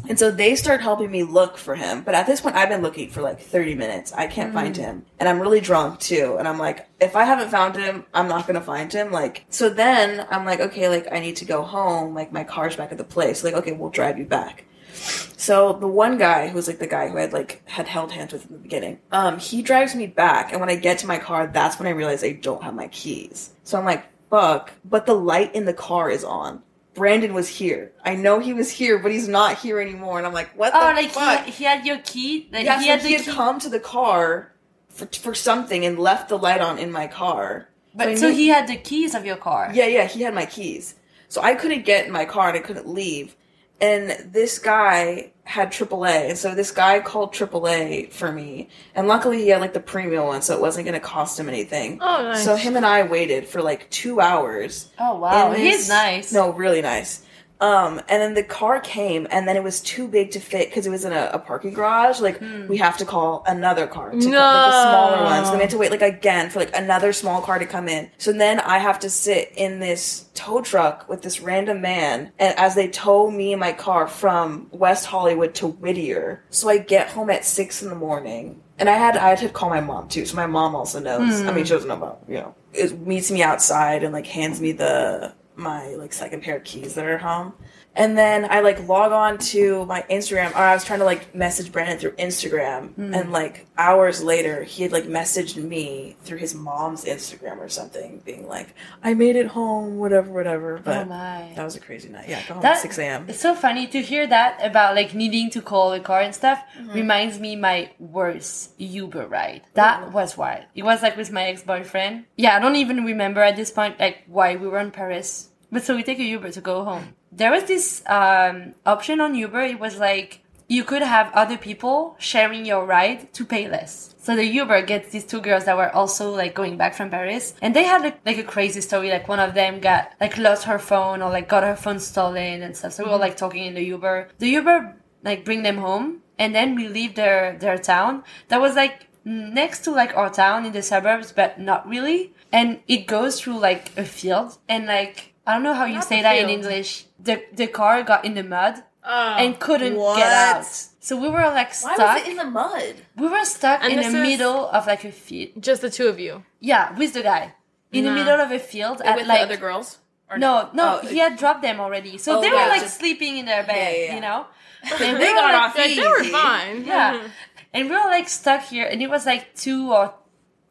And 0.10 0.18
so 0.18 0.32
they 0.32 0.56
start 0.56 0.82
helping 0.82 1.12
me 1.12 1.22
look 1.24 1.58
for 1.58 1.76
him. 1.76 2.02
But 2.02 2.16
at 2.16 2.26
this 2.26 2.42
point, 2.42 2.56
I've 2.56 2.70
been 2.70 2.82
looking 2.82 3.10
for 3.10 3.22
like 3.22 3.40
30 3.40 3.76
minutes. 3.76 4.12
I 4.14 4.26
can't 4.28 4.52
Mm. 4.52 4.56
find 4.56 4.76
him. 4.78 5.06
And 5.20 5.30
I'm 5.30 5.40
really 5.40 5.62
drunk 5.62 6.00
too. 6.00 6.38
And 6.40 6.48
I'm 6.48 6.58
like, 6.58 6.88
if 7.00 7.16
I 7.16 7.24
haven't 7.24 7.50
found 7.52 7.76
him, 7.76 8.04
I'm 8.14 8.28
not 8.28 8.48
going 8.48 8.60
to 8.60 8.66
find 8.66 8.92
him. 8.92 9.12
Like, 9.12 9.46
so 9.50 9.70
then 9.70 10.26
I'm 10.32 10.44
like, 10.44 10.60
okay, 10.60 10.90
like, 10.90 11.08
I 11.12 11.20
need 11.20 11.36
to 11.38 11.46
go 11.46 11.62
home. 11.62 12.16
Like, 12.16 12.32
my 12.34 12.44
car's 12.44 12.76
back 12.76 12.92
at 12.92 12.98
the 12.98 13.04
place. 13.04 13.44
Like, 13.44 13.54
okay, 13.54 13.74
we'll 13.74 13.90
drive 13.92 14.18
you 14.18 14.26
back. 14.26 14.66
So 14.96 15.74
the 15.74 15.88
one 15.88 16.18
guy 16.18 16.48
who 16.48 16.56
was 16.56 16.68
like 16.68 16.80
the 16.80 16.88
guy 16.88 17.10
who 17.10 17.18
had 17.18 17.34
like 17.34 17.62
had 17.68 17.88
held 17.88 18.12
hands 18.12 18.34
with 18.34 18.46
in 18.48 18.54
the 18.54 18.60
beginning, 18.60 19.00
um, 19.12 19.38
he 19.40 19.62
drives 19.62 19.96
me 19.96 20.08
back, 20.08 20.52
and 20.52 20.60
when 20.60 20.70
I 20.70 20.76
get 20.76 21.00
to 21.00 21.08
my 21.08 21.18
car, 21.18 21.48
that's 21.48 21.78
when 21.80 21.88
I 21.88 21.92
realize 21.92 22.24
I 22.24 22.32
don't 22.34 22.64
have 22.64 22.74
my 22.74 22.88
keys. 22.88 23.52
So 23.64 23.78
I'm 23.78 23.86
like, 23.86 24.06
fuck. 24.30 24.72
But 24.84 25.06
the 25.06 25.14
light 25.14 25.54
in 25.54 25.66
the 25.66 25.74
car 25.74 26.10
is 26.10 26.24
on. 26.24 26.62
Brandon 26.94 27.34
was 27.34 27.50
here. 27.50 27.92
I 28.06 28.16
know 28.16 28.40
he 28.40 28.54
was 28.54 28.72
here, 28.72 28.98
but 28.98 29.12
he's 29.12 29.28
not 29.28 29.58
here 29.58 29.82
anymore. 29.82 30.18
And 30.18 30.26
I'm 30.26 30.32
like, 30.34 30.58
what 30.58 30.72
the 30.72 30.80
Oh, 30.80 30.94
like 30.94 31.10
fuck? 31.12 31.44
he, 31.46 31.52
he 31.52 31.64
had 31.66 31.86
your 31.86 31.98
key. 32.00 32.48
Like 32.54 32.64
yeah, 32.66 32.80
he 32.80 32.86
so 32.86 32.92
had 32.92 33.02
he 33.02 33.14
had 33.14 33.26
key. 33.26 33.32
come 33.32 33.60
to 33.60 33.68
the 33.70 33.82
car 33.82 34.54
for, 34.90 35.06
for 35.08 35.36
something 35.36 35.86
and 35.86 36.00
left 36.00 36.30
the 36.30 36.38
light 36.38 36.62
on 36.62 36.80
in 36.80 36.92
my 36.94 37.08
car. 37.08 37.68
But 37.94 38.08
I 38.10 38.16
so 38.16 38.30
knew- 38.30 38.36
he 38.36 38.48
had 38.48 38.68
the 38.70 38.78
keys 38.78 39.14
of 39.14 39.26
your 39.26 39.36
car. 39.36 39.72
yeah, 39.74 39.88
yeah, 39.88 40.06
he 40.06 40.22
had 40.22 40.34
my 40.34 40.46
keys. 40.46 40.96
So 41.28 41.42
I 41.42 41.54
couldn't 41.56 41.84
get 41.86 42.06
in 42.06 42.14
my 42.14 42.24
car 42.24 42.48
and 42.48 42.58
I 42.58 42.62
couldn't 42.62 42.88
leave. 42.88 43.36
And 43.82 44.32
this 44.32 44.58
guy 44.58 45.32
had 45.44 45.72
AAA. 45.72 46.30
And 46.30 46.38
so 46.38 46.56
this 46.56 46.72
guy 46.72 47.00
called 47.00 47.34
AAA 47.34 48.12
for 48.12 48.32
me. 48.32 48.70
And 48.96 49.08
luckily 49.08 49.40
he 49.40 49.50
had 49.50 49.62
like 49.62 49.74
the 49.74 49.80
premium 49.80 50.26
one, 50.26 50.42
so 50.42 50.56
it 50.56 50.62
wasn't 50.62 50.86
going 50.86 51.00
to 51.00 51.06
cost 51.06 51.40
him 51.40 51.48
anything. 51.48 52.00
Oh, 52.02 52.24
nice. 52.24 52.44
So 52.44 52.56
him 52.56 52.76
and 52.76 52.86
I 52.86 53.04
waited 53.04 53.48
for 53.48 53.62
like 53.62 53.90
two 53.90 54.20
hours. 54.20 54.92
Oh 55.00 55.18
wow, 55.18 55.52
in 55.52 55.62
he's 55.62 55.88
nice. 55.88 56.34
No, 56.34 56.52
really 56.52 56.82
nice. 56.82 57.26
Um, 57.62 58.00
and 58.10 58.22
then 58.22 58.34
the 58.34 58.44
car 58.44 58.82
came, 58.82 59.28
and 59.32 59.48
then 59.48 59.56
it 59.56 59.64
was 59.64 59.80
too 59.80 60.08
big 60.08 60.32
to 60.32 60.40
fit 60.42 60.68
because 60.70 60.86
it 60.86 60.90
was 60.90 61.06
in 61.06 61.14
a, 61.14 61.30
a 61.34 61.40
parking 61.40 61.74
garage. 61.74 62.20
Like 62.20 62.38
Hmm. 62.40 62.68
we 62.68 62.78
have 62.78 62.98
to 62.98 63.06
call 63.06 63.44
another 63.48 63.88
car 63.88 64.12
to 64.12 64.18
come, 64.18 64.20
like 64.26 64.32
No. 64.32 64.40
the 64.40 64.84
smaller 64.84 65.24
ones. 65.24 65.48
Then 65.50 65.58
we 65.58 65.62
had 65.64 65.70
to 65.72 65.78
wait 65.78 65.92
like 65.92 66.02
again 66.02 66.50
for 66.50 66.60
like 66.60 66.76
another 66.76 67.14
small 67.14 67.42
car 67.42 67.58
to 67.60 67.66
come 67.66 67.88
in. 67.88 68.10
So 68.18 68.34
then 68.34 68.60
I 68.60 68.78
have 68.80 69.00
to 69.00 69.10
sit 69.10 69.54
in 69.56 69.80
this 69.80 70.26
tow 70.34 70.62
truck 70.62 71.08
with 71.08 71.22
this 71.22 71.40
random 71.40 71.80
man, 71.82 72.32
and 72.40 72.58
as 72.60 72.76
they 72.76 72.90
tow 72.90 73.32
me 73.32 73.54
and 73.54 73.60
my 73.60 73.72
car 73.72 74.06
from 74.08 74.68
West 74.72 75.06
Hollywood 75.06 75.54
to 75.56 75.68
Whittier. 75.68 76.44
So 76.50 76.68
I 76.70 76.78
get 76.80 77.10
home 77.10 77.30
at 77.30 77.46
six 77.46 77.82
in 77.82 77.90
the 77.90 77.96
morning. 77.96 78.62
And 78.78 78.90
I 78.90 78.98
had 78.98 79.16
I 79.16 79.30
had 79.30 79.38
to 79.38 79.48
call 79.48 79.70
my 79.70 79.80
mom 79.80 80.10
too, 80.10 80.26
so 80.26 80.36
my 80.36 80.48
mom 80.48 80.76
also 80.76 81.00
knows. 81.00 81.40
Hmm. 81.42 81.48
I 81.48 81.54
mean, 81.54 81.64
she 81.64 81.72
doesn't 81.72 81.88
know 81.88 81.96
about 81.96 82.20
you 82.28 82.36
know. 82.36 82.54
It 82.74 83.00
meets 83.08 83.32
me 83.32 83.42
outside 83.42 84.04
and 84.04 84.12
like 84.12 84.28
hands 84.28 84.60
me 84.60 84.74
the 84.74 85.34
my 85.58 85.96
like 85.96 86.14
second 86.14 86.44
pair 86.44 86.58
of 86.58 86.64
keys 86.64 86.96
that 86.96 87.06
are 87.06 87.18
home. 87.18 87.54
And 87.96 88.18
then 88.18 88.46
I 88.50 88.60
like 88.60 88.88
log 88.88 89.12
on 89.14 89.38
to 89.56 89.86
my 89.86 90.04
Instagram. 90.10 90.52
Or 90.52 90.58
I 90.58 90.74
was 90.74 90.84
trying 90.84 91.00
to 91.00 91.06
like 91.06 91.34
message 91.34 91.72
Brandon 91.72 91.98
through 91.98 92.12
Instagram, 92.12 92.94
Hmm. 92.96 93.14
and 93.14 93.32
like 93.32 93.66
hours 93.78 94.22
later, 94.24 94.64
he 94.64 94.84
had 94.84 94.92
like 94.92 95.06
messaged 95.06 95.56
me 95.56 96.16
through 96.24 96.40
his 96.40 96.54
mom's 96.54 97.06
Instagram 97.06 97.58
or 97.60 97.70
something, 97.70 98.22
being 98.26 98.48
like, 98.48 98.76
"I 99.04 99.14
made 99.14 99.36
it 99.36 99.48
home, 99.48 99.98
whatever, 99.98 100.32
whatever." 100.32 100.80
But 100.84 100.98
Oh, 100.98 101.06
my. 101.06 101.52
that 101.56 101.64
was 101.64 101.76
a 101.76 101.80
crazy 101.80 102.10
night. 102.10 102.28
Yeah, 102.28 102.38
I 102.38 102.40
got 102.42 102.54
home 102.56 102.62
That- 102.64 102.76
at 102.76 102.82
six 102.82 102.98
a.m. 103.00 103.26
It's 103.30 103.40
so 103.40 103.56
funny 103.56 103.88
to 103.88 104.02
hear 104.02 104.28
that 104.28 104.60
about 104.62 104.96
like 104.96 105.14
needing 105.14 105.50
to 105.52 105.62
call 105.62 105.94
a 105.94 106.00
car 106.00 106.22
and 106.22 106.36
stuff. 106.36 106.60
Mhm. 106.78 106.94
Reminds 106.94 107.40
me 107.40 107.56
my 107.56 107.90
worst 108.00 108.72
Uber 108.78 109.26
ride. 109.28 109.62
That 109.74 110.12
was 110.12 110.38
wild. 110.38 110.66
It 110.76 110.84
was 110.84 111.02
like 111.02 111.16
with 111.18 111.32
my 111.32 111.46
ex 111.46 111.64
boyfriend. 111.64 112.26
Yeah, 112.36 112.56
I 112.56 112.60
don't 112.60 112.76
even 112.76 113.06
remember 113.06 113.42
at 113.42 113.56
this 113.56 113.72
point 113.72 114.00
like 114.00 114.24
why 114.28 114.56
we 114.58 114.68
were 114.68 114.80
in 114.80 114.92
Paris. 114.92 115.50
But 115.72 115.84
so 115.84 115.96
we 115.96 116.04
take 116.04 116.20
a 116.20 116.24
Uber 116.24 116.52
to 116.52 116.62
go 116.62 116.84
home. 116.86 117.16
There 117.36 117.52
was 117.52 117.66
this 117.66 118.02
um, 118.08 118.76
option 118.86 119.20
on 119.20 119.36
Uber. 119.36 119.62
It 119.62 119.80
was 119.80 119.98
like 119.98 120.42
you 120.68 120.84
could 120.84 121.02
have 121.02 121.32
other 121.34 121.58
people 121.58 122.16
sharing 122.18 122.66
your 122.66 122.86
ride 122.86 123.32
to 123.34 123.46
pay 123.46 123.70
less. 123.70 124.16
So 124.18 124.36
the 124.36 124.46
Uber 124.46 124.82
gets 124.84 125.12
these 125.12 125.26
two 125.26 125.42
girls 125.42 125.66
that 125.66 125.78
were 125.78 125.94
also 125.94 126.32
like 126.32 126.56
going 126.56 126.78
back 126.78 126.96
from 126.96 127.10
Paris, 127.10 127.54
and 127.62 127.76
they 127.76 127.84
had 127.84 128.02
like, 128.02 128.20
like 128.26 128.38
a 128.38 128.44
crazy 128.44 128.82
story. 128.82 129.10
Like 129.10 129.28
one 129.28 129.40
of 129.40 129.54
them 129.54 129.80
got 129.80 130.14
like 130.20 130.38
lost 130.38 130.64
her 130.64 130.80
phone 130.80 131.22
or 131.22 131.30
like 131.30 131.48
got 131.50 131.64
her 131.64 131.76
phone 131.76 132.00
stolen 132.00 132.64
and 132.64 132.76
stuff. 132.76 132.94
So 132.94 133.04
we 133.04 133.12
were 133.12 133.18
like 133.18 133.38
talking 133.38 133.66
in 133.66 133.76
the 133.76 133.84
Uber. 133.84 134.30
The 134.40 134.50
Uber 134.50 134.96
like 135.24 135.46
bring 135.46 135.64
them 135.64 135.78
home, 135.78 136.22
and 136.40 136.56
then 136.56 136.74
we 136.76 136.88
leave 136.88 137.16
their 137.16 137.58
their 137.58 137.78
town. 137.78 138.24
That 138.48 138.62
was 138.62 138.76
like 138.76 139.08
next 139.26 139.84
to 139.84 139.92
like 139.92 140.16
our 140.16 140.30
town 140.30 140.66
in 140.66 140.72
the 140.72 140.82
suburbs, 140.82 141.32
but 141.32 141.60
not 141.60 141.88
really. 141.88 142.34
And 142.52 142.80
it 142.88 143.06
goes 143.06 143.40
through 143.40 143.60
like 143.60 143.96
a 143.98 144.06
field, 144.06 144.58
and 144.68 144.88
like 144.88 145.34
I 145.46 145.54
don't 145.54 145.64
know 145.64 145.74
how 145.74 145.86
you 145.86 145.96
Not 145.96 146.06
say 146.06 146.22
that 146.24 146.38
in. 146.38 146.50
English. 146.50 147.06
The 147.20 147.44
the 147.54 147.68
car 147.68 148.04
got 148.04 148.26
in 148.26 148.34
the 148.36 148.44
mud 148.44 148.84
Oh. 149.08 149.36
and 149.38 149.60
couldn't 149.60 149.96
What? 149.96 150.18
get 150.18 150.32
out. 150.32 150.66
So 151.00 151.16
we 151.16 151.30
were 151.30 151.48
like 151.54 151.74
stuck. 151.76 151.98
Why 151.98 152.16
was 152.16 152.24
it 152.26 152.32
in 152.32 152.38
the 152.38 152.46
mud? 152.46 152.96
we 153.16 153.28
were 153.28 153.46
stuck 153.46 153.84
And 153.84 153.94
in 153.94 154.00
the 154.12 154.18
middle 154.20 154.68
of 154.70 154.88
like 154.88 155.04
a 155.06 155.12
field. 155.12 155.52
Just 155.60 155.82
the 155.82 155.92
two 155.92 156.08
of 156.08 156.20
you. 156.20 156.44
Yeah, 156.60 156.98
with 156.98 157.14
the 157.14 157.22
guy 157.22 157.54
in 157.92 158.04
the 158.06 158.12
middle 158.12 158.40
of 158.42 158.52
a 158.52 158.60
field 158.60 159.02
at 159.02 159.16
with 159.16 159.28
like 159.28 159.40
the 159.40 159.46
other 159.46 159.58
girls? 159.58 160.00
Or 160.30 160.38
no, 160.40 160.70
no, 160.74 161.00
Oh, 161.04 161.08
he 161.08 161.20
had 161.20 161.38
dropped 161.38 161.62
them 161.62 161.80
already. 161.80 162.18
So 162.18 162.38
Oh, 162.38 162.42
they 162.42 162.50
were 162.50 162.56
like 162.56 162.82
just- 162.82 162.98
sleeping 162.98 163.38
in 163.38 163.46
their 163.46 163.64
bed, 163.64 163.78
Yeah, 163.96 164.06
yeah, 164.06 164.16
you 164.16 164.22
know. 164.22 164.46
And 165.00 165.18
They 165.22 165.30
were, 165.30 165.40
got 165.40 165.54
like, 165.54 165.62
off 165.62 165.78
Like, 165.78 165.96
they 165.96 166.08
were 166.08 166.24
fine. 166.26 166.86
yeah, 166.86 167.28
and 167.74 167.90
we 167.90 167.96
were 167.96 168.10
like 168.10 168.28
stuck 168.28 168.64
here, 168.64 168.86
and 168.86 169.02
it 169.02 169.10
was 169.10 169.26
like 169.28 169.54
two 169.56 169.92
or 169.94 170.14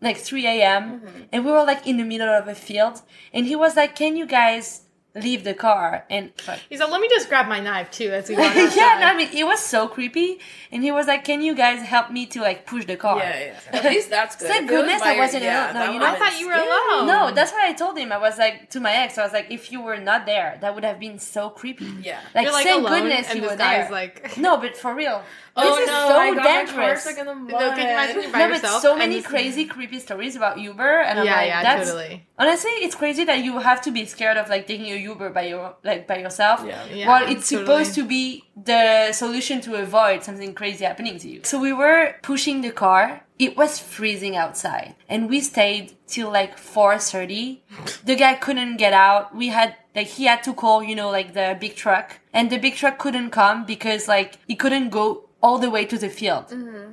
like 0.01 0.17
three 0.19 0.47
a.m. 0.47 1.01
Mm-hmm. 1.01 1.21
and 1.33 1.45
we 1.45 1.51
were 1.53 1.63
like 1.65 1.87
in 1.87 1.97
the 1.99 2.05
middle 2.05 2.29
of 2.29 2.49
a 2.49 2.55
field, 2.55 3.03
and 3.33 3.47
he 3.47 3.55
was 3.57 3.77
like, 3.77 3.95
"Can 3.95 4.17
you 4.17 4.27
guys 4.27 4.83
leave 5.15 5.45
the 5.45 5.55
car?" 5.55 6.05
And 6.11 6.33
fuck. 6.41 6.59
He's 6.69 6.81
like, 6.81 6.91
let 6.91 7.01
me 7.01 7.09
just 7.09 7.29
grab 7.29 7.47
my 7.49 7.61
knife 7.61 7.91
too 7.91 8.11
as 8.11 8.29
we 8.29 8.37
walk 8.39 8.55
yeah, 8.55 8.99
no, 9.01 9.07
I 9.07 9.17
mean, 9.17 9.29
it 9.33 9.45
was 9.45 9.61
so 9.61 9.89
creepy, 9.89 10.39
and 10.73 10.83
he 10.83 10.91
was 10.93 11.07
like, 11.07 11.25
"Can 11.25 11.41
you 11.43 11.55
guys 11.55 11.81
help 11.83 12.11
me 12.11 12.27
to 12.27 12.41
like 12.41 12.67
push 12.67 12.85
the 12.87 12.97
car?" 12.97 13.19
Yeah, 13.19 13.53
yeah. 13.73 13.79
At 13.79 13.85
least 13.85 14.11
that's 14.11 14.37
good. 14.37 14.49
Thank 14.49 14.65
If 14.67 14.71
it 14.71 14.75
was 14.75 14.83
goodness 14.83 15.03
I 15.03 15.17
wasn't 15.19 15.43
yeah, 15.45 15.73
alone. 15.73 15.87
No, 15.87 15.93
you 15.93 15.99
know, 16.01 16.07
I 16.07 16.19
thought 16.19 16.41
you 16.41 16.47
were 16.49 16.55
alone. 16.55 17.07
No, 17.07 17.31
that's 17.35 17.53
what 17.53 17.63
I 17.65 17.73
told 17.73 17.97
him. 17.99 18.13
I 18.13 18.19
was 18.19 18.39
like 18.39 18.71
to 18.71 18.81
my 18.81 18.93
ex, 18.93 19.17
I 19.19 19.25
was 19.25 19.33
like, 19.33 19.51
if 19.51 19.71
you 19.73 19.81
were 19.83 19.99
not 19.99 20.27
there, 20.27 20.59
that 20.61 20.75
would 20.75 20.85
have 20.85 20.99
been 21.01 21.19
so 21.19 21.51
creepy. 21.51 21.87
Yeah. 22.03 22.21
Like, 22.35 22.45
You're, 22.45 22.53
like, 22.53 22.65
thank 22.65 22.87
goodness 22.89 23.31
and 23.31 23.41
you 23.41 23.49
were 23.49 23.57
there. 23.57 23.89
like- 23.91 24.37
no, 24.47 24.57
but 24.57 24.77
for 24.77 24.95
real, 24.95 25.23
Oh 25.57 25.63
this 25.77 25.83
is 25.85 25.87
no, 25.87 26.09
so 26.09 26.19
I 26.19 26.35
got 26.35 26.37
my 26.37 26.43
car 26.43 26.65
dangerous. 26.67 27.03
stuck 27.05 27.19
in 27.19 27.27
the 27.27 27.35
mud. 27.35 27.51
No, 27.53 27.59
can 27.59 27.79
you 27.79 27.85
imagine 27.85 28.23
you're 28.23 28.33
by 28.33 28.39
no, 28.47 28.61
but 28.61 28.81
so 28.81 28.97
many 28.97 29.17
this- 29.17 29.27
crazy, 29.27 29.65
creepy 29.67 30.01
stories 30.01 30.35
about 30.35 30.59
Uber, 30.59 31.01
and 31.03 31.21
I'm 31.21 31.27
Yeah, 31.27 31.37
like, 31.37 31.47
yeah, 31.47 31.63
that's 31.63 31.89
totally. 31.91 32.27
honestly, 32.39 32.71
it's 32.85 32.97
crazy 32.97 33.25
that 33.25 33.45
you 33.45 33.59
have 33.61 33.81
to 33.83 33.93
be 33.93 34.05
scared 34.05 34.37
of 34.37 34.49
like 34.49 34.67
taking 34.67 34.91
a 34.93 34.97
Uber 35.05 35.31
by 35.31 35.45
your 35.53 35.77
like 35.85 36.07
by 36.07 36.19
yourself. 36.19 36.63
Yeah. 36.67 36.85
Yeah, 36.93 37.09
while 37.09 37.23
it's 37.33 37.49
totally. 37.49 37.67
supposed 37.67 37.95
to 37.95 38.03
be 38.05 38.45
the 38.57 39.13
solution 39.13 39.61
to 39.63 39.77
avoid 39.77 40.25
something 40.25 40.55
crazy 40.55 40.85
happening 40.85 41.19
to 41.19 41.29
you. 41.29 41.41
So 41.45 41.61
we 41.61 41.73
were 41.73 42.17
pushing 42.23 42.61
the 42.63 42.71
car. 42.71 43.23
It 43.39 43.57
was 43.57 43.79
freezing 43.79 44.37
outside, 44.37 44.95
and 45.09 45.29
we 45.29 45.41
stayed 45.41 45.87
till 46.07 46.31
like 46.31 46.59
four 46.59 46.99
thirty. 46.99 47.63
The 48.05 48.17
guy 48.17 48.35
couldn't 48.35 48.77
get 48.77 48.93
out. 48.93 49.35
We 49.35 49.49
had 49.49 49.77
like 49.95 50.09
he 50.19 50.25
had 50.27 50.43
to 50.45 50.53
call, 50.55 50.83
you 50.83 50.95
know, 50.95 51.11
like 51.11 51.35
the 51.35 51.57
big 51.61 51.75
truck, 51.77 52.21
and 52.33 52.51
the 52.51 52.59
big 52.59 52.75
truck 52.77 52.99
couldn't 52.99 53.31
come 53.31 53.65
because 53.67 54.09
like 54.09 54.39
he 54.47 54.55
couldn't 54.57 54.91
go 54.91 55.29
all 55.45 55.59
the 55.59 55.69
way 55.69 55.85
to 55.85 55.99
the 55.99 56.09
field. 56.09 56.47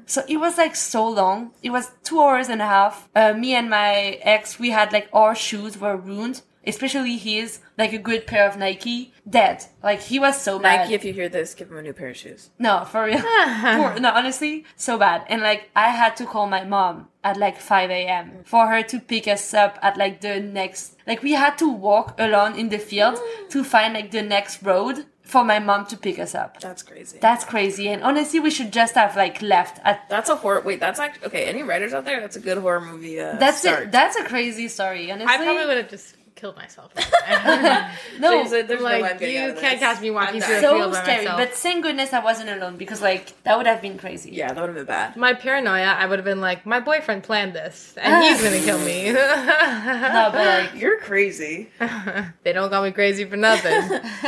So 0.07 0.23
it 0.27 0.37
was 0.37 0.57
like 0.57 0.75
so 0.75 1.07
long. 1.07 1.51
It 1.63 1.69
was 1.69 1.89
two 2.03 2.19
hours 2.21 2.49
and 2.49 2.61
a 2.61 2.65
half. 2.65 3.07
Uh, 3.15 3.33
me 3.33 3.55
and 3.55 3.69
my 3.69 4.19
ex, 4.23 4.59
we 4.59 4.71
had 4.71 4.91
like 4.91 5.07
our 5.13 5.33
shoes 5.35 5.77
were 5.79 5.95
ruined, 5.95 6.41
especially 6.65 7.17
his, 7.17 7.59
like 7.77 7.93
a 7.93 7.97
good 7.97 8.27
pair 8.27 8.47
of 8.47 8.57
Nike, 8.57 9.13
dead. 9.29 9.65
Like 9.83 10.01
he 10.01 10.19
was 10.19 10.39
so 10.41 10.59
bad. 10.59 10.81
Nike, 10.81 10.93
if 10.93 11.05
you 11.05 11.13
hear 11.13 11.29
this, 11.29 11.53
give 11.53 11.71
him 11.71 11.77
a 11.77 11.81
new 11.81 11.93
pair 11.93 12.09
of 12.09 12.17
shoes. 12.17 12.49
No, 12.59 12.85
for 12.85 13.05
real. 13.05 13.21
No, 14.01 14.11
honestly, 14.11 14.65
so 14.75 14.97
bad. 14.97 15.25
And 15.27 15.41
like, 15.41 15.69
I 15.75 15.89
had 15.89 16.15
to 16.17 16.25
call 16.25 16.47
my 16.47 16.63
mom 16.63 17.07
at 17.23 17.37
like 17.37 17.59
5 17.59 17.89
a.m. 17.89 18.31
for 18.45 18.67
her 18.67 18.81
to 18.83 18.99
pick 18.99 19.27
us 19.27 19.53
up 19.53 19.77
at 19.81 19.97
like 19.97 20.21
the 20.21 20.39
next, 20.39 20.97
like, 21.05 21.21
we 21.21 21.33
had 21.33 21.57
to 21.59 21.69
walk 21.69 22.15
alone 22.19 22.55
in 22.55 22.69
the 22.69 22.79
field 22.79 23.19
to 23.49 23.63
find 23.63 23.93
like 23.93 24.11
the 24.11 24.21
next 24.21 24.63
road 24.63 25.05
for 25.21 25.43
my 25.45 25.59
mom 25.59 25.85
to 25.85 25.95
pick 25.97 26.19
us 26.19 26.35
up. 26.35 26.59
That's 26.59 26.83
crazy. 26.83 27.17
That's 27.21 27.45
crazy. 27.45 27.87
And 27.87 28.03
honestly, 28.03 28.39
we 28.39 28.51
should 28.51 28.73
just 28.73 28.95
have 28.95 29.15
like 29.15 29.41
left 29.41 29.79
at. 29.83 30.09
That's 30.09 30.29
a 30.29 30.35
horror. 30.35 30.61
Wait, 30.61 30.79
that's 30.79 30.99
actually 30.99 31.27
okay. 31.27 31.45
Any 31.45 31.63
writers 31.63 31.93
out 31.93 32.05
there? 32.05 32.19
That's 32.19 32.35
a 32.35 32.39
good 32.41 32.57
horror 32.57 32.81
movie. 32.81 33.19
Uh, 33.19 33.35
That's 33.37 33.59
start. 33.59 33.83
it. 33.83 33.91
That's 33.91 34.17
a 34.17 34.23
crazy 34.25 34.67
story. 34.67 35.09
Honestly, 35.11 35.33
I 35.33 35.37
probably 35.37 35.65
would 35.67 35.77
have 35.77 35.89
just 35.89 36.15
killed 36.41 36.55
myself. 36.57 36.91
No, 38.19 38.43
She's 38.43 38.51
like, 38.51 38.67
"There's 38.67 38.79
no 38.81 38.85
way 38.87 38.95
I'm 38.95 39.01
like 39.01 39.19
getting 39.19 39.37
out 39.37 39.43
you 39.45 39.49
of 39.53 39.59
can't 39.59 39.79
this. 39.79 39.87
catch 39.89 40.01
me 40.01 40.11
walking 40.11 40.35
I'm 40.35 40.41
through 40.41 40.57
a 40.57 40.61
dying." 40.61 40.75
field 40.77 40.93
so 40.93 40.99
by 40.99 41.03
scary. 41.03 41.25
myself. 41.25 41.39
But 41.39 41.53
thank 41.53 41.83
goodness 41.83 42.13
I 42.13 42.19
wasn't 42.19 42.49
alone 42.49 42.77
because 42.77 43.01
like 43.01 43.41
that 43.43 43.57
would 43.57 43.67
have 43.67 43.81
been 43.81 43.97
crazy. 43.97 44.31
Yeah, 44.31 44.47
that 44.51 44.59
would 44.59 44.67
have 44.69 44.75
been 44.75 44.85
bad. 44.85 45.15
my 45.15 45.33
paranoia, 45.33 45.83
I 46.01 46.05
would 46.07 46.19
have 46.19 46.25
been 46.25 46.41
like, 46.41 46.65
my 46.65 46.79
boyfriend 46.79 47.23
planned 47.23 47.53
this, 47.53 47.95
and 47.97 48.23
he's 48.23 48.43
gonna 48.43 48.59
kill 48.59 48.79
me. 48.79 49.11
No, 49.13 50.29
but 50.33 50.45
like 50.45 50.75
You're 50.81 50.99
crazy. 50.99 51.69
they 52.43 52.53
don't 52.53 52.69
call 52.69 52.83
me 52.83 52.91
crazy 52.91 53.25
for 53.25 53.37
nothing. 53.37 53.81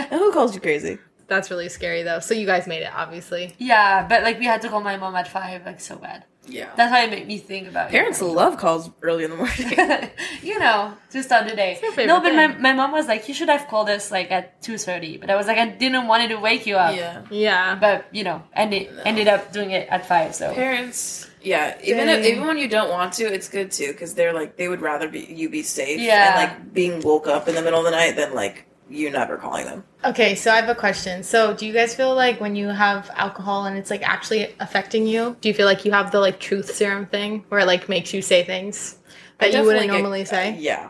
Who 0.09 0.31
calls 0.31 0.53
you 0.55 0.61
crazy? 0.61 0.99
That's 1.27 1.49
really 1.49 1.69
scary 1.69 2.03
though. 2.03 2.19
So 2.19 2.33
you 2.33 2.45
guys 2.45 2.67
made 2.67 2.83
it, 2.83 2.91
obviously. 2.93 3.55
yeah, 3.57 4.05
but 4.07 4.23
like 4.23 4.39
we 4.39 4.45
had 4.45 4.61
to 4.63 4.69
call 4.69 4.81
my 4.81 4.97
mom 4.97 5.15
at 5.15 5.27
five, 5.27 5.65
like 5.65 5.79
so 5.79 5.95
bad. 5.97 6.25
Yeah. 6.45 6.69
That's 6.75 6.91
why 6.91 7.03
it 7.05 7.09
made 7.09 7.25
me 7.25 7.37
think 7.37 7.69
about 7.69 7.87
it. 7.87 7.91
Parents 7.91 8.21
love 8.21 8.57
calls 8.57 8.89
early 9.01 9.23
in 9.23 9.29
the 9.29 9.37
morning. 9.37 10.09
you 10.43 10.59
know, 10.59 10.93
to 11.11 11.23
start 11.23 11.47
the 11.47 11.55
day. 11.55 11.77
favorite 11.79 12.05
No, 12.05 12.19
but 12.19 12.35
my, 12.35 12.47
thing. 12.51 12.61
my 12.61 12.73
mom 12.73 12.91
was 12.91 13.07
like, 13.07 13.29
you 13.29 13.33
should 13.33 13.47
have 13.47 13.65
called 13.69 13.87
us 13.89 14.11
like 14.11 14.29
at 14.29 14.61
two 14.61 14.77
thirty. 14.77 15.15
But 15.15 15.29
I 15.29 15.37
was 15.37 15.47
like, 15.47 15.57
I 15.57 15.69
didn't 15.69 16.07
want 16.07 16.23
it 16.23 16.27
to 16.35 16.35
wake 16.35 16.65
you 16.65 16.75
up. 16.75 16.97
yeah. 16.97 17.21
Yeah. 17.31 17.75
But 17.75 18.07
you 18.11 18.25
know, 18.25 18.43
and 18.51 18.73
ended 18.73 18.93
ended 19.05 19.27
up 19.29 19.53
doing 19.53 19.71
it 19.71 19.87
at 19.87 20.05
five. 20.05 20.35
So 20.35 20.53
Parents, 20.53 21.29
yeah, 21.41 21.77
even 21.81 22.09
if, 22.09 22.25
even 22.25 22.45
when 22.45 22.57
you 22.57 22.67
don't 22.67 22.89
want 22.89 23.13
to, 23.13 23.23
it's 23.23 23.47
good 23.47 23.71
too 23.71 23.93
because 23.93 24.13
they're 24.13 24.33
like 24.33 24.57
they 24.57 24.67
would 24.67 24.81
rather 24.81 25.07
be 25.07 25.21
you 25.21 25.47
be 25.49 25.63
safe 25.63 26.01
Yeah. 26.01 26.41
and 26.41 26.51
like 26.51 26.73
being 26.73 26.99
woke 26.99 27.25
up 27.27 27.47
in 27.47 27.55
the 27.55 27.61
middle 27.61 27.79
of 27.79 27.85
the 27.85 27.91
night 27.91 28.17
than 28.17 28.33
like 28.35 28.65
you 28.93 29.09
never 29.09 29.37
calling 29.37 29.65
them. 29.65 29.83
Okay, 30.05 30.35
so 30.35 30.51
I 30.51 30.55
have 30.57 30.69
a 30.69 30.75
question. 30.75 31.23
So, 31.23 31.53
do 31.53 31.65
you 31.65 31.73
guys 31.73 31.95
feel 31.95 32.13
like 32.15 32.39
when 32.39 32.55
you 32.55 32.67
have 32.69 33.09
alcohol 33.15 33.65
and 33.65 33.77
it's 33.77 33.89
like 33.89 34.07
actually 34.07 34.53
affecting 34.59 35.07
you, 35.07 35.35
do 35.41 35.49
you 35.49 35.53
feel 35.55 35.65
like 35.65 35.83
you 35.85 35.91
have 35.91 36.11
the 36.11 36.19
like 36.19 36.39
truth 36.39 36.73
serum 36.73 37.05
thing 37.07 37.43
where 37.49 37.61
it 37.61 37.65
like 37.67 37.89
makes 37.89 38.13
you 38.13 38.21
say 38.21 38.43
things 38.43 38.97
that 39.39 39.51
you 39.53 39.59
wouldn't 39.63 39.83
definitely 39.83 39.87
get- 39.87 39.93
normally 40.03 40.25
say? 40.25 40.49
uh, 40.53 40.57
yeah. 40.59 40.89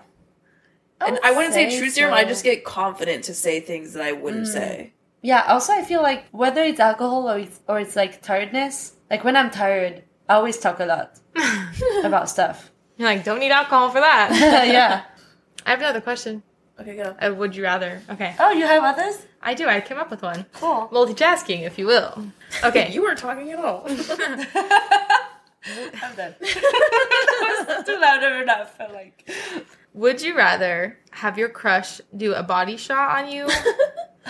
I 1.01 1.05
And 1.07 1.13
would 1.15 1.23
I 1.25 1.31
wouldn't 1.35 1.53
say 1.53 1.69
say 1.69 1.79
truth 1.79 1.93
serum. 1.93 2.13
I 2.13 2.23
just 2.25 2.43
get 2.43 2.63
confident 2.63 3.23
to 3.25 3.33
say 3.33 3.59
things 3.59 3.93
that 3.93 4.03
I 4.03 4.11
wouldn't 4.11 4.47
Mm. 4.47 4.53
say. 4.53 4.93
yeah. 5.21 5.43
Also, 5.47 5.73
I 5.73 5.83
feel 5.83 6.01
like 6.01 6.25
whether 6.31 6.61
it's 6.61 6.79
alcohol 6.79 7.29
or 7.29 7.39
it's, 7.39 7.59
or 7.67 7.79
it's 7.79 7.95
like 7.95 8.21
tiredness. 8.21 8.93
Like 9.09 9.23
when 9.23 9.35
I'm 9.37 9.49
tired, 9.51 10.03
I 10.29 10.35
always 10.35 10.57
talk 10.57 10.79
a 10.79 10.85
lot 10.85 11.19
about 12.03 12.29
stuff. 12.29 12.71
You're 12.97 13.07
like, 13.09 13.23
don't 13.23 13.39
need 13.39 13.51
alcohol 13.51 13.89
for 13.89 13.99
that. 14.01 14.29
yeah. 14.71 15.03
I 15.65 15.69
have 15.71 15.79
another 15.79 16.01
question. 16.01 16.43
Okay, 16.79 16.95
go. 16.95 17.15
Uh, 17.21 17.33
would 17.35 17.55
you 17.55 17.63
rather? 17.63 18.01
Okay, 18.09 18.35
Oh, 18.39 18.51
you 18.51 18.65
have 18.65 18.83
others? 18.83 19.25
I 19.41 19.53
do. 19.53 19.67
I 19.67 19.79
came 19.81 19.97
up 19.97 20.09
with 20.09 20.21
one. 20.23 20.45
Cool. 20.53 20.89
Multitasking, 20.91 21.61
if 21.61 21.77
you 21.77 21.85
will. 21.85 22.25
Okay, 22.63 22.89
You 22.91 23.03
weren't 23.03 23.19
talking 23.19 23.51
at 23.51 23.59
all. 23.59 23.83
I'm 23.85 23.95
done. 26.15 26.35
that 26.41 27.65
was 27.77 27.85
too 27.85 27.99
loud 27.99 28.23
enough. 28.41 28.75
I 28.79 28.91
like. 28.91 29.29
Would 29.93 30.21
you 30.21 30.35
rather 30.35 30.97
have 31.11 31.37
your 31.37 31.49
crush 31.49 32.01
do 32.15 32.33
a 32.33 32.43
body 32.43 32.77
shot 32.77 33.23
on 33.23 33.31
you 33.31 33.47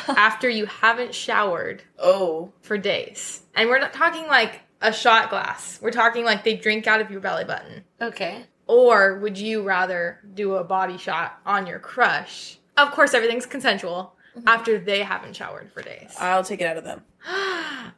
after 0.09 0.49
you 0.49 0.65
haven't 0.65 1.15
showered 1.15 1.83
oh, 1.97 2.51
for 2.61 2.77
days? 2.77 3.41
And 3.55 3.69
we're 3.69 3.79
not 3.79 3.93
talking 3.93 4.27
like 4.27 4.59
a 4.81 4.91
shot 4.91 5.29
glass. 5.29 5.79
We're 5.81 5.91
talking 5.91 6.25
like 6.25 6.43
they 6.43 6.55
drink 6.55 6.85
out 6.85 7.01
of 7.01 7.09
your 7.09 7.21
belly 7.21 7.45
button. 7.45 7.85
Okay. 8.01 8.45
Or 8.67 9.19
would 9.19 9.37
you 9.37 9.61
rather 9.63 10.19
do 10.33 10.55
a 10.55 10.63
body 10.63 10.97
shot 10.97 11.39
on 11.45 11.67
your 11.67 11.79
crush? 11.79 12.57
Of 12.77 12.91
course, 12.91 13.13
everything's 13.13 13.45
consensual 13.45 14.15
mm-hmm. 14.35 14.47
after 14.47 14.79
they 14.79 15.03
haven't 15.03 15.35
showered 15.35 15.71
for 15.71 15.81
days. 15.81 16.15
I'll 16.19 16.43
take 16.43 16.61
it 16.61 16.65
out 16.65 16.77
of 16.77 16.83
them. 16.83 17.01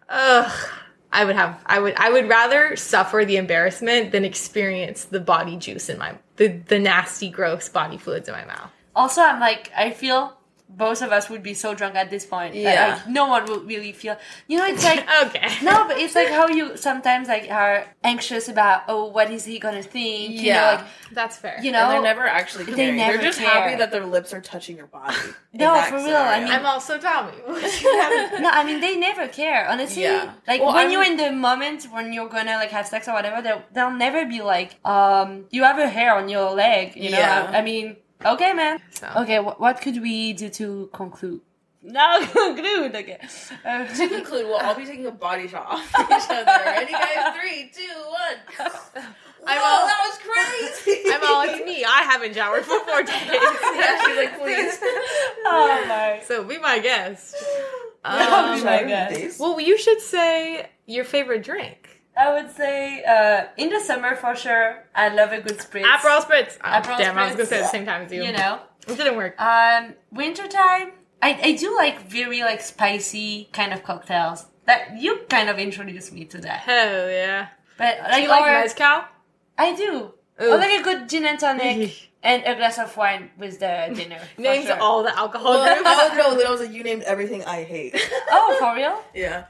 Ugh. 0.10 0.70
I 1.12 1.24
would 1.24 1.38
have 1.38 1.62
I 1.66 1.80
would 1.80 1.94
I 1.96 2.12
would 2.12 2.28
rather 2.28 2.76
suffer 2.76 3.24
the 3.26 3.38
embarrassment 3.38 4.12
than 4.12 4.26
experience 4.26 5.06
the 5.06 5.22
body 5.22 5.56
juice 5.56 5.88
in 5.88 5.98
my 5.98 6.16
the, 6.36 6.48
the 6.68 6.78
nasty 6.78 7.30
gross 7.30 7.70
body 7.70 7.98
fluids 7.98 8.28
in 8.28 8.36
my 8.36 8.44
mouth. 8.44 8.70
Also, 8.94 9.22
I'm 9.22 9.40
like, 9.40 9.72
I 9.76 9.92
feel 9.92 10.38
both 10.68 11.02
of 11.02 11.12
us 11.12 11.30
would 11.30 11.42
be 11.44 11.54
so 11.54 11.74
drunk 11.74 11.96
at 11.96 12.10
this 12.10 12.26
point. 12.26 12.54
that, 12.54 12.60
Yeah. 12.60 12.96
like, 12.96 13.08
no 13.08 13.28
one 13.28 13.46
would 13.46 13.66
really 13.68 13.92
feel. 13.94 14.18
You 14.48 14.58
know, 14.58 14.66
it's 14.66 14.84
like. 14.84 15.06
Okay. 15.26 15.48
No, 15.64 15.88
but 15.88 15.98
it's 15.98 16.16
like 16.16 16.28
how 16.30 16.48
you 16.48 16.76
sometimes 16.76 17.28
like 17.30 17.50
are 17.50 17.86
anxious 18.04 18.50
about 18.50 18.84
oh 18.88 19.06
what 19.06 19.32
is 19.32 19.46
he 19.46 19.60
gonna 19.60 19.82
think 19.82 20.32
you 20.32 20.38
know 20.54 20.60
Yeah. 20.60 20.72
like 20.76 20.86
That's 21.14 21.38
fair. 21.38 21.58
you 21.64 21.72
know 21.72 21.84
and 21.86 21.92
they're 21.92 22.02
never 22.14 22.26
actually 22.28 22.66
They 22.66 22.74
caring. 22.74 22.98
never 22.98 23.18
are 23.18 23.22
just 23.22 23.40
care. 23.40 23.50
happy 23.50 23.76
that 23.78 23.92
their 23.92 24.06
lips 24.06 24.34
are 24.34 24.42
touching 24.42 24.76
your 24.78 24.88
body. 24.88 25.16
No, 25.54 25.82
for 25.84 25.96
real, 25.96 26.18
I 26.18 26.42
mean- 26.44 26.52
I'm 26.52 26.66
also 26.66 26.98
Tommy. 27.00 27.32
no 27.48 28.50
I 28.50 28.64
mean 28.66 28.82
they 28.82 28.98
never 28.98 29.28
care 29.28 29.68
honestly 29.70 30.04
Yeah. 30.04 30.34
like 30.48 30.62
Well, 30.62 30.74
when 30.74 30.84
I'm- 30.88 30.92
you're 30.92 31.04
in 31.06 31.18
the 31.18 31.32
moment 31.32 31.86
when 31.92 32.12
you're 32.14 32.30
gonna 32.30 32.56
like 32.56 32.72
have 32.72 32.88
sex 32.88 33.08
or 33.08 33.14
whatever 33.14 33.42
they'll, 33.42 33.64
they'll 33.74 33.92
never 34.08 34.26
be 34.26 34.42
like 34.42 34.72
um 34.86 35.46
you 35.52 35.64
have 35.64 35.80
a 35.80 35.88
hair 35.88 36.16
on 36.16 36.28
your 36.30 36.52
leg 36.52 36.96
you 36.96 37.12
know 37.12 37.20
Yeah. 37.20 37.50
I, 37.54 37.60
I 37.60 37.62
mean 37.62 37.96
okay 38.24 38.54
man 38.54 38.80
So. 38.92 39.08
okay 39.18 39.38
wh- 39.38 39.60
what 39.60 39.82
could 39.82 40.02
we 40.02 40.34
do 40.34 40.50
to 40.50 40.90
conclude 40.94 41.42
no 41.84 42.26
conclude 42.26 42.96
okay 42.96 43.20
uh, 43.66 43.86
to 43.86 44.08
conclude, 44.10 44.46
we'll 44.48 44.58
all 44.58 44.74
be 44.76 44.86
taking 44.86 45.06
a 45.06 45.12
body 45.12 45.48
shot 45.48 45.68
off 45.70 45.88
each 46.00 46.30
other. 46.30 46.46
Ready, 46.66 46.92
guys? 46.92 47.36
Three, 47.40 47.72
two, 47.74 47.94
one. 48.10 48.38
I'm 49.48 49.60
Whoa, 49.60 49.64
all- 49.64 49.86
that 49.86 50.00
was 50.10 50.18
crazy. 50.84 51.04
I'm 51.14 51.22
all 51.24 51.42
it's 51.44 51.64
me. 51.64 51.86
I 51.86 52.02
haven't 52.02 52.34
showered 52.34 52.66
for 52.66 52.80
four 52.80 53.04
days. 53.04 53.14
yeah, 53.30 54.04
she's 54.04 54.18
like, 54.18 54.40
please. 54.40 54.80
oh 55.46 55.86
my 55.88 56.22
So 56.26 56.44
be 56.44 56.58
my 56.58 56.80
guest. 56.80 57.36
Um, 58.04 58.64
my 58.64 58.84
god 58.88 59.32
well, 59.40 59.60
you 59.60 59.78
should 59.78 60.02
say 60.02 60.68
your 60.88 61.06
favorite 61.06 61.44
drink. 61.44 61.85
I 62.18 62.34
would 62.34 62.52
say 62.52 63.04
uh, 63.04 63.48
in 63.58 63.70
the 63.70 63.80
summer 63.80 64.16
for 64.16 64.36
sure. 64.36 64.84
I 64.96 65.10
love 65.10 65.32
a 65.34 65.42
good 65.42 65.58
spritz. 65.58 65.84
Aperol 65.84 66.22
spritz. 66.22 66.58
Oh, 66.64 66.68
Aperol 66.68 66.98
damn, 66.98 67.18
I 67.18 67.26
was 67.28 67.36
gonna 67.36 67.46
say 67.46 67.58
at 67.58 67.64
the 67.64 67.68
same 67.70 67.86
time 67.86 68.04
as 68.06 68.12
you. 68.12 68.24
You 68.24 68.32
know. 68.32 68.60
it 68.88 68.96
didn't 68.98 69.18
work. 69.18 69.40
Um, 69.40 69.94
wintertime. 70.12 70.92
I, 71.22 71.40
I 71.44 71.52
do 71.56 71.76
like 71.76 72.08
very 72.10 72.42
like 72.42 72.62
spicy 72.62 73.50
kind 73.52 73.74
of 73.74 73.84
cocktails. 73.84 74.46
That 74.66 74.98
you 74.98 75.20
kind 75.30 75.50
of 75.50 75.60
introduced 75.60 76.12
me 76.14 76.26
to 76.26 76.38
that. 76.40 76.60
Hell 76.62 77.10
yeah. 77.10 77.48
But 77.78 77.98
Do 77.98 78.12
like, 78.12 78.24
you 78.24 78.30
like 78.30 78.46
mezcal? 78.46 79.02
I 79.58 79.76
do. 79.76 80.12
Ooh. 80.42 80.52
Or 80.52 80.58
like 80.58 80.80
a 80.82 80.84
good 80.84 81.08
gin 81.10 81.26
and 81.26 81.40
tonic 81.40 82.10
and 82.24 82.44
a 82.46 82.56
glass 82.56 82.78
of 82.78 82.96
wine 82.98 83.32
with 83.38 83.60
the 83.60 83.92
dinner. 83.96 84.20
for 84.36 84.42
Names 84.42 84.66
sure. 84.68 84.80
all 84.80 85.04
the 85.04 85.18
alcohol 85.18 85.52
Well, 85.54 85.76
groups. 85.76 85.90
oh 85.90 86.14
no, 86.18 86.38
that 86.42 86.50
was 86.50 86.62
like 86.62 86.72
you 86.72 86.84
named 86.84 87.04
everything 87.04 87.44
I 87.46 87.64
hate. 87.64 87.96
Oh, 88.32 88.56
for 88.60 88.76
real? 88.76 89.02
yeah. 89.14 89.46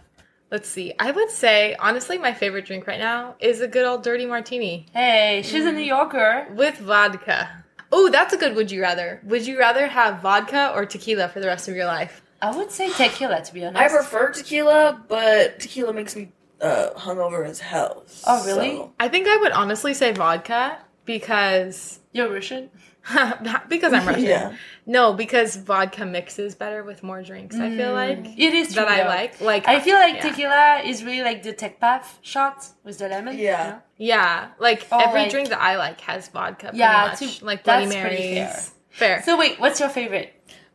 Let's 0.51 0.69
see. 0.69 0.93
I 0.99 1.11
would 1.11 1.29
say 1.31 1.75
honestly, 1.79 2.17
my 2.17 2.33
favorite 2.33 2.65
drink 2.65 2.87
right 2.87 2.99
now 2.99 3.35
is 3.39 3.61
a 3.61 3.67
good 3.67 3.85
old 3.85 4.03
dirty 4.03 4.25
martini 4.25 4.85
Hey, 4.93 5.41
she's 5.43 5.65
a 5.65 5.71
New 5.71 5.79
Yorker. 5.83 6.47
with 6.55 6.77
vodka. 6.77 7.63
Oh, 7.91 8.09
that's 8.09 8.33
a 8.33 8.37
good. 8.37 8.55
Would 8.55 8.71
you 8.71 8.81
rather? 8.81 9.21
Would 9.25 9.47
you 9.47 9.57
rather 9.59 9.87
have 9.87 10.21
vodka 10.21 10.71
or 10.75 10.85
tequila 10.85 11.29
for 11.29 11.39
the 11.39 11.47
rest 11.47 11.67
of 11.67 11.75
your 11.75 11.85
life? 11.85 12.21
I 12.41 12.55
would 12.55 12.71
say 12.71 12.91
tequila 12.91 13.41
to 13.43 13.53
be 13.53 13.65
honest. 13.65 13.81
I 13.81 13.87
prefer 13.89 14.31
tequila, 14.31 15.03
but 15.07 15.59
tequila 15.59 15.93
makes 15.93 16.15
me 16.15 16.31
uh, 16.61 16.89
hungover 16.95 17.45
as 17.47 17.59
hell. 17.59 18.05
Oh, 18.27 18.45
really? 18.45 18.71
So- 18.75 18.93
I 18.99 19.07
think 19.07 19.27
I 19.27 19.37
would 19.37 19.51
honestly 19.51 19.93
say 19.93 20.11
vodka 20.13 20.77
because 21.05 21.99
You're 22.11 22.29
Russian. 22.31 22.69
because 23.69 23.93
I'm 23.93 24.07
Russian. 24.07 24.23
Yeah. 24.25 24.55
No, 24.85 25.13
because 25.13 25.55
vodka 25.55 26.05
mixes 26.05 26.55
better 26.55 26.83
with 26.83 27.03
more 27.03 27.21
drinks. 27.21 27.55
I 27.55 27.75
feel 27.75 27.93
like 27.93 28.19
It 28.37 28.53
is 28.53 28.67
true. 28.73 28.75
that 28.83 28.87
I 28.87 29.03
though. 29.03 29.09
like. 29.09 29.41
Like 29.41 29.67
I 29.67 29.79
feel 29.79 29.95
like 29.95 30.15
yeah. 30.15 30.21
tequila 30.29 30.81
is 30.85 31.03
really 31.03 31.23
like 31.23 31.43
the 31.43 31.53
tech 31.53 31.79
path 31.79 32.19
shot 32.21 32.65
with 32.83 32.97
the 32.97 33.07
lemon. 33.07 33.37
Yeah. 33.37 33.65
you 33.65 33.71
know? 33.73 33.81
Yeah, 33.97 34.47
like 34.59 34.87
Or 34.91 35.01
every 35.01 35.21
like- 35.21 35.31
drink 35.31 35.49
that 35.49 35.61
I 35.61 35.77
like 35.77 36.01
has 36.01 36.27
vodka. 36.29 36.67
Pretty 36.67 36.79
Yeah, 36.79 37.07
much. 37.09 37.19
too- 37.39 37.45
like 37.45 37.63
Bloody 37.63 37.85
that's 37.85 38.01
pretty 38.01 38.35
Marys. 38.35 38.71
Fair. 38.89 39.23
So 39.23 39.37
wait, 39.37 39.59
what's 39.59 39.79
your 39.79 39.89
favorite? 39.89 40.31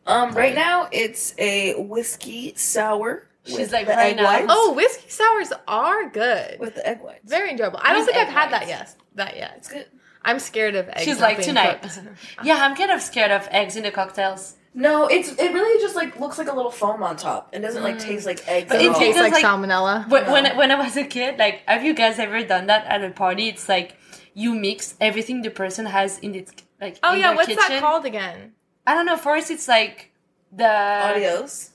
Um, 0.07 0.33
right 0.33 0.55
now 0.55 0.89
it's 0.93 1.35
a 1.39 1.75
whiskey 1.75 2.55
sour. 2.57 3.27
She's 3.45 3.59
with 3.59 3.73
like 3.73 3.89
right 3.89 4.11
egg 4.11 4.17
now. 4.17 4.25
whites. 4.25 4.47
oh, 4.49 4.75
whiskey 4.75 5.09
sours 5.09 5.53
are 5.67 6.09
good. 6.11 6.59
with 6.61 6.75
the 6.75 6.87
egg 6.87 7.01
whites. 7.01 7.29
Very 7.29 7.51
enjoyable. 7.51 7.81
I 7.83 7.93
don't 7.95 8.05
think 8.05 8.17
I've 8.19 8.29
egg 8.29 8.33
had 8.35 8.51
that 8.53 8.69
yet. 8.69 8.95
That 9.15 9.37
yet. 9.37 9.55
It's 9.57 9.69
good. 9.73 9.87
I'm 10.25 10.39
scared 10.39 10.75
of 10.75 10.89
eggs. 10.89 11.03
She's 11.03 11.19
not 11.19 11.23
like 11.23 11.37
being 11.39 11.49
tonight. 11.49 11.83
cooked. 11.83 12.01
yeah, 12.45 12.57
I'm 12.65 12.77
kind 12.77 12.91
of 12.91 13.01
scared 13.01 13.31
of 13.31 13.49
eggs 13.51 13.77
in 13.77 13.83
the 13.83 13.91
cocktails. 13.91 14.57
No, 14.73 15.09
it's 15.09 15.33
it 15.33 15.53
really 15.53 15.83
just 15.83 15.97
like 15.97 16.21
looks 16.21 16.39
like 16.39 16.49
a 16.49 16.55
little 16.55 16.71
foam 16.71 17.03
on 17.03 17.17
top. 17.17 17.49
It 17.53 17.61
doesn't 17.61 17.83
like 17.83 17.99
taste 17.99 18.25
like 18.25 18.47
eggs. 18.47 18.69
But 18.69 18.77
at 18.77 18.83
it 18.85 18.89
all. 18.91 19.01
Tastes 19.01 19.21
like, 19.21 19.33
like, 19.33 19.45
salmonella. 19.45 20.09
When, 20.09 20.31
when 20.31 20.57
when 20.57 20.71
I 20.71 20.77
was 20.77 20.97
a 20.97 21.05
kid, 21.05 21.39
like, 21.39 21.63
have 21.67 21.83
you 21.83 21.93
guys 21.93 22.19
ever 22.19 22.45
done 22.45 22.67
that 22.67 22.87
at 22.87 23.03
a 23.03 23.11
party? 23.11 23.49
It's 23.49 23.69
like 23.69 23.97
you 24.35 24.55
mix 24.55 24.95
everything 25.01 25.43
the 25.43 25.51
person 25.51 25.87
has 25.87 26.19
in 26.21 26.37
its 26.37 26.53
like. 26.81 26.99
oh 27.03 27.15
in 27.15 27.21
yeah, 27.21 27.35
what's 27.35 27.49
kitchen. 27.49 27.65
that 27.69 27.81
called 27.81 28.05
again? 28.05 28.53
I 28.87 28.95
don't 28.95 29.07
know. 29.07 29.17
First, 29.17 29.51
it's 29.51 29.67
like 29.67 30.13
the 30.53 30.69
Adios. 30.69 31.71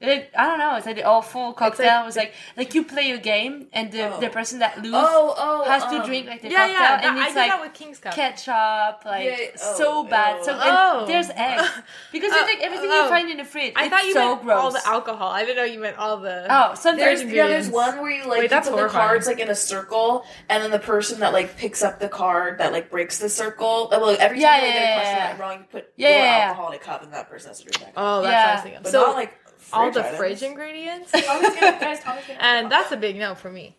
It, 0.00 0.30
I 0.36 0.48
don't 0.48 0.58
know. 0.58 0.76
It's 0.76 0.84
like 0.86 0.96
the 0.96 1.04
awful 1.04 1.52
cocktail. 1.54 2.02
It 2.02 2.06
was 2.06 2.16
like 2.16 2.34
like 2.58 2.74
you 2.74 2.84
play 2.84 3.12
a 3.12 3.18
game 3.18 3.68
and 3.72 3.90
the, 3.90 4.14
the 4.20 4.28
person 4.28 4.58
that 4.58 4.76
loses 4.78 4.92
Oh, 4.96 5.34
oh, 5.38 5.64
has 5.64 5.82
to 5.84 6.00
um, 6.00 6.06
drink 6.06 6.26
like 6.26 6.42
the 6.42 6.50
yeah, 6.50 6.66
cocktail 6.66 6.74
yeah, 6.80 6.94
and 7.08 7.16
that- 7.16 7.22
I 7.22 7.24
it's 7.26 7.34
did 7.34 7.40
like 7.40 7.50
that 7.50 7.60
with 7.62 7.72
King's 7.74 7.98
Cup. 8.00 8.12
ketchup, 8.14 9.04
like 9.06 9.24
Yeah, 9.24 9.36
oh, 9.62 9.74
so 9.78 10.04
bad. 10.04 10.44
So 10.44 10.52
and 10.52 10.60
Oh. 10.64 11.06
there's 11.06 11.30
eggs 11.30 11.70
because 12.12 12.32
Oh, 12.34 12.38
it's 12.40 12.54
like 12.54 12.62
everything 12.66 12.90
oh. 12.92 13.04
you 13.04 13.08
find 13.08 13.30
in 13.30 13.36
the 13.38 13.44
fridge. 13.44 13.72
I 13.76 13.84
it's 13.86 13.94
thought 13.94 14.04
you 14.04 14.12
so 14.12 14.28
meant 14.34 14.42
gross. 14.42 14.60
all 14.60 14.70
the 14.72 14.86
alcohol. 14.86 15.28
I 15.30 15.44
didn't 15.44 15.56
know 15.56 15.64
you 15.64 15.78
meant 15.80 15.96
all 15.96 16.18
the. 16.18 16.46
Oh, 16.50 16.74
sometimes 16.74 17.20
There's, 17.20 17.32
yeah, 17.32 17.46
there's 17.46 17.70
one 17.70 17.98
where 18.02 18.10
you 18.10 18.22
like 18.24 18.30
Wait, 18.38 18.42
you 18.42 18.48
that's 18.48 18.68
put 18.68 18.76
the 18.80 18.88
cards 18.88 19.26
like 19.26 19.38
in 19.38 19.48
a 19.48 19.54
circle, 19.54 20.24
and 20.50 20.62
then 20.62 20.70
the 20.70 20.78
person 20.80 21.20
that 21.20 21.32
like 21.32 21.56
picks 21.56 21.82
up 21.82 21.98
the 22.00 22.08
card 22.08 22.58
that 22.58 22.72
like 22.72 22.90
breaks 22.90 23.20
the 23.20 23.28
circle. 23.30 23.88
uh, 23.92 23.98
Well, 24.00 24.16
every 24.18 24.36
time 24.38 24.42
Yeah, 24.42 24.56
you 24.56 24.62
like, 24.66 24.74
yeah, 24.74 24.80
get 24.80 24.90
a 24.90 24.94
question 25.00 25.16
yeah. 25.16 25.32
that 25.32 25.40
wrong, 25.40 25.58
you 25.60 25.64
put 25.70 25.92
Yeah, 25.96 26.08
your 26.08 26.18
yeah, 26.18 26.24
yeah. 26.38 26.44
alcohol 26.48 26.68
in 26.68 26.74
a 26.74 26.78
cup, 26.78 27.02
and 27.04 27.12
that 27.14 27.30
person 27.30 27.48
has 27.48 27.58
to 27.60 27.64
drink 27.64 27.78
that. 27.80 27.92
Oh, 27.96 28.20
that's 28.22 28.30
Yeah. 28.32 28.40
what 28.42 28.48
I 28.50 28.54
was 28.54 28.62
thinking. 28.62 28.80
but 28.82 28.92
so 28.92 29.00
not 29.00 29.14
like 29.16 29.38
all 29.72 29.90
the 29.90 30.00
items. 30.00 30.16
fridge 30.16 30.42
ingredients, 30.42 31.12
Tommy's 31.12 31.26
gonna, 31.26 31.78
guys, 31.80 32.00
Tommy's 32.00 32.24
gonna 32.26 32.38
and 32.40 32.70
that's 32.70 32.92
a 32.92 32.96
big 32.96 33.16
no 33.16 33.34
for 33.34 33.50
me. 33.50 33.76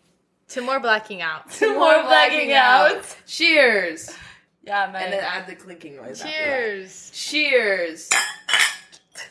To 0.50 0.60
more 0.60 0.78
blacking 0.78 1.22
out. 1.22 1.50
To 1.52 1.74
more 1.74 2.02
blacking 2.02 2.52
out. 2.52 3.04
Cheers. 3.26 4.16
Yeah, 4.62 4.90
man. 4.92 5.04
And 5.04 5.12
then 5.12 5.24
add 5.24 5.46
the 5.46 5.54
clinking 5.54 5.96
noise. 5.96 6.20
after 6.20 6.32
that. 6.32 6.44
Cheers. 6.44 7.10
Cheers. 7.12 8.10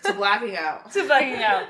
to 0.04 0.14
blacking 0.14 0.58
out. 0.58 0.92
to 0.94 1.06
blacking 1.06 1.42
out. 1.44 1.64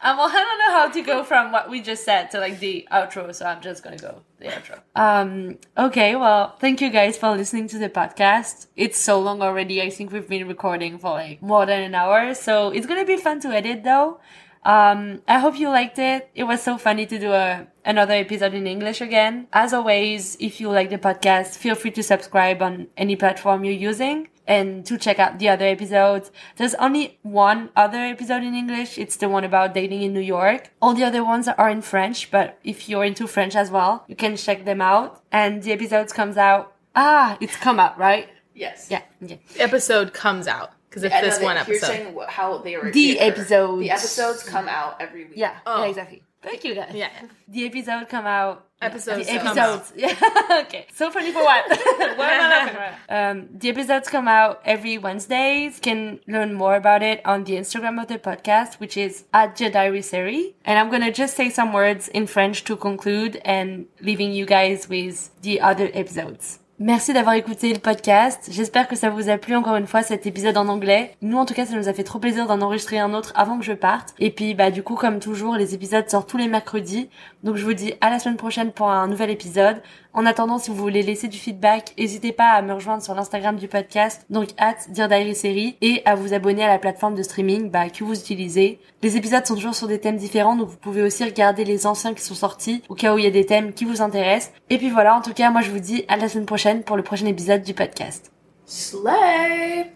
Um, 0.00 0.18
well, 0.18 0.28
I 0.28 0.32
don't 0.32 0.58
know 0.58 0.72
how 0.72 0.90
to 0.90 1.02
go 1.02 1.24
from 1.24 1.52
what 1.52 1.70
we 1.70 1.80
just 1.80 2.04
said 2.04 2.30
to 2.32 2.38
like 2.38 2.60
the 2.60 2.86
outro, 2.92 3.34
so 3.34 3.46
I'm 3.46 3.62
just 3.62 3.82
gonna 3.82 3.96
go 3.96 4.20
the 4.38 4.46
outro. 4.46 4.80
Um, 4.94 5.58
okay, 5.76 6.16
well, 6.16 6.56
thank 6.60 6.80
you 6.80 6.90
guys 6.90 7.16
for 7.16 7.34
listening 7.34 7.68
to 7.68 7.78
the 7.78 7.88
podcast. 7.88 8.66
It's 8.76 8.98
so 8.98 9.18
long 9.18 9.40
already. 9.40 9.80
I 9.80 9.90
think 9.90 10.12
we've 10.12 10.28
been 10.28 10.46
recording 10.46 10.98
for 10.98 11.12
like 11.12 11.40
more 11.40 11.64
than 11.64 11.82
an 11.82 11.94
hour, 11.94 12.34
so 12.34 12.70
it's 12.70 12.86
gonna 12.86 13.06
be 13.06 13.16
fun 13.16 13.40
to 13.40 13.48
edit 13.48 13.84
though. 13.84 14.20
Um, 14.64 15.22
I 15.28 15.38
hope 15.38 15.58
you 15.58 15.68
liked 15.68 15.98
it. 15.98 16.28
It 16.34 16.44
was 16.44 16.60
so 16.60 16.76
funny 16.76 17.06
to 17.06 17.18
do 17.18 17.32
a, 17.32 17.68
another 17.84 18.14
episode 18.14 18.52
in 18.52 18.66
English 18.66 19.00
again. 19.00 19.46
As 19.52 19.72
always, 19.72 20.36
if 20.40 20.60
you 20.60 20.70
like 20.70 20.90
the 20.90 20.98
podcast, 20.98 21.56
feel 21.56 21.76
free 21.76 21.92
to 21.92 22.02
subscribe 22.02 22.60
on 22.60 22.88
any 22.96 23.14
platform 23.14 23.64
you're 23.64 23.74
using 23.74 24.28
and 24.46 24.84
to 24.86 24.96
check 24.98 25.18
out 25.18 25.38
the 25.38 25.48
other 25.48 25.66
episodes. 25.66 26.30
There's 26.56 26.74
only 26.76 27.18
one 27.22 27.70
other 27.76 27.98
episode 27.98 28.42
in 28.42 28.54
English. 28.54 28.98
It's 28.98 29.16
the 29.16 29.28
one 29.28 29.44
about 29.44 29.74
dating 29.74 30.02
in 30.02 30.12
New 30.14 30.20
York. 30.20 30.70
All 30.80 30.94
the 30.94 31.04
other 31.04 31.24
ones 31.24 31.48
are 31.48 31.68
in 31.68 31.82
French, 31.82 32.30
but 32.30 32.58
if 32.64 32.88
you're 32.88 33.04
into 33.04 33.26
French 33.26 33.56
as 33.56 33.70
well, 33.70 34.04
you 34.08 34.16
can 34.16 34.36
check 34.36 34.64
them 34.64 34.80
out. 34.80 35.22
And 35.32 35.62
the 35.62 35.72
episodes 35.72 36.12
comes 36.12 36.36
out. 36.36 36.72
Ah, 36.94 37.36
it's 37.40 37.56
come 37.56 37.78
out, 37.80 37.98
right? 37.98 38.28
Yes. 38.54 38.88
Yeah. 38.90 39.02
Okay. 39.22 39.40
Episode 39.58 40.12
comes 40.14 40.46
out 40.48 40.70
because 40.88 41.02
it's 41.04 41.12
Yeah, 41.14 41.20
this 41.20 41.38
they- 41.38 41.44
one 41.44 41.56
You're 41.56 41.62
episode. 41.62 41.86
saying 41.86 42.16
how 42.28 42.58
they 42.58 42.76
were 42.76 42.90
The 42.90 43.18
episodes. 43.20 43.80
The 43.80 43.90
episodes 43.90 44.42
come 44.44 44.66
out 44.68 44.96
every 45.00 45.24
week. 45.24 45.34
Yeah. 45.36 45.56
Oh. 45.66 45.82
Yeah, 45.82 45.88
exactly. 45.90 46.22
Thank 46.42 46.64
you 46.64 46.74
guys. 46.74 46.92
Yeah. 46.94 47.10
The 47.48 47.66
episode 47.66 48.08
come 48.08 48.26
out. 48.26 48.66
Episodes 48.80 49.26
The 49.26 49.38
come 49.38 49.46
episodes. 49.48 49.92
Yeah. 49.96 50.62
okay. 50.66 50.86
So 50.94 51.10
funny 51.10 51.32
for 51.32 51.42
what? 51.42 51.68
what 51.68 51.80
am 51.80 52.18
I 52.20 52.48
laughing 52.48 52.76
about? 52.76 52.94
Um, 53.08 53.48
the 53.52 53.70
episodes 53.70 54.08
come 54.08 54.28
out 54.28 54.60
every 54.64 54.98
Wednesdays. 54.98 55.76
You 55.76 55.80
can 55.80 56.20
learn 56.28 56.52
more 56.52 56.76
about 56.76 57.02
it 57.02 57.24
on 57.24 57.44
the 57.44 57.54
Instagram 57.54 58.00
of 58.00 58.08
the 58.08 58.18
podcast, 58.18 58.74
which 58.74 58.96
is 58.96 59.24
at 59.32 59.56
Dear 59.56 59.70
Diary 59.70 60.00
Série. 60.00 60.54
And 60.64 60.78
I'm 60.78 60.90
gonna 60.90 61.10
just 61.10 61.36
say 61.36 61.48
some 61.48 61.72
words 61.72 62.08
in 62.08 62.26
French 62.26 62.64
to 62.64 62.76
conclude 62.76 63.40
and 63.44 63.86
leaving 64.00 64.32
you 64.32 64.44
guys 64.44 64.88
with 64.88 65.30
the 65.40 65.60
other 65.60 65.90
episodes. 65.94 66.60
Merci 66.78 67.14
d'avoir 67.14 67.34
écouté 67.36 67.72
le 67.72 67.78
podcast. 67.78 68.50
J'espère 68.50 68.86
que 68.86 68.96
ça 68.96 69.08
vous 69.08 69.30
a 69.30 69.38
plu 69.38 69.56
encore 69.56 69.76
une 69.76 69.86
fois 69.86 70.02
cet 70.02 70.26
épisode 70.26 70.58
en 70.58 70.68
anglais. 70.68 71.16
Nous 71.22 71.38
en 71.38 71.46
tout 71.46 71.54
cas 71.54 71.64
ça 71.64 71.74
nous 71.74 71.88
a 71.88 71.94
fait 71.94 72.04
trop 72.04 72.18
plaisir 72.18 72.46
d'en 72.46 72.60
enregistrer 72.60 72.98
un 72.98 73.14
autre 73.14 73.32
avant 73.34 73.58
que 73.58 73.64
je 73.64 73.72
parte. 73.72 74.12
Et 74.18 74.30
puis 74.30 74.52
bah 74.52 74.70
du 74.70 74.82
coup 74.82 74.94
comme 74.94 75.18
toujours 75.18 75.56
les 75.56 75.74
épisodes 75.74 76.06
sortent 76.10 76.28
tous 76.28 76.36
les 76.36 76.48
mercredis. 76.48 77.08
Donc 77.44 77.56
je 77.56 77.64
vous 77.64 77.72
dis 77.72 77.94
à 78.02 78.10
la 78.10 78.18
semaine 78.18 78.36
prochaine 78.36 78.72
pour 78.72 78.90
un 78.90 79.08
nouvel 79.08 79.30
épisode. 79.30 79.80
En 80.16 80.24
attendant 80.24 80.58
si 80.58 80.70
vous 80.70 80.76
voulez 80.76 81.02
laisser 81.02 81.28
du 81.28 81.36
feedback, 81.36 81.92
n'hésitez 81.98 82.32
pas 82.32 82.52
à 82.52 82.62
me 82.62 82.72
rejoindre 82.72 83.02
sur 83.02 83.14
l'Instagram 83.14 83.56
du 83.56 83.68
podcast, 83.68 84.24
donc 84.30 84.48
Dear 84.88 85.08
Diary 85.08 85.34
Série, 85.34 85.76
et 85.82 86.00
à 86.06 86.14
vous 86.14 86.32
abonner 86.32 86.64
à 86.64 86.68
la 86.68 86.78
plateforme 86.78 87.14
de 87.14 87.22
streaming 87.22 87.70
bah, 87.70 87.90
que 87.90 88.02
vous 88.02 88.18
utilisez. 88.18 88.80
Les 89.02 89.18
épisodes 89.18 89.44
sont 89.44 89.56
toujours 89.56 89.74
sur 89.74 89.88
des 89.88 90.00
thèmes 90.00 90.16
différents, 90.16 90.56
donc 90.56 90.70
vous 90.70 90.78
pouvez 90.78 91.02
aussi 91.02 91.22
regarder 91.22 91.66
les 91.66 91.86
anciens 91.86 92.14
qui 92.14 92.22
sont 92.22 92.34
sortis, 92.34 92.82
au 92.88 92.94
cas 92.94 93.14
où 93.14 93.18
il 93.18 93.24
y 93.24 93.28
a 93.28 93.30
des 93.30 93.44
thèmes 93.44 93.74
qui 93.74 93.84
vous 93.84 94.00
intéressent. 94.00 94.54
Et 94.70 94.78
puis 94.78 94.88
voilà, 94.88 95.14
en 95.14 95.20
tout 95.20 95.34
cas, 95.34 95.50
moi 95.50 95.60
je 95.60 95.70
vous 95.70 95.80
dis 95.80 96.06
à 96.08 96.16
la 96.16 96.30
semaine 96.30 96.46
prochaine 96.46 96.82
pour 96.82 96.96
le 96.96 97.02
prochain 97.02 97.26
épisode 97.26 97.60
du 97.60 97.74
podcast. 97.74 98.32
Slay. 98.64 99.95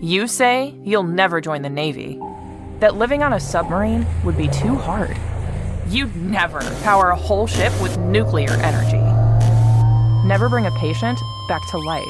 You 0.00 0.28
say 0.28 0.74
you'll 0.84 1.02
never 1.02 1.40
join 1.40 1.62
the 1.62 1.68
Navy, 1.68 2.20
that 2.80 2.96
living 2.96 3.22
on 3.22 3.32
a 3.32 3.40
submarine 3.40 4.06
would 4.24 4.36
be 4.36 4.48
too 4.48 4.76
hard. 4.76 5.16
You'd 5.88 6.14
never 6.16 6.60
power 6.82 7.10
a 7.10 7.16
whole 7.16 7.46
ship 7.46 7.72
with 7.82 7.98
nuclear 7.98 8.50
energy. 8.50 9.02
Never 10.26 10.48
bring 10.48 10.66
a 10.66 10.70
patient 10.72 11.18
back 11.48 11.62
to 11.70 11.78
life. 11.78 12.04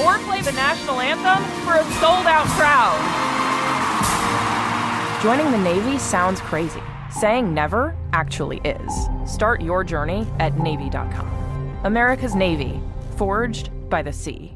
Or 0.00 0.18
play 0.26 0.42
the 0.42 0.52
national 0.52 1.00
anthem 1.00 1.44
for 1.64 1.74
a 1.74 1.84
sold 2.00 2.26
out 2.26 2.46
crowd. 2.56 3.26
Joining 5.22 5.50
the 5.50 5.58
Navy 5.58 5.98
sounds 5.98 6.40
crazy. 6.40 6.82
Saying 7.10 7.54
never 7.54 7.96
actually 8.12 8.60
is. 8.64 9.08
Start 9.26 9.60
your 9.62 9.84
journey 9.84 10.26
at 10.38 10.58
Navy.com. 10.58 11.80
America's 11.84 12.34
Navy, 12.34 12.80
forged 13.16 13.70
by 13.88 14.02
the 14.02 14.12
sea. 14.12 14.55